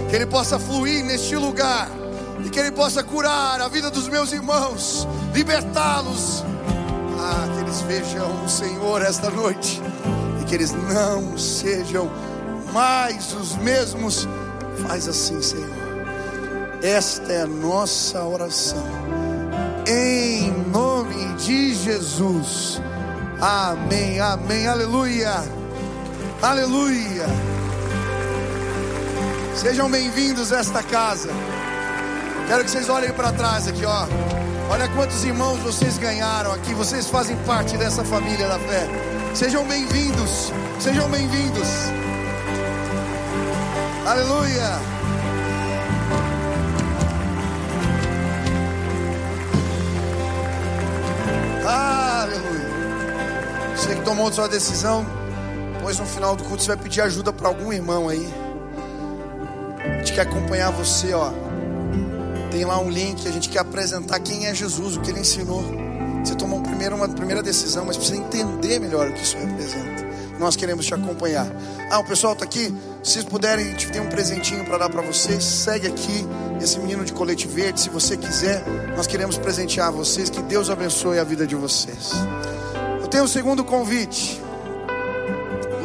que 0.09 0.15
ele 0.15 0.26
possa 0.26 0.57
fluir 0.57 1.03
neste 1.03 1.36
lugar 1.36 1.89
e 2.41 2.49
que 2.49 2.57
ele 2.57 2.72
possa 2.72 3.03
curar 3.03 3.59
a 3.59 3.68
vida 3.68 3.91
dos 3.91 4.07
meus 4.07 4.32
irmãos, 4.32 5.05
libertá-los. 5.34 6.45
Ah, 7.20 7.49
que 7.53 7.59
eles 7.59 7.82
vejam 7.82 8.45
o 8.45 8.47
Senhor 8.47 9.01
esta 9.01 9.30
noite 9.30 9.82
e 10.39 10.45
que 10.45 10.55
eles 10.55 10.72
não 10.72 11.38
sejam 11.38 12.09
mais 12.72 13.34
os 13.34 13.57
mesmos. 13.57 14.26
Faz 14.88 15.05
assim, 15.09 15.41
Senhor. 15.41 15.68
Esta 16.82 17.34
é 17.34 17.41
a 17.41 17.45
nossa 17.45 18.24
oração. 18.24 18.88
Em 19.86 20.49
nome 20.72 21.34
de 21.34 21.76
Jesus. 21.76 22.80
Amém, 23.39 24.20
amém, 24.20 24.65
aleluia, 24.65 25.56
aleluia. 26.41 27.25
Sejam 29.55 29.89
bem-vindos 29.89 30.51
a 30.51 30.59
esta 30.59 30.83
casa. 30.83 31.29
Quero 32.47 32.63
que 32.63 32.71
vocês 32.71 32.89
olhem 32.89 33.11
para 33.11 33.31
trás 33.31 33.67
aqui, 33.67 33.85
ó. 33.85 34.05
Olha 34.69 34.88
quantos 34.89 35.23
irmãos 35.23 35.59
vocês 35.59 35.97
ganharam 35.97 36.51
aqui. 36.53 36.73
Vocês 36.73 37.09
fazem 37.09 37.35
parte 37.45 37.77
dessa 37.77 38.03
família 38.03 38.47
da 38.47 38.59
fé. 38.59 38.88
Sejam 39.33 39.65
bem-vindos, 39.65 40.51
sejam 40.79 41.09
bem-vindos. 41.09 41.67
Aleluia. 44.05 44.79
Aleluia. 51.65 52.67
Você 53.75 53.95
que 53.95 54.01
tomou 54.01 54.31
sua 54.31 54.47
decisão, 54.47 55.05
pois 55.88 55.99
no 55.99 56.05
final 56.05 56.35
do 56.35 56.43
culto 56.43 56.61
você 56.61 56.67
vai 56.67 56.75
pedir 56.75 56.99
ajuda 56.99 57.31
para 57.31 57.47
algum 57.47 57.71
irmão 57.71 58.09
aí. 58.09 58.27
A 59.79 59.99
gente 59.99 60.11
quer 60.11 60.23
acompanhar 60.23 60.69
você, 60.69 61.13
ó. 61.13 61.31
Tem 62.51 62.65
lá 62.65 62.77
um 62.77 62.89
link, 62.89 63.25
a 63.25 63.31
gente 63.31 63.47
quer 63.47 63.59
apresentar 63.59 64.19
quem 64.19 64.47
é 64.47 64.53
Jesus, 64.53 64.97
o 64.97 64.99
que 64.99 65.11
ele 65.11 65.21
ensinou. 65.21 65.63
Você 66.25 66.35
tomou 66.35 66.61
primeiro 66.61 66.93
uma 66.97 67.07
primeira 67.07 67.41
decisão, 67.41 67.85
mas 67.85 67.95
precisa 67.95 68.19
entender 68.19 68.81
melhor 68.81 69.07
o 69.07 69.13
que 69.13 69.21
isso 69.21 69.38
representa. 69.38 70.05
Nós 70.38 70.57
queremos 70.57 70.85
te 70.85 70.93
acompanhar. 70.93 71.47
Ah, 71.89 71.99
o 71.99 72.03
pessoal 72.03 72.33
está 72.33 72.43
aqui. 72.43 72.75
Se 73.01 73.23
puderem, 73.23 73.65
a 73.65 73.69
gente 73.69 73.89
tem 73.89 74.01
um 74.01 74.09
presentinho 74.09 74.65
para 74.65 74.79
dar 74.79 74.89
para 74.89 75.01
vocês. 75.01 75.41
Segue 75.41 75.88
aqui 75.88 76.27
esse 76.61 76.77
menino 76.79 77.05
de 77.05 77.13
colete 77.13 77.47
verde, 77.47 77.79
se 77.79 77.89
você 77.89 78.17
quiser. 78.17 78.61
Nós 78.97 79.07
queremos 79.07 79.38
presentear 79.38 79.89
vocês. 79.93 80.29
Que 80.29 80.41
Deus 80.41 80.69
abençoe 80.69 81.17
a 81.17 81.23
vida 81.23 81.47
de 81.47 81.55
vocês. 81.55 82.11
Eu 82.99 83.07
tenho 83.07 83.23
um 83.23 83.27
segundo 83.27 83.63
convite. 83.63 84.46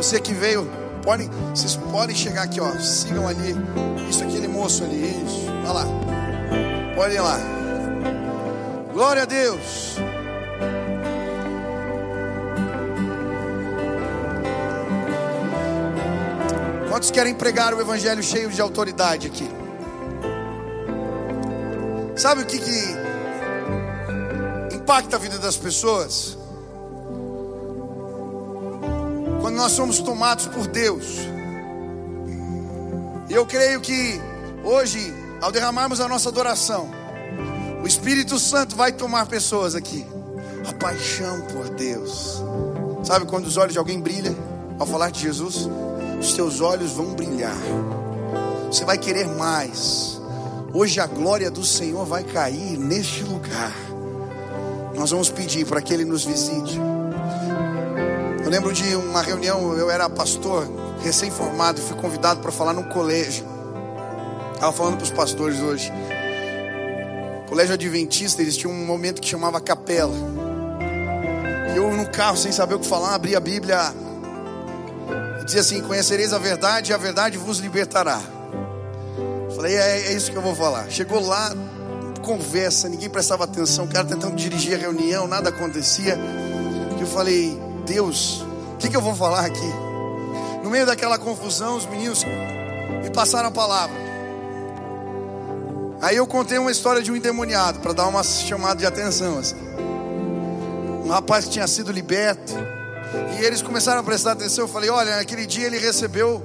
Você 0.03 0.21
que 0.21 0.35
veio, 0.35 0.69
podem, 1.01 1.31
vocês 1.55 1.77
podem 1.77 2.17
chegar 2.17 2.43
aqui, 2.43 2.61
ó. 2.61 2.77
Sigam 2.81 3.29
ali. 3.29 3.55
Isso 4.11 4.25
aquele 4.25 4.49
moço 4.49 4.83
ali, 4.83 5.25
isso. 5.25 5.47
Olha 5.61 5.73
lá. 5.73 5.87
Ir 7.09 7.21
lá. 7.21 7.39
Glória 8.93 9.23
a 9.23 9.25
Deus. 9.25 9.95
Quantos 16.89 17.13
querem 17.13 17.35
pregar 17.37 17.73
o 17.73 17.81
evangelho 17.81 18.25
cheio 18.25 18.51
de 18.51 18.61
autoridade 18.61 19.29
aqui? 19.29 19.49
Sabe 22.17 22.43
o 22.43 22.47
que, 22.47 22.59
que 22.59 22.97
impacta 24.75 25.15
a 25.15 25.19
vida 25.21 25.39
das 25.39 25.57
pessoas? 25.57 26.42
Quando 29.53 29.61
nós 29.61 29.73
somos 29.73 29.99
tomados 29.99 30.47
por 30.47 30.67
Deus. 30.67 31.05
E 33.29 33.35
eu 33.35 33.45
creio 33.45 33.83
que 33.83 34.19
Hoje, 34.65 35.13
ao 35.41 35.51
derramarmos 35.51 36.01
a 36.01 36.07
nossa 36.07 36.29
adoração, 36.29 36.89
o 37.83 37.87
Espírito 37.87 38.39
Santo 38.39 38.77
vai 38.77 38.93
tomar 38.93 39.27
pessoas 39.27 39.75
aqui. 39.75 40.07
A 40.67 40.73
paixão 40.73 41.41
por 41.43 41.69
Deus. 41.71 42.43
Sabe 43.03 43.27
quando 43.27 43.47
os 43.47 43.57
olhos 43.57 43.73
de 43.73 43.79
alguém 43.79 44.01
brilham 44.01 44.37
ao 44.79 44.87
falar 44.87 45.11
de 45.11 45.21
Jesus? 45.21 45.69
Os 46.21 46.33
teus 46.33 46.61
olhos 46.61 46.93
vão 46.93 47.15
brilhar. 47.15 47.59
Você 48.69 48.85
vai 48.85 48.97
querer 48.97 49.27
mais. 49.27 50.21
Hoje 50.73 51.01
a 51.01 51.07
glória 51.07 51.51
do 51.51 51.65
Senhor 51.65 52.07
vai 52.07 52.23
cair 52.23 52.79
neste 52.79 53.25
lugar. 53.25 53.75
Nós 54.95 55.11
vamos 55.11 55.29
pedir 55.29 55.67
para 55.67 55.83
que 55.83 55.93
Ele 55.93 56.05
nos 56.05 56.25
visite. 56.25 56.81
Lembro 58.53 58.71
de 58.71 58.95
uma 58.95 59.23
reunião, 59.23 59.73
eu 59.79 59.91
era 59.91 60.11
pastor, 60.11 60.69
recém-formado, 61.03 61.81
fui 61.81 61.97
convidado 61.97 62.41
para 62.41 62.53
falar 62.53 62.75
num 62.75 62.83
colégio. 62.83 63.47
Estava 64.53 64.71
falando 64.71 64.97
para 64.97 65.05
os 65.05 65.11
pastores 65.11 65.59
hoje. 65.59 65.91
Colégio 67.49 67.73
Adventista, 67.73 68.43
eles 68.43 68.55
tinham 68.55 68.71
um 68.71 68.85
momento 68.85 69.23
que 69.23 69.27
chamava 69.27 69.59
capela. 69.59 70.13
E 71.73 71.79
eu 71.79 71.97
no 71.97 72.07
carro, 72.11 72.37
sem 72.37 72.53
saber 72.53 72.75
o 72.75 72.79
que 72.79 72.87
falar, 72.87 73.15
abri 73.15 73.35
a 73.35 73.41
Bíblia. 73.41 73.95
E 75.41 75.45
dizia 75.47 75.63
assim: 75.63 75.81
Conhecereis 75.81 76.35
a 76.35 76.39
verdade, 76.39 76.91
e 76.91 76.95
a 76.95 76.99
verdade 76.99 77.39
vos 77.39 77.57
libertará. 77.57 78.21
Falei, 79.57 79.77
é, 79.77 80.09
é 80.09 80.13
isso 80.13 80.31
que 80.31 80.37
eu 80.37 80.43
vou 80.43 80.55
falar. 80.55 80.91
Chegou 80.91 81.27
lá, 81.27 81.55
conversa, 82.21 82.87
ninguém 82.87 83.09
prestava 83.09 83.45
atenção, 83.45 83.87
o 83.87 83.89
cara 83.89 84.05
tentando 84.05 84.37
dirigir 84.37 84.75
a 84.75 84.79
reunião, 84.79 85.27
nada 85.27 85.49
acontecia. 85.49 86.19
E 86.99 87.01
eu 87.01 87.07
falei, 87.07 87.72
Deus, 87.85 88.43
o 88.75 88.77
que, 88.79 88.89
que 88.89 88.97
eu 88.97 89.01
vou 89.01 89.15
falar 89.15 89.47
aqui? 89.47 89.73
No 90.63 90.71
meio 90.71 90.87
daquela 90.87 91.19
confusão, 91.19 91.77
os 91.77 91.87
meninos 91.87 92.25
me 92.25 93.11
passaram 93.11 93.49
a 93.49 93.53
palavra. 93.53 93.97
Aí 96.01 96.17
eu 96.17 96.27
contei 96.27 96.59
uma 96.59 96.71
história 96.71 97.03
de 97.03 97.13
um 97.13 97.17
endemoniado 97.17 97.79
para 97.81 97.93
dar 97.93 98.09
uma 98.09 98.23
chamada 98.25 98.77
de 98.77 98.87
atenção. 98.87 99.39
Assim. 99.39 99.57
Um 101.05 101.09
rapaz 101.09 101.45
que 101.45 101.53
tinha 101.53 101.67
sido 101.67 101.93
liberto. 101.93 102.53
E 103.39 103.45
eles 103.45 103.63
começaram 103.63 104.01
a 104.01 104.03
prestar 104.03 104.33
atenção. 104.33 104.65
Eu 104.65 104.69
falei: 104.69 104.91
Olha, 104.91 105.17
naquele 105.17 105.47
dia 105.47 105.67
ele 105.67 105.79
recebeu, 105.79 106.43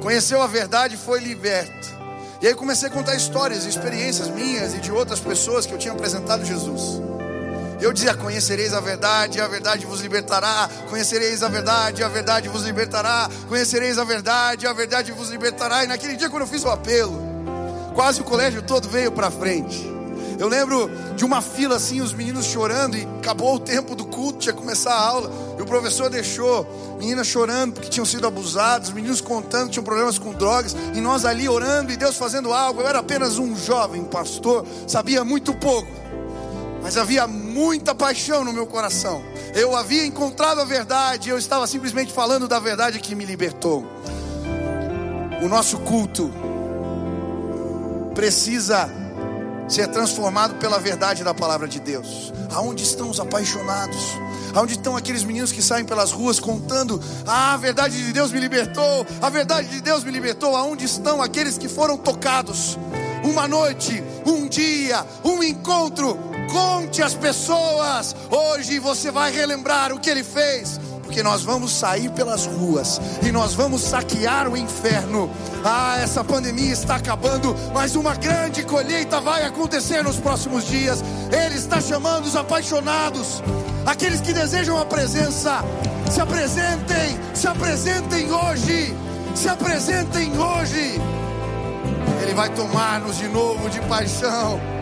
conheceu 0.00 0.40
a 0.40 0.46
verdade 0.46 0.94
e 0.94 0.98
foi 0.98 1.18
liberto. 1.18 1.90
E 2.40 2.46
aí 2.46 2.54
comecei 2.54 2.88
a 2.88 2.90
contar 2.90 3.14
histórias, 3.14 3.64
experiências 3.64 4.28
minhas 4.28 4.74
e 4.74 4.78
de 4.78 4.90
outras 4.90 5.20
pessoas 5.20 5.64
que 5.66 5.72
eu 5.72 5.78
tinha 5.78 5.92
apresentado 5.94 6.44
Jesus. 6.44 7.00
Eu 7.82 7.92
dizia: 7.92 8.14
Conhecereis 8.14 8.72
a 8.72 8.80
verdade, 8.80 9.40
a 9.40 9.48
verdade 9.48 9.84
vos 9.84 10.00
libertará. 10.00 10.70
Conhecereis 10.88 11.42
a 11.42 11.48
verdade, 11.48 12.02
a 12.02 12.08
verdade 12.08 12.48
vos 12.48 12.62
libertará. 12.62 13.28
Conhecereis 13.48 13.98
a 13.98 14.04
verdade, 14.04 14.66
a 14.66 14.72
verdade 14.72 15.12
vos 15.12 15.28
libertará. 15.28 15.84
E 15.84 15.86
naquele 15.86 16.16
dia, 16.16 16.30
quando 16.30 16.42
eu 16.42 16.48
fiz 16.48 16.64
o 16.64 16.70
apelo, 16.70 17.32
Quase 17.94 18.22
o 18.22 18.24
colégio 18.24 18.62
todo 18.62 18.88
veio 18.88 19.12
para 19.12 19.30
frente. 19.30 19.90
Eu 20.38 20.48
lembro 20.48 20.90
de 21.14 21.24
uma 21.24 21.42
fila 21.42 21.76
assim, 21.76 22.00
os 22.00 22.12
meninos 22.12 22.46
chorando, 22.46 22.96
e 22.96 23.06
acabou 23.18 23.56
o 23.56 23.60
tempo 23.60 23.94
do 23.94 24.06
culto, 24.06 24.38
tinha 24.38 24.52
que 24.52 24.58
começar 24.58 24.92
a 24.92 25.00
aula, 25.00 25.30
e 25.58 25.62
o 25.62 25.66
professor 25.66 26.08
deixou 26.08 26.66
meninas 26.98 27.26
chorando 27.26 27.74
porque 27.74 27.90
tinham 27.90 28.06
sido 28.06 28.26
abusadas, 28.26 28.90
meninos 28.90 29.20
contando 29.20 29.66
que 29.66 29.72
tinham 29.72 29.84
problemas 29.84 30.18
com 30.18 30.32
drogas, 30.32 30.74
e 30.94 31.00
nós 31.00 31.24
ali 31.24 31.48
orando 31.48 31.92
e 31.92 31.96
Deus 31.96 32.16
fazendo 32.16 32.52
algo. 32.52 32.80
Eu 32.80 32.88
era 32.88 33.00
apenas 33.00 33.38
um 33.38 33.54
jovem 33.54 34.02
pastor, 34.04 34.66
sabia 34.88 35.22
muito 35.22 35.54
pouco, 35.54 35.92
mas 36.82 36.96
havia 36.96 37.26
muita 37.52 37.94
paixão 37.94 38.44
no 38.44 38.52
meu 38.52 38.66
coração. 38.66 39.22
Eu 39.54 39.76
havia 39.76 40.04
encontrado 40.06 40.60
a 40.60 40.64
verdade, 40.64 41.28
eu 41.28 41.38
estava 41.38 41.66
simplesmente 41.66 42.12
falando 42.12 42.48
da 42.48 42.58
verdade 42.58 42.98
que 42.98 43.14
me 43.14 43.24
libertou. 43.24 43.86
O 45.42 45.48
nosso 45.48 45.78
culto 45.80 46.32
precisa 48.14 48.90
ser 49.68 49.88
transformado 49.88 50.54
pela 50.56 50.78
verdade 50.78 51.24
da 51.24 51.34
palavra 51.34 51.68
de 51.68 51.80
Deus. 51.80 52.32
Aonde 52.54 52.82
estão 52.82 53.10
os 53.10 53.20
apaixonados? 53.20 54.00
Aonde 54.54 54.74
estão 54.74 54.96
aqueles 54.96 55.24
meninos 55.24 55.50
que 55.50 55.62
saem 55.62 55.84
pelas 55.84 56.12
ruas 56.12 56.38
contando: 56.38 57.02
ah, 57.26 57.54
a 57.54 57.56
verdade 57.56 58.04
de 58.04 58.12
Deus 58.12 58.30
me 58.30 58.38
libertou, 58.40 59.06
a 59.20 59.28
verdade 59.28 59.68
de 59.68 59.80
Deus 59.80 60.04
me 60.04 60.10
libertou? 60.10 60.56
Aonde 60.56 60.84
estão 60.84 61.22
aqueles 61.22 61.56
que 61.56 61.68
foram 61.68 61.96
tocados? 61.96 62.78
Uma 63.24 63.46
noite, 63.46 64.02
um 64.26 64.48
dia, 64.48 65.06
um 65.24 65.42
encontro. 65.42 66.31
Conte 66.52 67.02
às 67.02 67.14
pessoas. 67.14 68.14
Hoje 68.30 68.78
você 68.78 69.10
vai 69.10 69.32
relembrar 69.32 69.90
o 69.90 69.98
que 69.98 70.10
ele 70.10 70.22
fez 70.22 70.78
porque 71.02 71.22
nós 71.22 71.42
vamos 71.42 71.72
sair 71.72 72.10
pelas 72.12 72.46
ruas 72.46 72.98
e 73.22 73.30
nós 73.30 73.52
vamos 73.52 73.82
saquear 73.82 74.48
o 74.48 74.56
inferno. 74.56 75.30
Ah, 75.62 75.98
essa 75.98 76.24
pandemia 76.24 76.72
está 76.72 76.96
acabando, 76.96 77.54
mas 77.74 77.96
uma 77.96 78.14
grande 78.14 78.62
colheita 78.64 79.20
vai 79.20 79.44
acontecer 79.44 80.02
nos 80.02 80.16
próximos 80.16 80.66
dias. 80.66 81.04
Ele 81.30 81.56
está 81.56 81.82
chamando 81.82 82.24
os 82.24 82.34
apaixonados, 82.34 83.42
aqueles 83.84 84.22
que 84.22 84.32
desejam 84.32 84.78
a 84.78 84.86
presença. 84.86 85.62
Se 86.10 86.20
apresentem, 86.20 87.18
se 87.34 87.46
apresentem 87.46 88.32
hoje, 88.32 88.96
se 89.34 89.48
apresentem 89.48 90.32
hoje. 90.38 90.98
Ele 92.22 92.34
vai 92.34 92.48
tomar-nos 92.54 93.18
de 93.18 93.28
novo 93.28 93.68
de 93.68 93.80
paixão. 93.82 94.81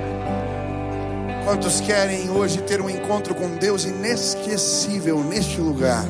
Quantos 1.45 1.81
querem 1.81 2.31
hoje 2.31 2.61
ter 2.63 2.81
um 2.81 2.89
encontro 2.89 3.35
com 3.35 3.57
Deus 3.57 3.85
inesquecível 3.85 5.23
neste 5.25 5.61
lugar? 5.61 6.05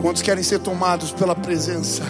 Quantos 0.00 0.22
querem 0.22 0.42
ser 0.42 0.58
tomados 0.60 1.10
pela 1.10 1.34
presença? 1.34 2.02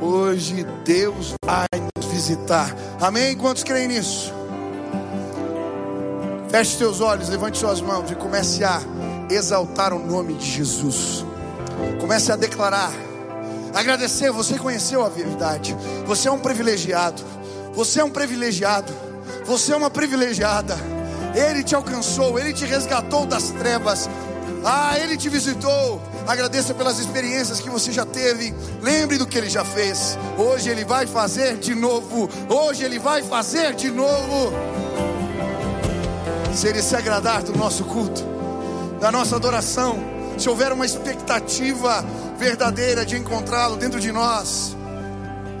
Hoje 0.00 0.66
Deus 0.84 1.34
vai 1.44 1.66
nos 1.96 2.06
visitar. 2.06 2.74
Amém? 3.00 3.36
Quantos 3.36 3.62
creem 3.62 3.88
nisso? 3.88 4.32
Feche 6.50 6.76
seus 6.76 7.00
olhos, 7.00 7.28
levante 7.28 7.58
suas 7.58 7.80
mãos 7.80 8.10
e 8.10 8.14
comece 8.14 8.64
a 8.64 8.80
exaltar 9.30 9.92
o 9.92 9.98
nome 9.98 10.34
de 10.34 10.46
Jesus. 10.46 11.24
Comece 12.00 12.32
a 12.32 12.36
declarar, 12.36 12.92
agradecer. 13.74 14.30
Você 14.32 14.58
conheceu 14.58 15.04
a 15.04 15.08
verdade. 15.08 15.76
Você 16.06 16.28
é 16.28 16.32
um 16.32 16.38
privilegiado. 16.38 17.22
Você 17.74 18.00
é 18.00 18.04
um 18.04 18.10
privilegiado. 18.10 19.05
Você 19.46 19.72
é 19.72 19.76
uma 19.76 19.90
privilegiada. 19.90 20.76
Ele 21.34 21.62
te 21.62 21.74
alcançou, 21.74 22.38
ele 22.38 22.52
te 22.52 22.64
resgatou 22.64 23.24
das 23.24 23.50
trevas. 23.50 24.08
Ah, 24.64 24.98
ele 24.98 25.16
te 25.16 25.28
visitou. 25.28 26.02
Agradeça 26.26 26.74
pelas 26.74 26.98
experiências 26.98 27.60
que 27.60 27.70
você 27.70 27.92
já 27.92 28.04
teve. 28.04 28.52
Lembre 28.82 29.18
do 29.18 29.26
que 29.26 29.38
ele 29.38 29.48
já 29.48 29.64
fez. 29.64 30.18
Hoje 30.36 30.68
ele 30.68 30.84
vai 30.84 31.06
fazer 31.06 31.56
de 31.58 31.74
novo. 31.74 32.28
Hoje 32.48 32.84
ele 32.84 32.98
vai 32.98 33.22
fazer 33.22 33.74
de 33.74 33.90
novo. 33.90 34.52
Se 36.52 36.66
ele 36.66 36.82
se 36.82 36.96
agradar 36.96 37.42
do 37.42 37.56
nosso 37.56 37.84
culto, 37.84 38.24
da 38.98 39.12
nossa 39.12 39.36
adoração, 39.36 39.98
se 40.36 40.48
houver 40.48 40.72
uma 40.72 40.84
expectativa 40.84 42.04
verdadeira 42.36 43.06
de 43.06 43.16
encontrá-lo 43.16 43.76
dentro 43.76 44.00
de 44.00 44.10
nós, 44.10 44.75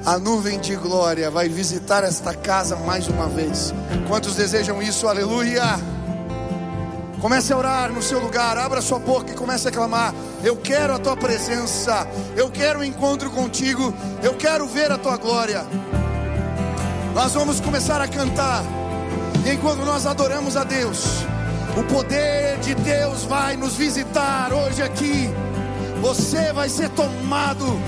a 0.06 0.20
nuvem 0.20 0.60
de 0.60 0.76
glória 0.76 1.28
vai 1.32 1.48
visitar 1.48 2.04
esta 2.04 2.32
casa 2.32 2.76
mais 2.76 3.08
uma 3.08 3.28
vez. 3.28 3.74
Quantos 4.06 4.36
desejam 4.36 4.80
isso? 4.80 5.08
Aleluia! 5.08 5.64
Comece 7.20 7.52
a 7.52 7.56
orar 7.56 7.92
no 7.92 8.00
seu 8.00 8.20
lugar, 8.20 8.56
abra 8.56 8.80
sua 8.80 9.00
boca 9.00 9.32
e 9.32 9.34
comece 9.34 9.66
a 9.66 9.72
clamar: 9.72 10.14
Eu 10.44 10.56
quero 10.56 10.94
a 10.94 10.98
tua 11.00 11.16
presença, 11.16 12.06
eu 12.36 12.48
quero 12.48 12.78
o 12.78 12.82
um 12.82 12.84
encontro 12.84 13.28
contigo, 13.30 13.92
eu 14.22 14.34
quero 14.34 14.68
ver 14.68 14.92
a 14.92 14.96
tua 14.96 15.16
glória. 15.16 15.66
Nós 17.12 17.32
vamos 17.32 17.58
começar 17.58 18.00
a 18.00 18.06
cantar, 18.06 18.62
e 19.44 19.54
enquanto 19.54 19.84
nós 19.84 20.06
adoramos 20.06 20.56
a 20.56 20.62
Deus, 20.62 21.04
o 21.76 21.82
poder 21.92 22.58
de 22.58 22.76
Deus 22.76 23.24
vai 23.24 23.56
nos 23.56 23.74
visitar 23.74 24.52
hoje 24.52 24.82
aqui. 24.82 25.28
Você 26.00 26.52
vai 26.52 26.68
ser 26.68 26.90
tomado 26.90 27.80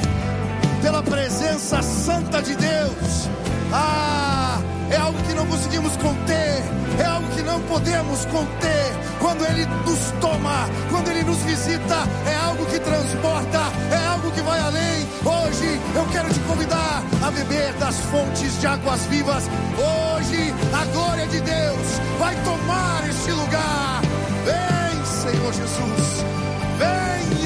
pela 0.83 1.03
presença 1.03 1.83
santa 1.83 2.43
de 2.43 2.55
Deus. 2.55 3.29
Ah, 3.73 4.61
é 4.91 4.97
algo 4.97 5.19
que 5.25 5.35
não 5.35 5.47
conseguimos 5.47 5.97
conter, 5.97 6.63
é 6.99 7.05
algo 7.05 7.29
que 7.35 7.43
não 7.43 7.61
podemos 7.63 8.25
conter. 8.27 8.93
Quando 9.19 9.45
Ele 9.47 9.67
nos 9.85 9.99
toma, 10.21 10.69
quando 10.91 11.11
Ele 11.11 11.25
nos 11.25 11.39
visita, 11.39 11.97
é 12.27 12.35
algo 12.47 12.65
que 12.67 12.79
transporta, 12.79 13.61
é 13.91 14.07
algo 14.07 14.31
que 14.31 14.41
vai 14.43 14.61
além. 14.61 15.07
Hoje 15.25 15.81
eu 15.95 16.07
quero 16.13 16.33
te 16.33 16.41
convidar 16.41 17.03
a 17.23 17.31
beber 17.31 17.73
das 17.75 17.97
fontes 18.11 18.61
de 18.61 18.67
águas 18.67 19.01
vivas. 19.07 19.45
Hoje 19.77 20.55
a 20.73 20.85
glória 20.93 21.27
de 21.27 21.41
Deus 21.41 21.87
vai 22.19 22.35
tomar 22.45 23.09
este 23.09 23.33
lugar. 23.33 24.03
Vem, 24.45 25.05
Senhor 25.05 25.53
Jesus, 25.53 26.25
vem. 26.79 27.38